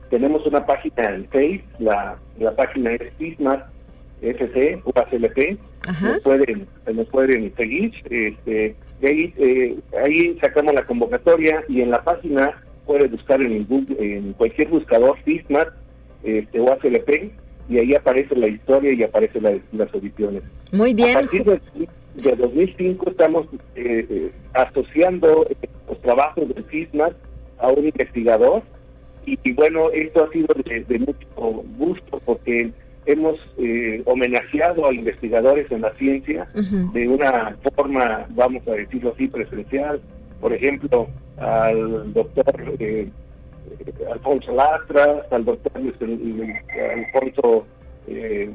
Tenemos 0.10 0.46
una 0.46 0.66
página 0.66 1.10
en 1.10 1.28
Facebook, 1.30 1.70
la, 1.80 2.18
la 2.40 2.56
página 2.56 2.94
es 2.94 3.14
FISMAT 3.18 3.79
FC, 4.22 4.82
UACLP, 4.86 5.60
nos 6.02 6.22
pueden, 6.22 6.68
nos 6.94 7.08
pueden 7.08 7.56
seguir, 7.56 7.94
este, 8.10 8.76
ahí, 9.04 9.34
eh, 9.38 9.78
ahí 10.04 10.38
sacamos 10.42 10.74
la 10.74 10.86
convocatoria 10.86 11.64
y 11.68 11.82
en 11.82 11.92
la 11.92 12.04
página 12.04 12.62
puede 12.86 13.08
buscar 13.08 13.42
en, 13.42 13.68
en 14.00 14.34
cualquier 14.34 14.68
buscador 14.70 15.18
FISMAT 15.24 15.70
este, 16.24 16.60
o 16.60 16.72
ACLP 16.72 17.32
y 17.70 17.78
ahí 17.78 17.94
aparece 17.94 18.36
la 18.36 18.48
historia 18.48 18.92
y 18.92 19.04
aparecen 19.04 19.62
las 19.72 19.94
audiciones. 19.94 20.42
Muy 20.72 20.94
bien. 20.94 21.12
A 21.12 21.22
partir 21.22 21.46
de, 21.46 22.36
2005 22.36 23.12
estamos 23.12 23.46
eh, 23.76 24.06
eh, 24.10 24.32
asociando 24.54 25.46
los 25.88 26.02
trabajos 26.02 26.50
del 26.54 26.64
FISMAT 26.66 27.14
a 27.60 27.70
un 27.70 27.86
investigador 27.86 28.64
y, 29.26 29.52
bueno, 29.52 29.92
esto 29.92 30.24
ha 30.24 30.32
sido 30.32 30.48
de 30.66 31.00
mucho 31.00 31.64
gusto 31.78 32.20
porque 32.26 32.72
hemos 33.12 33.40
eh, 33.58 34.04
homenajeado 34.06 34.88
a 34.88 34.94
investigadores 34.94 35.72
en 35.72 35.82
la 35.82 35.90
ciencia 35.96 36.48
de 36.54 37.08
una 37.08 37.58
forma, 37.76 38.28
vamos 38.30 38.68
a 38.68 38.72
decirlo 38.72 39.14
así, 39.14 39.28
presencial. 39.28 40.00
Por 40.40 40.54
ejemplo, 40.54 41.08
al 41.38 42.14
doctor 42.14 42.76
eh, 42.80 43.10
Alfonso 44.12 44.54
Lastra, 44.54 45.26
al 45.32 45.44
doctor 45.44 45.72
Alfonso 45.76 47.66
eh, 48.08 48.52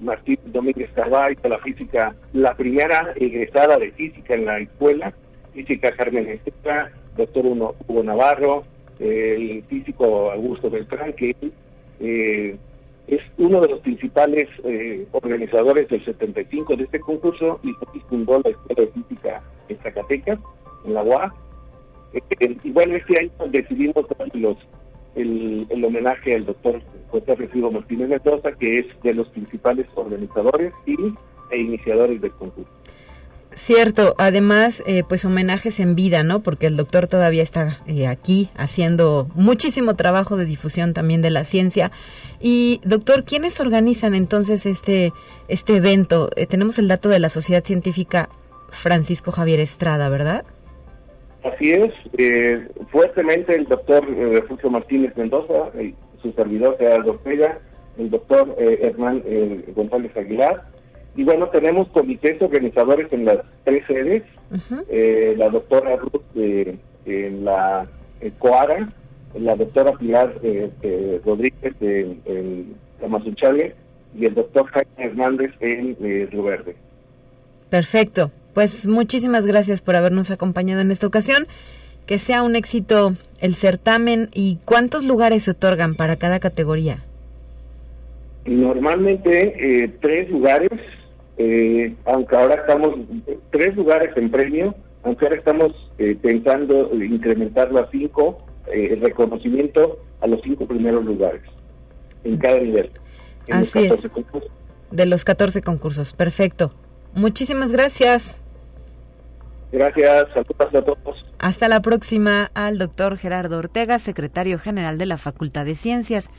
Martín 0.00 0.38
Domínguez 0.46 0.90
Carvalho, 0.94 1.36
la 1.44 1.58
física, 1.58 2.14
la 2.32 2.54
primera 2.54 3.12
egresada 3.16 3.76
de 3.76 3.90
física 3.92 4.34
en 4.34 4.46
la 4.46 4.58
escuela, 4.58 5.12
física 5.52 5.92
Carmen 5.92 6.28
Esteta, 6.28 6.90
doctor 7.14 7.44
Hugo 7.46 8.02
Navarro, 8.02 8.64
el 9.00 9.62
físico 9.68 10.30
Augusto 10.30 10.70
Beltrán, 10.70 11.12
que 11.12 11.36
eh, 12.00 12.56
es 13.08 13.22
uno 13.38 13.60
de 13.62 13.68
los 13.68 13.80
principales 13.80 14.48
eh, 14.64 15.06
organizadores 15.12 15.88
del 15.88 16.04
75 16.04 16.76
de 16.76 16.84
este 16.84 17.00
concurso 17.00 17.58
y 17.62 17.72
fundó 18.00 18.40
la 18.44 18.50
Escuela 18.50 18.82
de 18.82 18.88
Física 18.88 19.42
en 19.68 19.78
Zacatecas, 19.78 20.38
en 20.84 20.94
la 20.94 21.02
UAS. 21.02 21.32
Eh, 22.12 22.56
igual 22.64 22.92
este 22.92 23.18
año 23.18 23.30
decidimos 23.50 24.04
los, 24.34 24.58
el, 25.14 25.84
homenaje 25.84 26.34
al 26.34 26.44
doctor 26.44 26.82
José 27.08 27.34
Recibo 27.34 27.70
Martínez 27.70 28.10
Mendoza, 28.10 28.52
que 28.52 28.80
es 28.80 28.86
de 29.02 29.14
los 29.14 29.28
principales 29.28 29.86
organizadores 29.94 30.72
y, 30.84 30.96
e 31.50 31.58
iniciadores 31.58 32.20
del 32.20 32.32
concurso. 32.32 32.70
Cierto, 33.54 34.14
además, 34.18 34.84
eh, 34.86 35.02
pues 35.08 35.24
homenajes 35.24 35.80
en 35.80 35.96
vida, 35.96 36.22
¿no? 36.22 36.40
Porque 36.40 36.66
el 36.66 36.76
doctor 36.76 37.08
todavía 37.08 37.42
está 37.42 37.80
aquí 38.08 38.50
haciendo 38.54 39.28
muchísimo 39.34 39.96
trabajo 39.96 40.36
de 40.36 40.44
difusión 40.44 40.94
también 40.94 41.22
de 41.22 41.30
la 41.30 41.44
ciencia. 41.44 41.90
Y 42.40 42.80
doctor, 42.84 43.24
¿quiénes 43.24 43.60
organizan 43.60 44.14
entonces 44.14 44.66
este, 44.66 45.12
este 45.48 45.76
evento? 45.76 46.30
Eh, 46.36 46.46
tenemos 46.46 46.78
el 46.78 46.88
dato 46.88 47.08
de 47.08 47.18
la 47.18 47.28
Sociedad 47.28 47.64
Científica 47.64 48.28
Francisco 48.70 49.32
Javier 49.32 49.60
Estrada, 49.60 50.08
¿verdad? 50.08 50.44
Así 51.42 51.70
es, 51.70 51.92
fuertemente 52.90 53.54
el 53.54 53.66
doctor 53.66 54.04
Refugio 54.06 54.70
Martínez 54.70 55.16
Mendoza, 55.16 55.70
su 56.20 56.32
servidor 56.32 56.76
Gerardo 56.78 57.12
Ortega, 57.12 57.60
el 57.96 58.10
doctor 58.10 58.54
Hernán 58.58 59.22
González 59.74 60.14
Aguilar, 60.16 60.66
y 61.18 61.24
bueno, 61.24 61.48
tenemos 61.48 61.88
comités 61.88 62.40
organizadores 62.40 63.12
en 63.12 63.24
las 63.24 63.38
tres 63.64 63.84
sedes, 63.88 64.22
eh, 64.88 65.34
la 65.36 65.48
doctora 65.48 65.96
Ruth 65.96 66.22
eh, 66.36 66.76
en 67.06 67.44
la 67.44 67.84
Coara, 68.38 68.88
la 69.34 69.56
doctora 69.56 69.92
Pilar 69.92 70.34
eh, 70.42 71.20
Rodríguez 71.24 71.74
en, 71.80 72.74
Tamazunchale 73.00 73.74
y 74.18 74.26
el 74.26 74.34
doctor 74.34 74.66
Jaime 74.66 74.90
Hernández 74.96 75.52
en 75.60 75.96
Río 76.00 76.42
Verde. 76.42 76.76
Perfecto, 77.70 78.30
pues 78.54 78.86
muchísimas 78.86 79.46
gracias 79.46 79.80
por 79.80 79.96
habernos 79.96 80.30
acompañado 80.30 80.80
en 80.80 80.90
esta 80.90 81.06
ocasión. 81.06 81.46
Que 82.06 82.18
sea 82.18 82.42
un 82.42 82.56
éxito 82.56 83.12
el 83.42 83.54
certamen 83.54 84.30
y 84.32 84.58
cuántos 84.64 85.04
lugares 85.04 85.42
se 85.42 85.50
otorgan 85.50 85.94
para 85.94 86.16
cada 86.16 86.40
categoría. 86.40 87.04
Normalmente 88.46 89.92
tres 90.00 90.30
lugares 90.30 90.70
eh, 91.38 91.94
aunque 92.04 92.34
ahora 92.34 92.56
estamos 92.56 92.96
tres 93.50 93.76
lugares 93.76 94.10
en 94.16 94.28
premio, 94.28 94.74
aunque 95.04 95.24
ahora 95.24 95.38
estamos 95.38 95.72
eh, 95.98 96.16
pensando 96.20 96.92
incrementarlo 96.94 97.78
a 97.78 97.88
cinco, 97.92 98.40
eh, 98.72 98.92
el 98.92 99.00
reconocimiento 99.00 99.98
a 100.20 100.26
los 100.26 100.40
cinco 100.42 100.66
primeros 100.66 101.04
lugares 101.04 101.42
en 102.24 102.36
cada 102.38 102.58
nivel. 102.58 102.90
Así 103.50 103.84
es. 103.84 104.02
De 104.90 105.06
los 105.06 105.24
14 105.24 105.62
concursos, 105.62 106.12
perfecto. 106.12 106.72
Muchísimas 107.14 107.72
gracias. 107.72 108.40
Gracias, 109.70 110.28
saludos 110.32 110.74
a 110.74 110.82
todos. 110.82 111.26
Hasta 111.38 111.68
la 111.68 111.82
próxima 111.82 112.50
al 112.54 112.78
doctor 112.78 113.16
Gerardo 113.18 113.58
Ortega, 113.58 113.98
secretario 113.98 114.58
general 114.58 114.98
de 114.98 115.06
la 115.06 115.18
Facultad 115.18 115.66
de 115.66 115.74
Ciencias. 115.74 116.30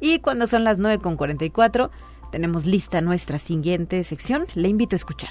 Y 0.00 0.20
cuando 0.20 0.46
son 0.46 0.64
las 0.64 0.78
9.44, 0.78 1.90
tenemos 2.30 2.66
lista 2.66 3.00
nuestra 3.00 3.38
siguiente 3.38 4.02
sección. 4.04 4.46
Le 4.54 4.68
invito 4.68 4.94
a 4.94 4.98
escuchar. 4.98 5.30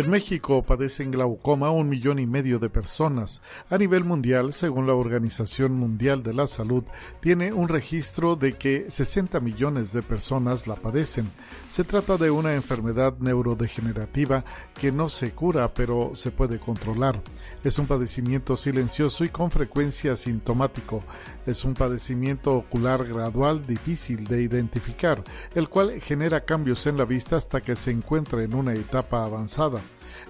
En 0.00 0.08
México 0.08 0.62
padecen 0.62 1.10
glaucoma 1.10 1.70
un 1.70 1.90
millón 1.90 2.18
y 2.20 2.26
medio 2.26 2.58
de 2.58 2.70
personas. 2.70 3.42
A 3.68 3.76
nivel 3.76 4.02
mundial, 4.02 4.54
según 4.54 4.86
la 4.86 4.94
Organización 4.94 5.74
Mundial 5.74 6.22
de 6.22 6.32
la 6.32 6.46
Salud, 6.46 6.84
tiene 7.20 7.52
un 7.52 7.68
registro 7.68 8.34
de 8.34 8.54
que 8.54 8.90
60 8.90 9.40
millones 9.40 9.92
de 9.92 10.00
personas 10.00 10.66
la 10.66 10.76
padecen. 10.76 11.30
Se 11.68 11.84
trata 11.84 12.16
de 12.16 12.30
una 12.30 12.54
enfermedad 12.54 13.18
neurodegenerativa 13.18 14.42
que 14.72 14.90
no 14.90 15.10
se 15.10 15.32
cura, 15.32 15.74
pero 15.74 16.12
se 16.14 16.30
puede 16.30 16.58
controlar. 16.58 17.22
Es 17.62 17.78
un 17.78 17.86
padecimiento 17.86 18.56
silencioso 18.56 19.22
y 19.24 19.28
con 19.28 19.50
frecuencia 19.50 20.16
sintomático. 20.16 21.04
Es 21.44 21.66
un 21.66 21.74
padecimiento 21.74 22.54
ocular 22.54 23.04
gradual 23.04 23.66
difícil 23.66 24.26
de 24.26 24.40
identificar, 24.40 25.22
el 25.54 25.68
cual 25.68 26.00
genera 26.00 26.46
cambios 26.46 26.86
en 26.86 26.96
la 26.96 27.04
vista 27.04 27.36
hasta 27.36 27.60
que 27.60 27.76
se 27.76 27.90
encuentra 27.90 28.42
en 28.42 28.54
una 28.54 28.72
etapa 28.72 29.26
avanzada. 29.26 29.82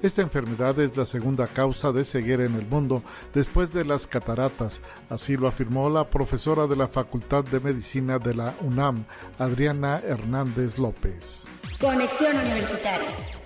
Esta 0.02 0.22
enfermedad 0.22 0.78
es 0.80 0.96
la 0.96 1.06
segunda 1.06 1.46
causa 1.46 1.92
de 1.92 2.04
ceguera 2.04 2.44
en 2.44 2.54
el 2.54 2.66
mundo 2.66 3.02
después 3.34 3.72
de 3.72 3.84
las 3.84 4.06
cataratas, 4.06 4.82
así 5.08 5.36
lo 5.36 5.48
afirmó 5.48 5.88
la 5.90 6.08
profesora 6.08 6.66
de 6.66 6.76
la 6.76 6.88
Facultad 6.88 7.44
de 7.44 7.60
Medicina 7.60 8.18
de 8.18 8.34
la 8.34 8.54
UNAM, 8.60 9.04
Adriana 9.38 10.00
Hernández 10.04 10.78
López. 10.78 11.44
Conexión 11.80 12.36
Universitaria 12.36 13.39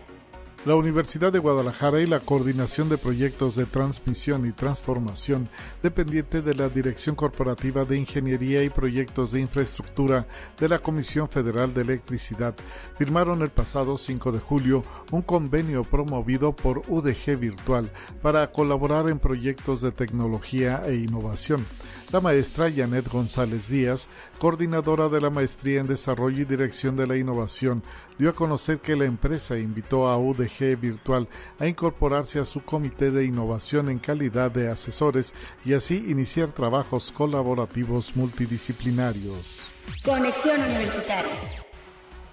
la 0.65 0.77
Universidad 0.77 1.31
de 1.31 1.41
Guadalajara 1.41 2.01
y 2.01 2.07
la 2.07 2.21
Coordinación 2.21 2.89
de 2.89 2.97
Proyectos 2.97 3.55
de 3.55 3.67
Transmisión 3.67 4.47
y 4.47 4.53
Transformación, 4.53 5.47
dependiente 5.83 6.41
de 6.41 6.55
la 6.55 6.71
Dirección 6.71 7.15
Corporativa 7.15 7.85
de 7.85 7.99
Ingeniería 7.99 8.63
y 8.63 8.71
Proyectos 8.71 9.33
de 9.33 9.41
Infraestructura 9.41 10.27
de 10.59 10.69
la 10.71 10.79
Comisión 10.79 11.29
Federal 11.29 11.75
de 11.75 11.83
Electricidad, 11.83 12.55
firmaron 12.97 13.43
el 13.43 13.51
pasado 13.51 13.99
5 13.99 14.33
de 14.33 14.39
julio 14.39 14.83
un 15.11 15.21
convenio 15.21 15.85
promovido 15.85 16.57
por 16.57 16.83
UDG 16.89 17.39
Virtual 17.39 17.91
para 18.23 18.51
colaborar 18.51 19.11
en 19.11 19.19
proyectos 19.19 19.83
de 19.83 19.93
tecnología 19.93 20.83
e 20.87 20.95
innovación. 20.95 21.67
La 22.11 22.21
maestra 22.21 22.71
Janet 22.71 23.09
González 23.09 23.69
Díaz, 23.69 24.09
coordinadora 24.45 25.09
de 25.09 25.23
la 25.23 25.31
Maestría 25.31 25.81
en 25.81 25.87
Desarrollo 25.87 26.43
y 26.43 26.45
Dirección 26.45 26.97
de 26.97 27.07
la 27.07 27.17
Innovación, 27.17 27.83
dio 28.19 28.29
a 28.29 28.35
conocer 28.35 28.79
que 28.79 28.95
la 28.95 29.07
empresa 29.07 29.57
invitó 29.57 30.07
a 30.07 30.19
UDG 30.19 30.79
Virtual 30.79 31.27
a 31.59 31.67
incorporarse 31.67 32.39
a 32.39 32.45
su 32.45 32.63
comité 32.63 33.11
de 33.11 33.25
innovación 33.25 33.89
en 33.89 33.99
calidad 33.99 34.51
de 34.51 34.71
asesores 34.71 35.33
y 35.65 35.73
así 35.73 35.97
iniciar 36.09 36.49
trabajos 36.49 37.11
colaborativos 37.11 38.15
multidisciplinarios. 38.17 39.63
Conexión 40.05 40.61
Universitaria. 40.61 41.64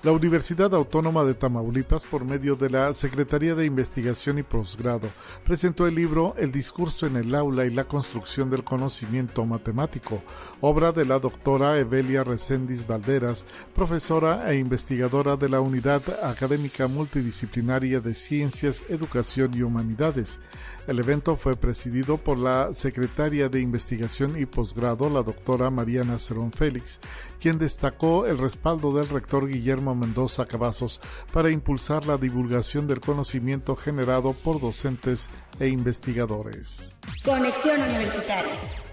La 0.04 0.12
Universidad 0.12 0.74
Autónoma 0.74 1.24
de 1.26 1.36
Tamaulipas, 1.36 2.06
por 2.06 2.26
medio 2.26 2.56
de 2.56 2.72
la 2.72 2.91
Secretaría 2.91 3.54
de 3.54 3.68
Investigación 3.68 4.39
y 4.39 4.43
Posgrado, 4.43 5.12
presentó 5.45 5.86
el 5.86 5.93
libro 5.93 6.34
El 6.39 6.52
discurso 6.52 7.06
en 7.06 7.18
el 7.18 7.36
aula 7.36 7.66
y 7.66 7.70
la 7.70 7.84
construcción 7.84 8.49
del 8.49 8.64
conocimiento 8.64 9.45
matemático, 9.45 10.24
obra 10.60 10.91
de 10.91 11.06
la 11.06 11.20
doctora 11.20 11.78
Evelia 11.78 12.24
Recendis 12.24 12.88
Valderas, 12.88 13.45
profesora 13.76 14.52
e 14.52 14.58
investigadora 14.58 15.38
de 15.38 15.49
la 15.49 15.62
Unidad 15.62 16.02
Académica 16.24 16.88
Multidisciplinaria 16.88 17.99
de 17.99 18.16
Ciencias, 18.16 18.84
Educación 18.89 19.54
y 19.54 19.62
Humanidades. 19.62 20.39
El 20.88 21.00
evento 21.00 21.36
fue 21.36 21.56
presidido 21.56 22.18
por 22.18 22.38
la 22.38 22.74
secretaria 22.74 23.50
de 23.50 23.62
Investigación 23.62 24.40
y 24.40 24.46
Posgrado, 24.46 25.10
la 25.10 25.22
doctora 25.22 25.70
Mariana 25.70 26.18
Cerón 26.18 26.52
Félix, 26.52 27.00
quien 27.40 27.58
destacó 27.58 28.26
el 28.26 28.38
respaldo 28.38 28.94
del 28.94 29.08
rector 29.10 29.48
Guillermo 29.48 29.96
Mendoza 29.96 30.46
Cavazos 30.46 31.00
para 31.32 31.52
impulsar 31.52 32.06
la 32.06 32.18
divulgación 32.18 32.88
del 32.88 33.00
conocimiento 33.00 33.76
generado 33.76 34.34
por 34.34 34.60
docentes 34.60 35.30
e 35.60 35.68
investigadores. 35.68 36.96
Conexión 37.24 37.82
Universitaria. 37.82 38.91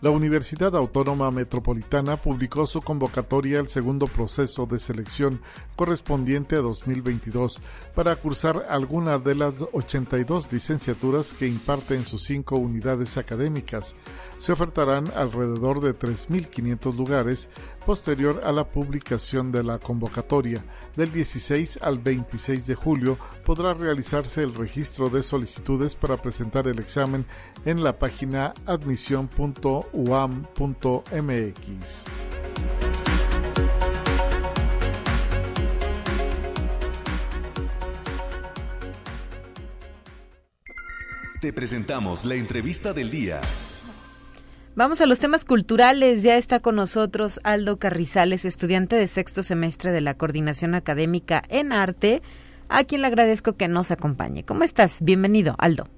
La 0.00 0.10
Universidad 0.10 0.76
Autónoma 0.76 1.32
Metropolitana 1.32 2.16
publicó 2.18 2.68
su 2.68 2.80
convocatoria 2.82 3.58
al 3.58 3.68
segundo 3.68 4.06
proceso 4.06 4.64
de 4.64 4.78
selección 4.78 5.40
correspondiente 5.74 6.54
a 6.54 6.60
2022 6.60 7.60
para 7.96 8.14
cursar 8.14 8.66
alguna 8.68 9.18
de 9.18 9.34
las 9.34 9.54
82 9.72 10.52
licenciaturas 10.52 11.32
que 11.32 11.48
imparte 11.48 11.96
en 11.96 12.04
sus 12.04 12.22
cinco 12.22 12.54
unidades 12.58 13.16
académicas. 13.16 13.96
Se 14.36 14.52
ofertarán 14.52 15.10
alrededor 15.16 15.80
de 15.80 15.98
3.500 15.98 16.96
lugares 16.96 17.48
posterior 17.84 18.42
a 18.44 18.52
la 18.52 18.68
publicación 18.68 19.50
de 19.50 19.64
la 19.64 19.80
convocatoria. 19.80 20.64
Del 20.94 21.10
16 21.10 21.80
al 21.82 21.98
26 21.98 22.68
de 22.68 22.76
julio 22.76 23.18
podrá 23.44 23.74
realizarse 23.74 24.44
el 24.44 24.54
registro 24.54 25.10
de 25.10 25.24
solicitudes 25.24 25.96
para 25.96 26.22
presentar 26.22 26.68
el 26.68 26.78
examen 26.78 27.26
en 27.64 27.82
la 27.82 27.98
página 27.98 28.54
admisión.uam.mx. 29.92 32.04
Te 41.40 41.52
presentamos 41.52 42.24
la 42.24 42.34
entrevista 42.34 42.92
del 42.92 43.10
día. 43.10 43.40
Vamos 44.74 45.00
a 45.00 45.06
los 45.06 45.20
temas 45.20 45.44
culturales. 45.44 46.22
Ya 46.22 46.36
está 46.36 46.60
con 46.60 46.76
nosotros 46.76 47.40
Aldo 47.44 47.78
Carrizales, 47.78 48.44
estudiante 48.44 48.96
de 48.96 49.06
sexto 49.06 49.42
semestre 49.42 49.92
de 49.92 50.00
la 50.00 50.14
Coordinación 50.14 50.74
Académica 50.74 51.42
en 51.48 51.72
Arte, 51.72 52.22
a 52.68 52.84
quien 52.84 53.02
le 53.02 53.06
agradezco 53.06 53.56
que 53.56 53.68
nos 53.68 53.90
acompañe. 53.90 54.44
¿Cómo 54.44 54.64
estás? 54.64 55.02
Bienvenido, 55.02 55.54
Aldo. 55.58 55.88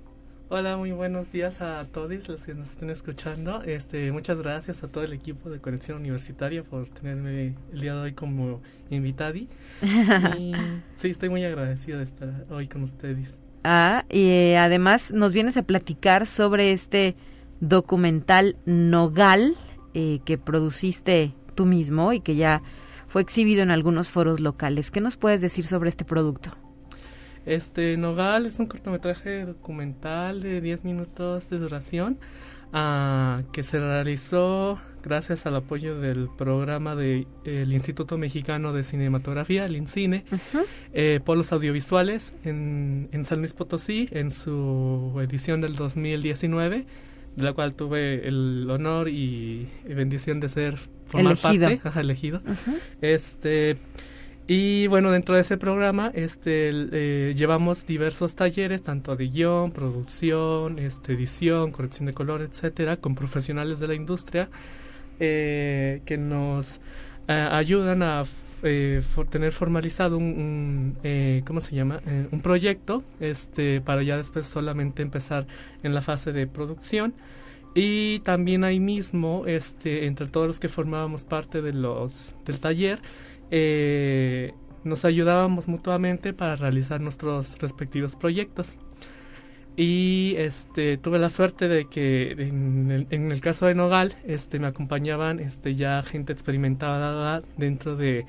Hola, 0.53 0.76
muy 0.76 0.90
buenos 0.90 1.30
días 1.30 1.61
a 1.61 1.84
todos 1.84 2.28
los 2.28 2.42
que 2.42 2.55
nos 2.55 2.70
estén 2.70 2.90
escuchando. 2.90 3.62
Este, 3.62 4.11
muchas 4.11 4.36
gracias 4.36 4.82
a 4.82 4.88
todo 4.88 5.05
el 5.05 5.12
equipo 5.12 5.48
de 5.48 5.61
Conexión 5.61 5.98
Universitaria 5.98 6.64
por 6.64 6.88
tenerme 6.88 7.55
el 7.72 7.80
día 7.80 7.94
de 7.94 8.01
hoy 8.01 8.12
como 8.14 8.61
invitadi. 8.90 9.48
y 10.36 10.53
sí, 10.96 11.11
estoy 11.11 11.28
muy 11.28 11.44
agradecido 11.44 11.98
de 11.98 12.05
estar 12.05 12.46
hoy 12.51 12.66
con 12.66 12.82
ustedes. 12.82 13.38
Ah, 13.62 14.05
y 14.11 14.26
eh, 14.26 14.59
además 14.59 15.12
nos 15.12 15.32
vienes 15.32 15.57
a 15.57 15.62
platicar 15.62 16.26
sobre 16.26 16.72
este 16.72 17.14
documental 17.61 18.57
Nogal 18.66 19.55
eh, 19.94 20.18
que 20.24 20.36
produciste 20.36 21.32
tú 21.55 21.64
mismo 21.64 22.12
y 22.12 22.18
que 22.18 22.34
ya 22.34 22.61
fue 23.07 23.22
exhibido 23.22 23.62
en 23.62 23.70
algunos 23.70 24.11
foros 24.11 24.40
locales. 24.40 24.90
¿Qué 24.90 25.01
nos 25.01 25.16
puedes 25.16 25.42
decir 25.42 25.64
sobre 25.64 25.90
este 25.90 26.05
producto? 26.05 26.51
Este 27.47 27.97
Nogal 27.97 28.47
es 28.47 28.59
un 28.59 28.66
cortometraje 28.66 29.47
documental 29.47 30.41
de 30.43 30.61
10 30.61 30.84
minutos 30.84 31.49
de 31.49 31.59
duración 31.59 32.18
uh, 32.72 33.43
que 33.53 33.62
se 33.62 33.78
realizó 33.78 34.78
gracias 35.03 35.47
al 35.47 35.57
apoyo 35.57 35.99
del 35.99 36.28
programa 36.36 36.95
del 36.95 37.26
Instituto 37.72 38.18
Mexicano 38.18 38.74
de 38.74 38.84
Cinematografía, 38.84 39.64
el 39.64 39.76
INCINE, 39.76 40.24
eh, 40.93 41.20
por 41.24 41.38
los 41.38 41.53
audiovisuales 41.53 42.34
en, 42.45 43.09
en 43.12 43.24
San 43.24 43.38
Luis 43.38 43.55
Potosí 43.55 44.09
en 44.12 44.30
su 44.30 45.18
edición 45.22 45.62
del 45.62 45.74
2019 45.74 46.86
de 47.36 47.43
la 47.43 47.53
cual 47.53 47.74
tuve 47.74 48.26
el 48.26 48.68
honor 48.70 49.09
y, 49.09 49.68
bendición 49.84 50.41
de 50.41 50.49
ser 50.49 50.78
formar 51.07 51.38
elegido. 51.43 51.78
parte, 51.78 52.01
elegido. 52.01 52.43
Este 53.01 53.78
y 54.53 54.88
bueno, 54.88 55.12
dentro 55.12 55.36
de 55.36 55.42
ese 55.42 55.57
programa 55.59 56.11
este, 56.12 56.70
eh, 56.72 57.34
llevamos 57.36 57.86
diversos 57.86 58.34
talleres, 58.34 58.82
tanto 58.82 59.14
de 59.14 59.28
guion, 59.28 59.70
producción, 59.70 60.80
este, 60.80 61.12
edición, 61.12 61.70
corrección 61.70 62.07
de 62.07 62.14
color, 62.14 62.42
etcétera, 62.42 62.96
con 62.96 63.14
profesionales 63.14 63.78
de 63.78 63.86
la 63.86 63.94
industria 63.94 64.48
eh, 65.20 66.03
que 66.05 66.18
nos 66.18 66.80
eh, 67.28 67.48
ayudan 67.53 68.03
a 68.03 68.24
tener 69.30 69.53
formalizado 69.53 70.18
un, 70.18 70.96
¿cómo 71.46 71.61
se 71.61 71.76
llama? 71.76 72.01
un 72.32 72.40
proyecto 72.42 73.05
este, 73.20 73.80
para 73.80 74.03
ya 74.03 74.16
después 74.16 74.48
solamente 74.48 75.01
empezar 75.01 75.46
en 75.84 75.94
la 75.94 76.03
fase 76.03 76.32
de 76.32 76.48
producción. 76.48 77.14
Y 77.72 78.18
también 78.20 78.64
ahí 78.64 78.80
mismo, 78.80 79.44
este, 79.46 80.07
entre 80.07 80.26
todos 80.26 80.48
los 80.48 80.59
que 80.59 80.68
formábamos 80.68 81.24
parte 81.24 81.62
de 81.62 81.72
los, 81.72 82.34
del 82.44 82.59
taller, 82.59 83.01
eh, 83.51 84.53
nos 84.84 85.05
ayudábamos 85.05 85.68
mutuamente 85.68 86.32
para 86.32 86.57
realizar 86.57 87.01
nuestros 87.01 87.59
respectivos 87.59 88.16
proyectos. 88.16 88.78
Y 89.76 90.34
este 90.36 90.98
tuve 90.98 91.18
la 91.18 91.30
suerte 91.30 91.68
de 91.68 91.86
que 91.86 92.32
en 92.32 93.07
el, 93.11 93.40
caso 93.40 93.66
de 93.66 93.74
Nogal 93.74 94.16
este 94.26 94.59
me 94.59 94.66
acompañaban 94.66 95.38
este 95.38 95.74
ya 95.74 96.03
gente 96.03 96.32
experimentada 96.32 97.40
dentro 97.57 97.96
de 97.96 98.26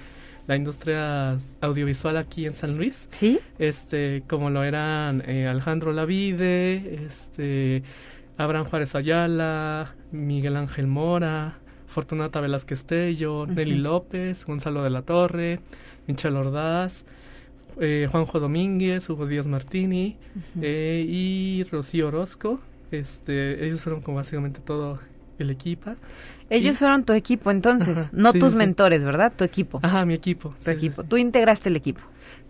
la 0.47 0.55
industria 0.55 1.38
audiovisual 1.59 2.17
aquí 2.17 2.45
en 2.45 2.53
San 2.53 2.78
Luis. 2.78 3.07
Sí. 3.11 3.39
Este 3.59 4.24
como 4.28 4.49
lo 4.49 4.63
eran 4.63 5.24
eh, 5.28 5.47
Alejandro 5.47 5.91
Lavide, 5.91 7.03
este 7.05 7.84
Abraham 8.38 8.65
Juárez 8.65 8.95
Ayala, 8.95 9.95
Miguel 10.11 10.55
Ángel 10.55 10.88
Mora, 10.88 11.59
Fortunata 11.92 12.39
Velázquez 12.39 12.86
Tello, 12.86 13.46
Nelly 13.46 13.78
López, 13.78 14.46
Gonzalo 14.46 14.84
de 14.84 14.89
la 14.89 15.02
Torre, 15.02 15.60
Michel 16.08 16.38
Ordaz, 16.38 17.04
eh, 17.80 18.08
Juanjo 18.10 18.39
Domínguez, 18.39 19.10
Hugo 19.10 19.28
Díaz 19.28 19.46
Martini 19.48 20.16
eh, 20.62 21.06
y 21.08 21.66
Rocío 21.70 22.08
Orozco. 22.08 22.60
Este, 22.92 23.66
ellos 23.66 23.82
fueron 23.82 24.02
como 24.02 24.18
básicamente 24.18 24.62
todo 24.62 25.00
el 25.38 25.50
equipo. 25.50 25.96
Ellos 26.50 26.78
fueron 26.78 27.04
tu 27.04 27.14
equipo 27.14 27.52
entonces, 27.52 28.12
no 28.14 28.34
tus 28.34 28.54
mentores, 28.54 29.04
¿verdad? 29.04 29.34
Tu 29.36 29.44
equipo. 29.44 29.80
Ajá, 29.84 30.06
mi 30.06 30.14
equipo. 30.14 30.56
Tu 30.64 30.72
equipo. 30.72 31.04
Tú 31.04 31.18
integraste 31.18 31.70
el 31.70 31.76
equipo. 31.76 32.02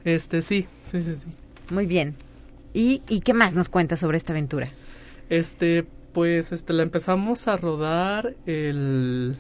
Este, 0.04 0.42
sí, 0.42 0.68
sí, 0.92 1.02
sí, 1.02 1.16
sí. 1.16 1.74
Muy 1.74 1.86
bien. 1.86 2.16
¿Y, 2.74 3.02
¿Y 3.08 3.22
qué 3.22 3.34
más 3.34 3.54
nos 3.54 3.70
cuentas 3.70 4.00
sobre 4.00 4.18
esta 4.18 4.34
aventura? 4.34 4.68
Este, 5.30 5.86
pues 6.14 6.51
este 6.51 6.74
la 6.74 6.84
empezamos 6.84 7.47
a 7.47 7.57
rodar 7.57 8.36
el 8.45 9.36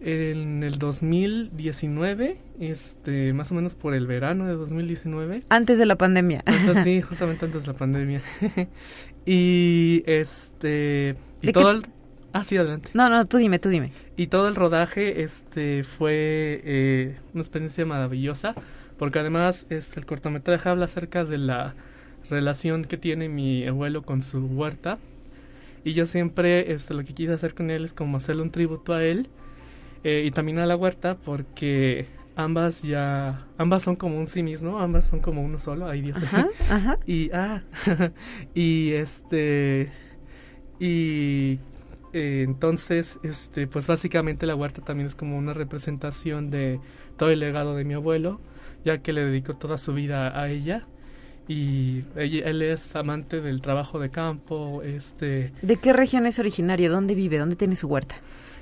en 0.00 0.62
el 0.62 0.78
2019, 0.78 2.36
este, 2.60 3.32
más 3.32 3.50
o 3.50 3.54
menos 3.54 3.74
por 3.74 3.94
el 3.94 4.06
verano 4.06 4.46
de 4.46 4.52
2019. 4.52 5.42
Antes 5.48 5.78
de 5.78 5.86
la 5.86 5.96
pandemia. 5.96 6.44
sí, 6.84 7.00
justamente 7.08 7.46
antes 7.46 7.62
de 7.62 7.72
la 7.72 7.78
pandemia. 7.78 8.22
y 9.26 10.02
este 10.06 11.16
y 11.42 11.52
todo 11.52 11.70
el 11.70 11.86
Ah, 12.32 12.44
sí, 12.44 12.58
adelante. 12.58 12.90
No, 12.92 13.08
no, 13.08 13.24
tú 13.24 13.38
dime, 13.38 13.58
tú 13.58 13.70
dime. 13.70 13.92
Y 14.14 14.26
todo 14.26 14.48
el 14.48 14.56
rodaje 14.56 15.22
este 15.22 15.84
fue 15.84 16.60
eh, 16.64 17.16
una 17.32 17.40
experiencia 17.40 17.86
maravillosa, 17.86 18.54
porque 18.98 19.20
además 19.20 19.64
este 19.70 19.98
el 20.00 20.04
cortometraje 20.04 20.68
habla 20.68 20.84
acerca 20.84 21.24
de 21.24 21.38
la 21.38 21.74
relación 22.28 22.84
que 22.84 22.98
tiene 22.98 23.30
mi 23.30 23.66
abuelo 23.66 24.02
con 24.02 24.20
su 24.20 24.44
huerta 24.44 24.98
y 25.86 25.92
yo 25.92 26.08
siempre 26.08 26.72
este, 26.72 26.94
lo 26.94 27.04
que 27.04 27.14
quise 27.14 27.32
hacer 27.32 27.54
con 27.54 27.70
él 27.70 27.84
es 27.84 27.94
como 27.94 28.16
hacerle 28.16 28.42
un 28.42 28.50
tributo 28.50 28.92
a 28.92 29.04
él 29.04 29.28
eh, 30.02 30.24
y 30.26 30.32
también 30.32 30.58
a 30.58 30.66
la 30.66 30.74
huerta 30.74 31.16
porque 31.16 32.06
ambas 32.34 32.82
ya 32.82 33.46
ambas 33.56 33.84
son 33.84 33.94
como 33.94 34.18
un 34.18 34.26
sí 34.26 34.42
mismo 34.42 34.80
ambas 34.80 35.06
son 35.06 35.20
como 35.20 35.44
uno 35.44 35.60
solo 35.60 35.86
ay 35.86 36.00
Dios 36.00 36.20
ajá, 36.20 36.98
y 37.06 37.30
ah 37.32 37.62
y 38.54 38.94
este 38.94 39.92
y 40.80 41.60
eh, 42.12 42.42
entonces 42.44 43.20
este 43.22 43.68
pues 43.68 43.86
básicamente 43.86 44.44
la 44.44 44.56
huerta 44.56 44.82
también 44.82 45.06
es 45.06 45.14
como 45.14 45.38
una 45.38 45.54
representación 45.54 46.50
de 46.50 46.80
todo 47.16 47.30
el 47.30 47.38
legado 47.38 47.76
de 47.76 47.84
mi 47.84 47.94
abuelo 47.94 48.40
ya 48.84 48.98
que 48.98 49.12
le 49.12 49.24
dedicó 49.24 49.54
toda 49.54 49.78
su 49.78 49.94
vida 49.94 50.36
a 50.36 50.48
ella 50.48 50.84
y 51.48 52.04
él 52.16 52.62
es 52.62 52.96
amante 52.96 53.40
del 53.40 53.60
trabajo 53.60 53.98
de 53.98 54.10
campo. 54.10 54.82
Este, 54.82 55.52
¿De 55.62 55.76
qué 55.76 55.92
región 55.92 56.26
es 56.26 56.38
originario? 56.38 56.90
¿Dónde 56.90 57.14
vive? 57.14 57.38
¿Dónde 57.38 57.56
tiene 57.56 57.76
su 57.76 57.86
huerta? 57.86 58.16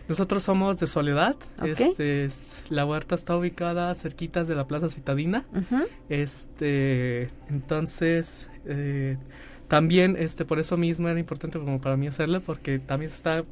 Nosotros 0.06 0.42
somos 0.42 0.78
de 0.78 0.86
Soledad. 0.86 1.36
Este, 1.62 2.28
la 2.68 2.84
huerta 2.84 3.14
está 3.14 3.36
ubicada 3.36 3.94
cerquitas 3.94 4.46
de 4.46 4.54
la 4.54 4.66
Plaza 4.66 4.90
Citadina. 4.90 5.46
Este, 6.10 7.30
entonces, 7.48 8.48
eh, 8.66 9.16
también, 9.68 10.16
este, 10.18 10.44
por 10.44 10.58
eso 10.58 10.76
mismo 10.76 11.08
era 11.08 11.18
importante 11.18 11.58
como 11.58 11.80
para 11.80 11.96
mí 11.96 12.06
hacerlo, 12.06 12.42
porque 12.42 12.78
también 12.78 13.10
se 13.10 13.16
está, 13.16 13.44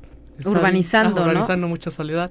urbanizando, 0.45 1.23
urbanizando 1.23 1.69
mucha 1.69 1.91
soledad. 1.91 2.31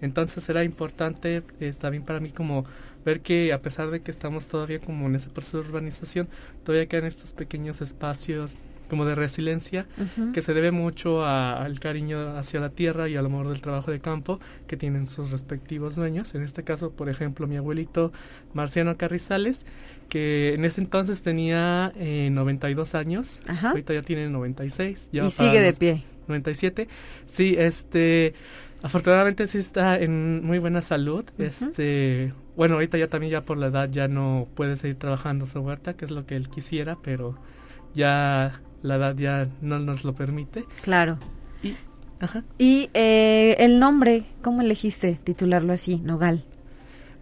Entonces 0.00 0.48
era 0.48 0.64
importante 0.64 1.42
eh, 1.60 1.72
también 1.78 2.04
para 2.04 2.20
mí 2.20 2.30
como 2.30 2.64
ver 3.04 3.20
que 3.20 3.52
a 3.52 3.60
pesar 3.60 3.90
de 3.90 4.00
que 4.00 4.10
estamos 4.10 4.46
todavía 4.46 4.80
como 4.80 5.06
en 5.06 5.16
ese 5.16 5.28
proceso 5.30 5.62
de 5.62 5.68
urbanización, 5.68 6.28
todavía 6.64 6.86
quedan 6.86 7.06
estos 7.06 7.32
pequeños 7.32 7.80
espacios 7.80 8.56
como 8.90 9.04
de 9.04 9.14
resiliencia 9.14 9.86
que 10.34 10.42
se 10.42 10.52
debe 10.52 10.72
mucho 10.72 11.24
al 11.24 11.78
cariño 11.78 12.36
hacia 12.36 12.58
la 12.58 12.70
tierra 12.70 13.08
y 13.08 13.16
al 13.16 13.24
amor 13.24 13.48
del 13.48 13.60
trabajo 13.60 13.92
de 13.92 14.00
campo 14.00 14.40
que 14.66 14.76
tienen 14.76 15.06
sus 15.06 15.30
respectivos 15.30 15.94
dueños. 15.94 16.34
En 16.34 16.42
este 16.42 16.64
caso, 16.64 16.90
por 16.90 17.08
ejemplo, 17.08 17.46
mi 17.46 17.56
abuelito 17.56 18.12
Marciano 18.52 18.96
Carrizales, 18.96 19.64
que 20.08 20.54
en 20.54 20.64
ese 20.64 20.80
entonces 20.80 21.22
tenía 21.22 21.92
eh, 21.94 22.30
92 22.32 22.96
años, 22.96 23.38
ahorita 23.62 23.94
ya 23.94 24.02
tiene 24.02 24.28
96. 24.28 25.10
y 25.12 25.30
sigue 25.30 25.60
de 25.60 25.72
pie. 25.72 26.04
97. 26.26 26.88
Sí, 27.26 27.54
este 27.56 28.34
Afortunadamente 28.82 29.46
sí 29.46 29.58
está 29.58 29.98
en 29.98 30.44
muy 30.44 30.58
buena 30.58 30.80
salud. 30.80 31.24
Este, 31.38 32.32
bueno, 32.60 32.74
ahorita 32.74 32.98
ya 32.98 33.08
también 33.08 33.32
ya 33.32 33.40
por 33.40 33.56
la 33.56 33.68
edad 33.68 33.88
ya 33.90 34.06
no 34.06 34.46
puede 34.54 34.76
seguir 34.76 34.98
trabajando 34.98 35.46
su 35.46 35.60
huerta, 35.60 35.94
que 35.94 36.04
es 36.04 36.10
lo 36.10 36.26
que 36.26 36.36
él 36.36 36.50
quisiera, 36.50 36.98
pero 37.02 37.38
ya 37.94 38.60
la 38.82 38.96
edad 38.96 39.16
ya 39.16 39.48
no 39.62 39.78
nos 39.78 40.04
lo 40.04 40.14
permite. 40.14 40.66
Claro. 40.82 41.16
Y, 41.62 41.74
ajá. 42.20 42.44
y 42.58 42.90
eh, 42.92 43.56
el 43.60 43.78
nombre, 43.78 44.24
¿cómo 44.42 44.60
elegiste 44.60 45.18
titularlo 45.24 45.72
así, 45.72 46.00
Nogal? 46.00 46.44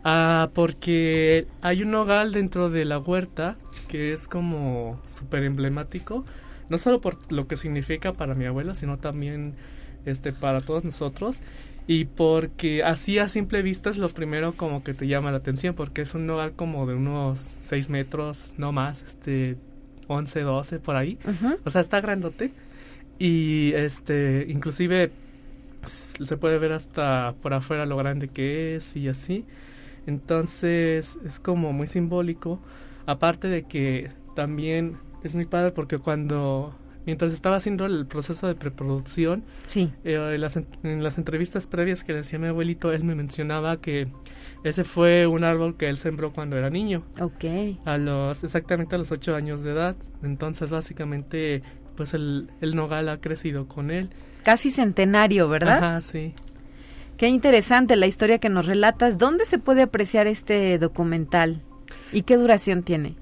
Ah, 0.03 0.51
porque 0.55 1.47
hay 1.62 1.84
un 1.84 1.93
nogal 1.93 2.32
dentro 2.32 2.68
de 2.68 2.84
la 2.84 2.99
huerta 2.99 3.55
que 3.86 4.12
es 4.12 4.26
como 4.26 5.01
súper 5.07 5.45
emblemático, 5.45 6.24
no 6.68 6.78
solo 6.78 7.01
por 7.01 7.16
lo 7.32 7.47
que 7.47 7.57
significa 7.57 8.12
para 8.12 8.34
mi 8.34 8.45
abuela, 8.45 8.74
sino 8.74 8.99
también 8.99 9.55
este 10.05 10.32
para 10.32 10.62
todos 10.62 10.84
nosotros 10.84 11.43
y 11.89 12.05
porque 12.05 12.84
así 12.84 13.18
a 13.18 13.28
simple 13.28 13.62
vista 13.62 13.91
es 13.91 13.99
lo 13.99 14.11
primero 14.11 14.53
como 14.53 14.84
que 14.84 14.95
te 14.95 15.09
llama 15.09 15.32
la 15.32 15.39
atención 15.39 15.74
porque 15.74 16.03
es 16.03 16.14
un 16.14 16.28
lugar 16.28 16.53
como 16.53 16.86
de 16.86 16.95
unos 16.95 17.41
6 17.41 17.89
metros 17.91 18.55
no 18.57 18.70
más 18.70 19.03
este 19.03 19.57
11 20.07 20.41
12 20.43 20.78
por 20.78 20.95
ahí 20.95 21.18
o 21.64 21.70
sea 21.70 21.80
está 21.80 22.01
grandote 22.01 22.53
y 23.18 23.72
este 23.74 24.47
inclusive 24.49 25.11
se 25.86 26.36
puede 26.36 26.59
ver 26.59 26.72
hasta 26.72 27.34
por 27.43 27.55
afuera 27.55 27.86
lo 27.86 27.97
grande 27.97 28.28
que 28.28 28.76
es 28.76 28.97
y 28.97 29.09
así. 29.09 29.45
Entonces 30.07 31.18
es 31.24 31.41
como 31.41 31.72
muy 31.72 31.86
simbólico. 31.86 32.61
Aparte 33.07 33.49
de 33.49 33.62
que 33.64 34.11
también 34.34 34.99
es 35.22 35.34
muy 35.34 35.47
padre 35.47 35.70
porque 35.72 35.99
cuando 35.99 36.74
mientras 37.09 37.32
estaba 37.32 37.56
haciendo 37.56 37.86
el 37.86 38.04
proceso 38.04 38.48
de 38.48 38.54
preproducción, 38.54 39.42
sí. 39.66 39.90
Eh, 40.04 40.32
en, 40.34 40.40
las, 40.42 40.56
en, 40.56 41.02
las, 41.02 41.16
entrevistas 41.16 41.66
previas 41.66 42.04
que 42.04 42.12
le 42.12 42.18
decía 42.18 42.38
mi 42.38 42.48
abuelito, 42.48 42.92
él 42.92 43.02
me 43.02 43.14
mencionaba 43.14 43.80
que 43.80 44.09
ese 44.62 44.84
fue 44.84 45.26
un 45.26 45.42
árbol 45.42 45.78
que 45.78 45.88
él 45.88 45.96
sembró 45.96 46.34
cuando 46.34 46.59
era 46.59 46.68
niño. 46.68 47.04
Ok. 47.18 47.78
A 47.86 47.96
los, 47.96 48.44
exactamente 48.44 48.94
a 48.94 48.98
los 48.98 49.11
ocho 49.11 49.34
años 49.34 49.62
de 49.62 49.70
edad. 49.70 49.96
Entonces, 50.22 50.68
básicamente, 50.68 51.62
pues 51.96 52.12
el, 52.12 52.50
el 52.61 52.76
nogal 52.76 53.09
ha 53.09 53.22
crecido 53.22 53.68
con 53.68 53.90
él. 53.90 54.11
Casi 54.42 54.70
centenario, 54.70 55.48
¿verdad? 55.48 55.78
Ajá, 55.78 56.00
sí. 56.02 56.34
Qué 57.16 57.28
interesante 57.28 57.96
la 57.96 58.06
historia 58.06 58.38
que 58.38 58.50
nos 58.50 58.66
relatas. 58.66 59.16
¿Dónde 59.16 59.46
se 59.46 59.59
puede 59.59 59.80
apreciar 59.80 60.26
este 60.26 60.78
documental? 60.78 61.62
¿Y 62.12 62.24
qué 62.24 62.36
duración 62.36 62.82
tiene? 62.82 63.16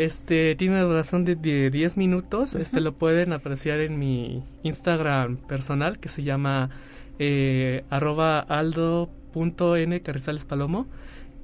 Este 0.00 0.54
tiene 0.54 0.76
una 0.76 0.84
duración 0.84 1.26
de 1.26 1.68
10 1.70 1.98
minutos. 1.98 2.54
Este 2.54 2.80
lo 2.80 2.92
pueden 2.92 3.34
apreciar 3.34 3.80
en 3.80 3.98
mi 3.98 4.42
Instagram 4.62 5.36
personal 5.36 5.98
que 5.98 6.08
se 6.08 6.22
llama 6.22 6.70
eh, 7.18 7.84
arroba 7.90 8.38
aldo.n 8.40 10.00
carrizales 10.00 10.46
palomo. 10.46 10.86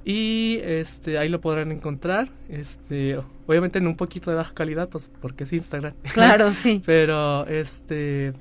Y 0.03 0.57
este 0.63 1.19
ahí 1.19 1.29
lo 1.29 1.39
podrán 1.39 1.71
encontrar. 1.71 2.29
Este 2.49 3.19
obviamente 3.45 3.77
en 3.77 3.85
un 3.85 3.95
poquito 3.95 4.31
de 4.31 4.37
baja 4.37 4.55
calidad, 4.55 4.89
pues 4.89 5.11
porque 5.21 5.43
es 5.43 5.53
Instagram. 5.53 5.93
Claro, 6.11 6.51
sí. 6.55 6.81
Pero 6.83 7.45
este 7.45 8.33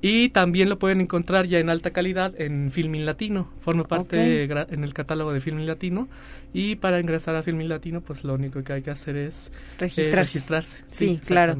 y 0.00 0.28
también 0.28 0.68
lo 0.68 0.78
pueden 0.78 1.00
encontrar 1.00 1.46
ya 1.46 1.58
en 1.58 1.70
alta 1.70 1.90
calidad 1.90 2.32
en 2.40 2.70
Filmin 2.70 3.04
Latino. 3.04 3.48
Forma 3.60 3.84
parte 3.84 4.44
okay. 4.44 4.66
en 4.70 4.84
el 4.84 4.94
catálogo 4.94 5.32
de 5.32 5.40
Filmin 5.40 5.66
Latino. 5.66 6.08
Y 6.52 6.76
para 6.76 7.00
ingresar 7.00 7.34
a 7.34 7.42
Filmin 7.42 7.68
Latino, 7.68 8.00
pues 8.00 8.22
lo 8.22 8.34
único 8.34 8.62
que 8.62 8.74
hay 8.74 8.82
que 8.82 8.92
hacer 8.92 9.16
es 9.16 9.50
registrarse. 9.78 10.12
Eh, 10.12 10.16
registrarse. 10.16 10.76
Sí, 10.86 11.18
sí 11.20 11.20
claro. 11.26 11.56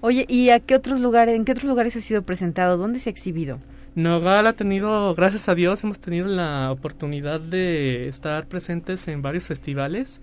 Oye, 0.00 0.24
¿y 0.26 0.48
a 0.48 0.60
qué 0.60 0.74
otros 0.74 1.00
lugares, 1.00 1.36
en 1.36 1.44
qué 1.44 1.52
otros 1.52 1.68
lugares 1.68 1.94
ha 1.96 2.00
sido 2.00 2.22
presentado? 2.22 2.78
¿Dónde 2.78 2.98
se 2.98 3.10
ha 3.10 3.12
exhibido? 3.12 3.58
Nogal 3.94 4.46
ha 4.46 4.54
tenido, 4.54 5.14
gracias 5.14 5.50
a 5.50 5.54
Dios, 5.54 5.84
hemos 5.84 6.00
tenido 6.00 6.26
la 6.26 6.72
oportunidad 6.72 7.40
de 7.40 8.08
estar 8.08 8.46
presentes 8.46 9.06
en 9.06 9.20
varios 9.20 9.44
festivales. 9.44 10.22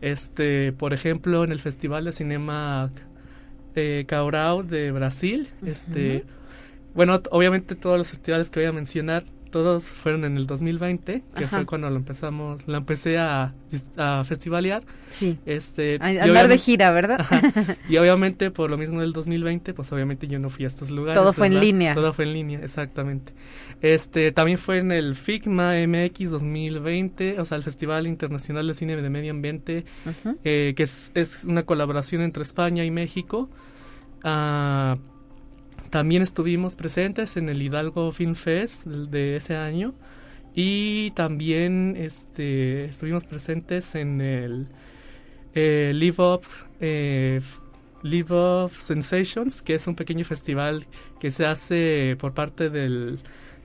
Este, 0.00 0.72
por 0.72 0.94
ejemplo, 0.94 1.42
en 1.42 1.50
el 1.50 1.58
Festival 1.58 2.04
de 2.04 2.12
Cinema 2.12 2.92
eh, 3.74 4.04
Caurau 4.06 4.62
de 4.62 4.92
Brasil. 4.92 5.48
Uh 5.60 5.66
-huh. 5.66 5.70
Este 5.70 6.24
bueno, 6.94 7.20
obviamente 7.30 7.74
todos 7.74 7.98
los 7.98 8.08
festivales 8.08 8.50
que 8.50 8.60
voy 8.60 8.68
a 8.68 8.72
mencionar, 8.72 9.24
todos 9.50 9.84
fueron 9.84 10.24
en 10.24 10.36
el 10.36 10.46
2020, 10.46 11.22
que 11.34 11.44
Ajá. 11.44 11.58
fue 11.58 11.66
cuando 11.66 11.90
lo 11.90 11.96
empezamos, 11.96 12.66
lo 12.66 12.76
empecé 12.76 13.18
a, 13.18 13.52
a 13.96 14.24
festivalear. 14.24 14.82
Sí. 15.08 15.38
Este, 15.44 15.98
a, 16.00 16.06
andar 16.24 16.48
de 16.48 16.56
gira, 16.56 16.90
¿verdad? 16.90 17.20
Ajá, 17.20 17.42
y 17.88 17.96
obviamente 17.96 18.50
por 18.50 18.70
lo 18.70 18.78
mismo 18.78 19.00
del 19.00 19.12
2020, 19.12 19.74
pues 19.74 19.90
obviamente 19.92 20.26
yo 20.28 20.38
no 20.38 20.50
fui 20.50 20.64
a 20.64 20.68
estos 20.68 20.90
lugares. 20.90 21.20
Todo 21.20 21.32
fue 21.32 21.48
¿verdad? 21.48 21.62
en 21.62 21.68
línea. 21.68 21.94
Todo 21.94 22.12
fue 22.12 22.24
en 22.24 22.32
línea, 22.32 22.60
exactamente. 22.60 23.32
Este, 23.82 24.32
también 24.32 24.58
fue 24.58 24.78
en 24.78 24.92
el 24.92 25.16
FICMA 25.16 25.74
MX 25.86 26.30
2020, 26.30 27.40
o 27.40 27.44
sea, 27.44 27.56
el 27.56 27.62
Festival 27.62 28.06
Internacional 28.06 28.66
de 28.66 28.74
Cine 28.74 28.96
de 28.96 29.10
Medio 29.10 29.32
Ambiente, 29.32 29.84
eh, 30.44 30.74
que 30.76 30.82
es, 30.82 31.10
es, 31.14 31.44
una 31.44 31.64
colaboración 31.64 32.22
entre 32.22 32.42
España 32.42 32.84
y 32.84 32.90
México. 32.90 33.48
Uh, 34.22 34.96
también 35.90 36.22
estuvimos 36.22 36.76
presentes 36.76 37.36
en 37.36 37.48
el 37.48 37.60
Hidalgo 37.60 38.12
Film 38.12 38.34
Fest 38.34 38.86
de 38.86 39.36
ese 39.36 39.56
año 39.56 39.94
y 40.54 41.10
también 41.12 41.96
este, 41.96 42.86
estuvimos 42.86 43.24
presentes 43.24 43.94
en 43.94 44.20
el 44.20 44.66
eh, 45.54 45.92
Live 45.94 46.22
Up 46.22 46.42
eh, 46.80 47.40
Live 48.02 48.34
Up 48.34 48.70
Sensations, 48.80 49.62
que 49.62 49.74
es 49.74 49.86
un 49.86 49.94
pequeño 49.94 50.24
festival 50.24 50.86
que 51.18 51.30
se 51.30 51.44
hace 51.44 52.16
por 52.18 52.32
parte 52.34 52.70
del, 52.70 53.18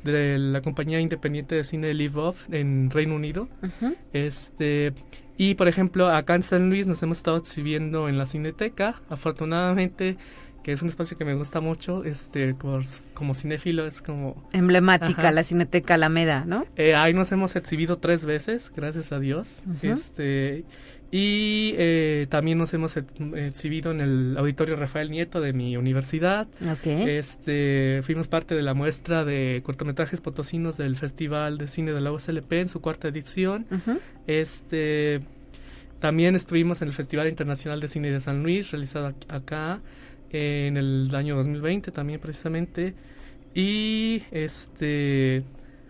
de 0.04 0.38
la 0.38 0.62
compañía 0.62 1.00
independiente 1.00 1.56
de 1.56 1.64
cine 1.64 1.94
Live 1.94 2.20
Up 2.20 2.36
en 2.52 2.90
Reino 2.90 3.16
Unido. 3.16 3.48
Uh 3.62 3.68
-huh. 3.68 3.96
Este 4.14 4.94
y 5.38 5.56
por 5.56 5.68
ejemplo 5.68 6.08
acá 6.08 6.36
en 6.36 6.44
San 6.44 6.70
Luis 6.70 6.88
nos 6.88 7.04
hemos 7.04 7.18
estado 7.18 7.38
exhibiendo 7.38 8.10
en 8.10 8.18
la 8.18 8.26
Cineteca. 8.26 8.96
Afortunadamente 9.10 10.18
que 10.66 10.72
es 10.72 10.82
un 10.82 10.90
espacio 10.90 11.16
que 11.16 11.26
me 11.26 11.36
gusta 11.36 11.62
mucho, 11.62 12.04
este, 12.04 12.56
como, 12.56 12.80
como 13.14 13.36
cinéfilo 13.36 13.86
es 13.86 14.02
como... 14.02 14.50
Emblemática, 14.52 15.22
Ajá. 15.22 15.32
la 15.32 15.44
Cineteca 15.44 15.94
Alameda, 15.94 16.44
¿no? 16.44 16.66
Eh, 16.76 16.96
ahí 16.96 17.14
nos 17.14 17.32
hemos 17.32 17.56
exhibido 17.56 18.00
tres 18.00 18.26
veces, 18.26 18.72
gracias 18.76 19.12
a 19.12 19.20
Dios. 19.20 19.62
Uh 19.68 19.74
-huh. 19.74 19.94
Este, 19.94 20.66
y 21.12 21.76
eh, 21.78 22.26
también 22.32 22.58
nos 22.58 22.74
hemos 22.74 22.98
exhibido 22.98 23.92
en 23.92 24.02
el 24.02 24.36
Auditorio 24.40 24.76
Rafael 24.76 25.12
Nieto 25.12 25.40
de 25.40 25.54
mi 25.54 25.78
universidad. 25.78 26.48
Okay. 26.80 27.12
Este, 27.12 28.02
fuimos 28.04 28.28
parte 28.28 28.56
de 28.56 28.64
la 28.64 28.74
muestra 28.74 29.24
de 29.24 29.62
cortometrajes 29.64 30.20
potosinos 30.20 30.78
del 30.78 30.98
Festival 30.98 31.60
de 31.60 31.68
Cine 31.68 31.92
de 31.92 32.02
la 32.02 32.12
USLP 32.12 32.54
en 32.54 32.70
su 32.70 32.82
cuarta 32.82 33.08
edición. 33.08 33.68
Uh 33.70 33.76
-huh. 33.76 34.00
Este... 34.26 35.22
También 36.00 36.36
estuvimos 36.36 36.82
en 36.82 36.90
el 36.90 36.94
Festival 36.94 37.28
Internacional 37.30 37.80
de 37.80 37.88
Cine 37.88 38.12
de 38.12 38.20
San 38.20 38.44
Luis, 38.44 38.72
realizado 38.72 39.14
acá 39.30 39.80
en 40.32 40.78
el 40.78 41.14
año 41.16 41.36
2020 41.36 41.92
también 41.92 42.20
precisamente. 42.20 42.94
Y 43.54 44.24
este 44.32 45.44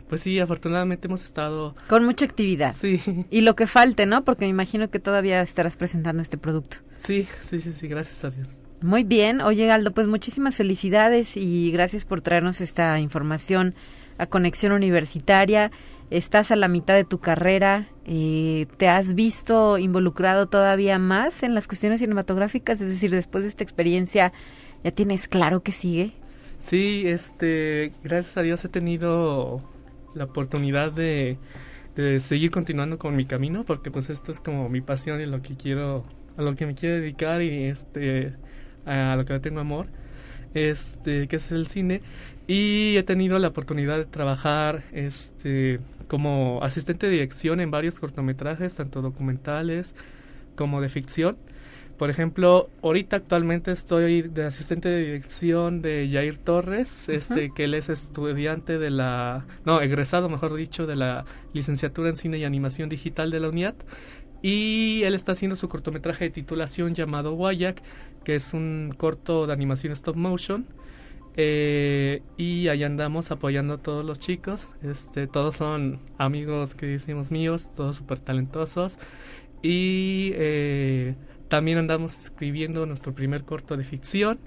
pues 0.08 0.22
sí 0.22 0.40
afortunadamente 0.40 1.08
hemos 1.08 1.24
estado 1.24 1.76
con 1.88 2.06
mucha 2.06 2.26
actividad. 2.26 2.76
Sí. 2.80 3.02
Y 3.32 3.42
lo 3.42 3.56
que 3.56 3.66
falte 3.66 4.06
no 4.06 4.24
porque 4.24 4.46
me 4.46 4.50
imagino 4.50 4.90
que 4.90 5.00
todavía 5.00 5.42
estarás 5.42 5.78
presentando 5.78 6.22
este 6.22 6.38
producto. 6.38 6.78
Sí 6.98 7.28
sí 7.42 7.60
sí 7.62 7.74
sí 7.74 7.88
gracias 7.88 8.24
a 8.24 8.30
Dios. 8.30 8.48
Muy 8.82 9.04
bien. 9.04 9.42
Oye 9.42 9.72
Aldo 9.72 9.92
pues 9.92 10.08
muchísimas 10.08 10.56
felicidades 10.56 11.38
y 11.38 11.72
gracias 11.72 12.06
por 12.06 12.22
traernos 12.22 12.62
esta 12.62 13.00
información 13.00 13.74
a 14.18 14.28
conexión 14.28 14.72
universitaria 14.72 15.72
estás 16.10 16.52
a 16.52 16.56
la 16.56 16.68
mitad 16.68 16.96
de 16.96 17.04
tu 17.04 17.20
carrera, 17.20 17.88
eh, 18.06 18.68
¿te 18.78 18.88
has 18.88 19.16
visto 19.16 19.78
involucrado 19.78 20.48
todavía 20.48 21.00
más 21.00 21.44
en 21.44 21.56
las 21.56 21.68
cuestiones 21.68 22.00
cinematográficas? 22.00 22.82
Es 22.82 22.90
decir, 22.90 23.12
después 23.12 23.44
de 23.44 23.50
esta 23.50 23.64
experiencia, 23.64 24.34
¿ya 24.84 24.92
tienes 24.92 25.28
claro 25.28 25.64
que 25.64 25.72
sigue? 25.72 26.14
Sí, 26.60 27.04
este, 27.06 27.92
gracias 28.04 28.38
a 28.38 28.42
Dios 28.42 28.64
he 28.66 28.70
tenido 28.70 29.62
la 30.14 30.26
oportunidad 30.26 30.92
de, 30.92 31.38
de 31.96 32.20
seguir 32.20 32.52
continuando 32.52 32.98
con 32.98 33.16
mi 33.16 33.26
camino, 33.26 33.64
porque 33.66 33.92
pues 33.92 34.10
esto 34.10 34.32
es 34.32 34.40
como 34.40 34.70
mi 34.70 34.82
pasión 34.82 35.22
y 35.22 35.26
lo 35.26 35.42
que 35.42 35.56
quiero, 35.56 36.06
a 36.38 36.42
lo 36.42 36.56
que 36.56 36.66
me 36.66 36.76
quiero 36.76 36.96
dedicar 36.96 37.42
y 37.42 37.66
este, 37.66 38.34
a 38.86 39.16
lo 39.16 39.26
que 39.26 39.40
tengo 39.40 39.60
amor, 39.60 39.88
este, 40.54 41.28
que 41.28 41.38
es 41.38 41.52
el 41.52 41.68
cine. 41.68 42.02
Y 42.48 42.96
he 42.98 43.04
tenido 43.04 43.40
la 43.40 43.50
oportunidad 43.50 43.98
de 43.98 44.06
trabajar, 44.06 44.84
este, 44.92 45.80
como 46.08 46.60
asistente 46.64 47.08
de 47.08 47.14
dirección 47.14 47.60
en 47.60 47.72
varios 47.72 48.00
cortometrajes, 48.00 48.76
tanto 48.76 49.02
documentales 49.02 49.94
como 50.56 50.82
de 50.82 50.90
ficción. 50.90 51.38
Por 51.98 52.10
ejemplo, 52.10 52.70
ahorita 52.82 53.16
actualmente 53.16 53.72
estoy 53.72 54.24
de 54.24 54.46
asistente 54.46 54.90
de 54.90 55.00
dirección 55.00 55.82
de 55.82 56.10
Jair 56.12 56.38
Torres, 56.38 57.06
uh 57.08 57.12
-huh. 57.12 57.16
este 57.16 57.52
que 57.56 57.64
él 57.64 57.74
es 57.74 57.88
estudiante 57.88 58.78
de 58.78 58.90
la, 58.90 59.46
no, 59.64 59.82
egresado, 59.82 60.28
mejor 60.28 60.54
dicho, 60.56 60.86
de 60.88 60.98
la 60.98 61.24
licenciatura 61.54 62.10
en 62.10 62.18
cine 62.18 62.38
y 62.38 62.44
animación 62.44 62.90
digital 62.90 63.32
de 63.32 63.40
la 63.40 63.48
UNIAT. 63.48 63.76
Y 64.42 65.04
él 65.04 65.16
está 65.16 65.32
haciendo 65.32 65.56
su 65.56 65.70
cortometraje 65.70 66.26
de 66.26 66.32
titulación 66.32 66.94
llamado 66.94 67.34
Wayak, 67.34 67.82
que 68.26 68.36
es 68.36 68.54
un 68.54 68.94
corto 68.96 69.48
de 69.48 69.54
animación 69.54 69.94
stop 69.94 70.18
motion. 70.18 70.66
Eh, 71.38 72.22
y 72.38 72.70
ahí 72.70 72.84
andamos 72.84 73.32
apoyando 73.32 73.76
a 73.76 73.78
todos 73.78 74.06
los 74.06 74.20
chicos. 74.20 74.74
Este, 74.84 75.28
todos 75.28 75.56
son 75.56 76.00
amigos 76.18 76.76
que 76.76 76.86
decimos 76.86 77.32
míos, 77.32 77.72
todos 77.76 77.98
súper 77.98 78.20
talentosos. 78.20 78.98
Y 79.62 80.32
eh, 80.36 81.16
también 81.48 81.78
andamos 81.78 82.18
escribiendo 82.26 82.86
nuestro 82.86 83.14
primer 83.14 83.44
corto 83.44 83.76
de 83.78 83.84
ficción. 83.84 84.40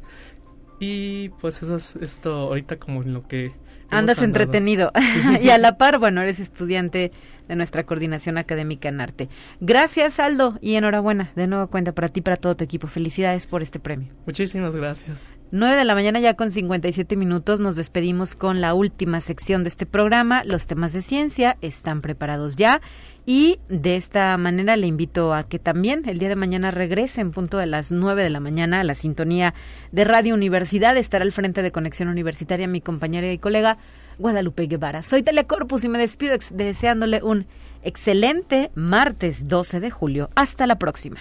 Y 0.80 1.30
pues 1.40 1.62
eso 1.62 1.76
es 1.76 1.96
esto 1.96 2.34
ahorita 2.34 2.78
como 2.78 3.02
en 3.02 3.12
lo 3.12 3.26
que... 3.26 3.52
Andas 3.90 4.20
entretenido. 4.20 4.92
y 5.42 5.48
a 5.48 5.58
la 5.58 5.78
par, 5.78 5.98
bueno, 5.98 6.20
eres 6.20 6.40
estudiante 6.40 7.10
de 7.48 7.56
nuestra 7.56 7.84
coordinación 7.84 8.38
académica 8.38 8.88
en 8.88 9.00
arte. 9.00 9.28
Gracias, 9.60 10.20
Aldo, 10.20 10.58
y 10.60 10.74
enhorabuena. 10.74 11.32
De 11.34 11.46
nuevo 11.46 11.66
cuenta 11.68 11.92
para 11.92 12.08
ti, 12.08 12.20
para 12.20 12.36
todo 12.36 12.56
tu 12.56 12.64
equipo. 12.64 12.86
Felicidades 12.86 13.46
por 13.46 13.62
este 13.62 13.80
premio. 13.80 14.12
Muchísimas 14.26 14.76
gracias. 14.76 15.26
9 15.50 15.76
de 15.76 15.84
la 15.86 15.94
mañana 15.94 16.20
ya 16.20 16.34
con 16.34 16.50
57 16.50 17.16
minutos 17.16 17.58
nos 17.58 17.74
despedimos 17.74 18.36
con 18.36 18.60
la 18.60 18.74
última 18.74 19.22
sección 19.22 19.64
de 19.64 19.68
este 19.68 19.86
programa. 19.86 20.44
Los 20.44 20.66
temas 20.66 20.92
de 20.92 21.00
ciencia 21.00 21.56
están 21.62 22.02
preparados 22.02 22.56
ya 22.56 22.82
y 23.24 23.58
de 23.70 23.96
esta 23.96 24.36
manera 24.36 24.76
le 24.76 24.86
invito 24.86 25.32
a 25.32 25.48
que 25.48 25.58
también 25.58 26.02
el 26.06 26.18
día 26.18 26.28
de 26.28 26.36
mañana 26.36 26.70
regrese 26.70 27.22
en 27.22 27.30
punto 27.30 27.56
de 27.56 27.64
las 27.64 27.92
9 27.92 28.22
de 28.22 28.30
la 28.30 28.40
mañana 28.40 28.80
a 28.80 28.84
la 28.84 28.94
sintonía 28.94 29.54
de 29.90 30.04
Radio 30.04 30.34
Universidad. 30.34 30.98
Estará 30.98 31.24
al 31.24 31.32
frente 31.32 31.62
de 31.62 31.72
Conexión 31.72 32.10
Universitaria 32.10 32.68
mi 32.68 32.82
compañera 32.82 33.32
y 33.32 33.38
colega 33.38 33.78
Guadalupe 34.18 34.66
Guevara. 34.66 35.02
Soy 35.02 35.22
Telecorpus 35.22 35.84
y 35.84 35.88
me 35.88 35.98
despido 35.98 36.36
deseándole 36.50 37.22
un 37.22 37.46
excelente 37.82 38.70
martes 38.74 39.48
12 39.48 39.80
de 39.80 39.90
julio. 39.90 40.30
Hasta 40.34 40.66
la 40.66 40.78
próxima. 40.78 41.20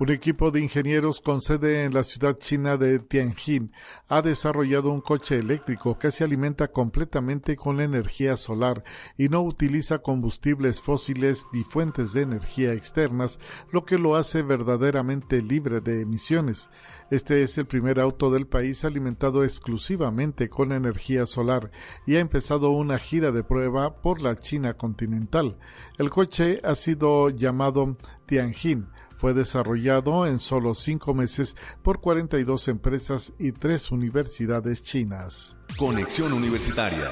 Un 0.00 0.10
equipo 0.10 0.50
de 0.50 0.62
ingenieros 0.62 1.20
con 1.20 1.42
sede 1.42 1.84
en 1.84 1.92
la 1.92 2.04
ciudad 2.04 2.38
china 2.38 2.78
de 2.78 3.00
Tianjin 3.00 3.70
ha 4.08 4.22
desarrollado 4.22 4.90
un 4.90 5.02
coche 5.02 5.36
eléctrico 5.36 5.98
que 5.98 6.10
se 6.10 6.24
alimenta 6.24 6.68
completamente 6.68 7.54
con 7.54 7.76
la 7.76 7.84
energía 7.84 8.38
solar 8.38 8.82
y 9.18 9.28
no 9.28 9.42
utiliza 9.42 9.98
combustibles 9.98 10.80
fósiles 10.80 11.44
ni 11.52 11.64
fuentes 11.64 12.14
de 12.14 12.22
energía 12.22 12.72
externas, 12.72 13.38
lo 13.72 13.84
que 13.84 13.98
lo 13.98 14.16
hace 14.16 14.40
verdaderamente 14.40 15.42
libre 15.42 15.82
de 15.82 16.00
emisiones. 16.00 16.70
Este 17.10 17.42
es 17.42 17.58
el 17.58 17.66
primer 17.66 18.00
auto 18.00 18.30
del 18.30 18.46
país 18.46 18.86
alimentado 18.86 19.44
exclusivamente 19.44 20.48
con 20.48 20.72
energía 20.72 21.26
solar 21.26 21.70
y 22.06 22.16
ha 22.16 22.20
empezado 22.20 22.70
una 22.70 22.98
gira 22.98 23.32
de 23.32 23.44
prueba 23.44 24.00
por 24.00 24.22
la 24.22 24.34
China 24.36 24.78
continental. 24.78 25.58
El 25.98 26.08
coche 26.08 26.58
ha 26.64 26.74
sido 26.74 27.28
llamado 27.28 27.98
Tianjin 28.24 28.88
fue 29.20 29.34
desarrollado 29.34 30.26
en 30.26 30.38
solo 30.38 30.74
cinco 30.74 31.12
meses 31.12 31.54
por 31.82 32.00
42 32.00 32.68
empresas 32.68 33.34
y 33.38 33.52
tres 33.52 33.90
universidades 33.90 34.82
chinas. 34.82 35.58
Conexión 35.76 36.32
Universitaria. 36.32 37.10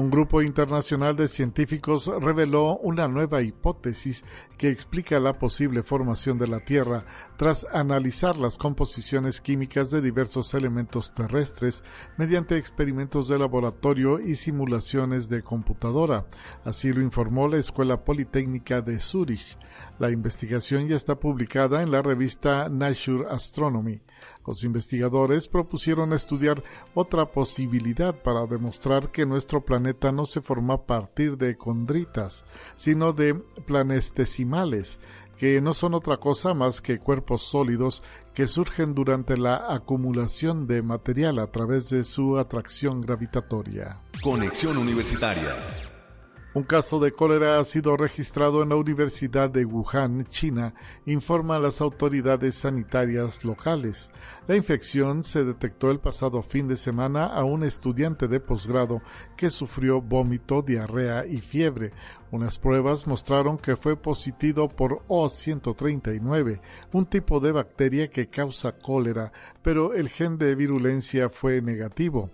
Un 0.00 0.08
grupo 0.08 0.40
internacional 0.40 1.14
de 1.14 1.28
científicos 1.28 2.10
reveló 2.22 2.78
una 2.78 3.06
nueva 3.06 3.42
hipótesis 3.42 4.24
que 4.56 4.70
explica 4.70 5.20
la 5.20 5.38
posible 5.38 5.82
formación 5.82 6.38
de 6.38 6.46
la 6.46 6.60
Tierra 6.60 7.04
tras 7.36 7.66
analizar 7.70 8.34
las 8.38 8.56
composiciones 8.56 9.42
químicas 9.42 9.90
de 9.90 10.00
diversos 10.00 10.54
elementos 10.54 11.12
terrestres 11.12 11.84
mediante 12.16 12.56
experimentos 12.56 13.28
de 13.28 13.38
laboratorio 13.38 14.20
y 14.20 14.36
simulaciones 14.36 15.28
de 15.28 15.42
computadora. 15.42 16.24
Así 16.64 16.94
lo 16.94 17.02
informó 17.02 17.46
la 17.46 17.58
Escuela 17.58 18.02
Politécnica 18.02 18.80
de 18.80 19.00
Zurich. 19.00 19.58
La 19.98 20.10
investigación 20.10 20.88
ya 20.88 20.96
está 20.96 21.20
publicada 21.20 21.82
en 21.82 21.90
la 21.90 22.00
revista 22.00 22.70
Nature 22.70 23.24
Astronomy. 23.30 24.00
Los 24.46 24.64
investigadores 24.64 25.48
propusieron 25.48 26.12
estudiar 26.12 26.62
otra 26.94 27.30
posibilidad 27.30 28.14
para 28.14 28.46
demostrar 28.46 29.10
que 29.10 29.26
nuestro 29.26 29.64
planeta 29.64 30.12
no 30.12 30.26
se 30.26 30.40
forma 30.40 30.74
a 30.74 30.86
partir 30.86 31.36
de 31.36 31.56
condritas, 31.56 32.44
sino 32.74 33.12
de 33.12 33.34
planestesimales, 33.66 34.98
que 35.36 35.60
no 35.60 35.72
son 35.72 35.94
otra 35.94 36.18
cosa 36.18 36.52
más 36.52 36.80
que 36.80 36.98
cuerpos 36.98 37.42
sólidos 37.42 38.02
que 38.34 38.46
surgen 38.46 38.94
durante 38.94 39.36
la 39.36 39.72
acumulación 39.72 40.66
de 40.66 40.82
material 40.82 41.38
a 41.38 41.46
través 41.46 41.88
de 41.88 42.04
su 42.04 42.38
atracción 42.38 43.00
gravitatoria. 43.00 44.02
Conexión 44.22 44.76
Universitaria. 44.76 45.56
Un 46.52 46.64
caso 46.64 46.98
de 46.98 47.12
cólera 47.12 47.60
ha 47.60 47.64
sido 47.64 47.96
registrado 47.96 48.64
en 48.64 48.70
la 48.70 48.74
Universidad 48.74 49.48
de 49.50 49.64
Wuhan, 49.64 50.26
China, 50.30 50.74
informan 51.06 51.62
las 51.62 51.80
autoridades 51.80 52.56
sanitarias 52.56 53.44
locales. 53.44 54.10
La 54.48 54.56
infección 54.56 55.22
se 55.22 55.44
detectó 55.44 55.92
el 55.92 56.00
pasado 56.00 56.42
fin 56.42 56.66
de 56.66 56.76
semana 56.76 57.26
a 57.26 57.44
un 57.44 57.62
estudiante 57.62 58.26
de 58.26 58.40
posgrado 58.40 59.00
que 59.36 59.48
sufrió 59.48 60.02
vómito, 60.02 60.60
diarrea 60.60 61.24
y 61.24 61.40
fiebre. 61.40 61.92
Unas 62.32 62.58
pruebas 62.58 63.06
mostraron 63.06 63.56
que 63.56 63.76
fue 63.76 63.96
positivo 63.96 64.68
por 64.68 65.06
O139, 65.06 66.60
un 66.92 67.06
tipo 67.06 67.38
de 67.38 67.52
bacteria 67.52 68.10
que 68.10 68.28
causa 68.28 68.76
cólera, 68.76 69.30
pero 69.62 69.94
el 69.94 70.08
gen 70.08 70.36
de 70.36 70.56
virulencia 70.56 71.28
fue 71.28 71.62
negativo. 71.62 72.28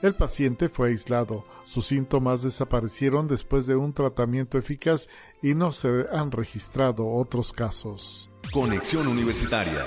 El 0.00 0.14
paciente 0.14 0.68
fue 0.68 0.90
aislado, 0.90 1.44
sus 1.64 1.86
síntomas 1.86 2.42
desaparecieron 2.42 3.26
después 3.26 3.66
de 3.66 3.74
un 3.74 3.92
tratamiento 3.92 4.56
eficaz 4.56 5.08
y 5.42 5.54
no 5.54 5.72
se 5.72 6.06
han 6.12 6.30
registrado 6.30 7.08
otros 7.08 7.52
casos. 7.52 8.30
Conexión 8.52 9.08
Universitaria. 9.08 9.84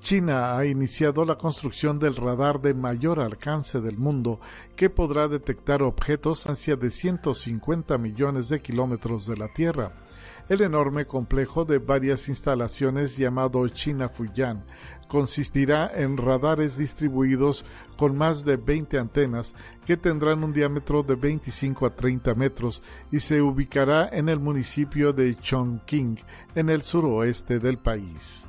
China 0.00 0.56
ha 0.56 0.64
iniciado 0.64 1.26
la 1.26 1.36
construcción 1.36 1.98
del 1.98 2.16
radar 2.16 2.60
de 2.62 2.72
mayor 2.72 3.20
alcance 3.20 3.82
del 3.82 3.98
mundo 3.98 4.40
que 4.76 4.88
podrá 4.88 5.28
detectar 5.28 5.82
objetos 5.82 6.46
hacia 6.46 6.76
de 6.76 6.90
150 6.90 7.98
millones 7.98 8.48
de 8.48 8.62
kilómetros 8.62 9.26
de 9.26 9.36
la 9.36 9.52
Tierra 9.52 9.92
el 10.48 10.60
enorme 10.60 11.06
complejo 11.06 11.64
de 11.64 11.78
varias 11.78 12.28
instalaciones 12.28 13.16
llamado 13.16 13.66
China 13.68 14.08
Fuyan 14.08 14.64
consistirá 15.12 15.90
en 15.94 16.16
radares 16.16 16.78
distribuidos 16.78 17.66
con 17.98 18.16
más 18.16 18.46
de 18.46 18.56
20 18.56 18.98
antenas 18.98 19.54
que 19.84 19.98
tendrán 19.98 20.42
un 20.42 20.54
diámetro 20.54 21.02
de 21.02 21.16
25 21.16 21.84
a 21.84 21.94
30 21.94 22.34
metros 22.34 22.82
y 23.10 23.20
se 23.20 23.42
ubicará 23.42 24.08
en 24.10 24.30
el 24.30 24.40
municipio 24.40 25.12
de 25.12 25.36
Chongqing, 25.36 26.18
en 26.54 26.70
el 26.70 26.80
suroeste 26.80 27.58
del 27.58 27.76
país. 27.76 28.48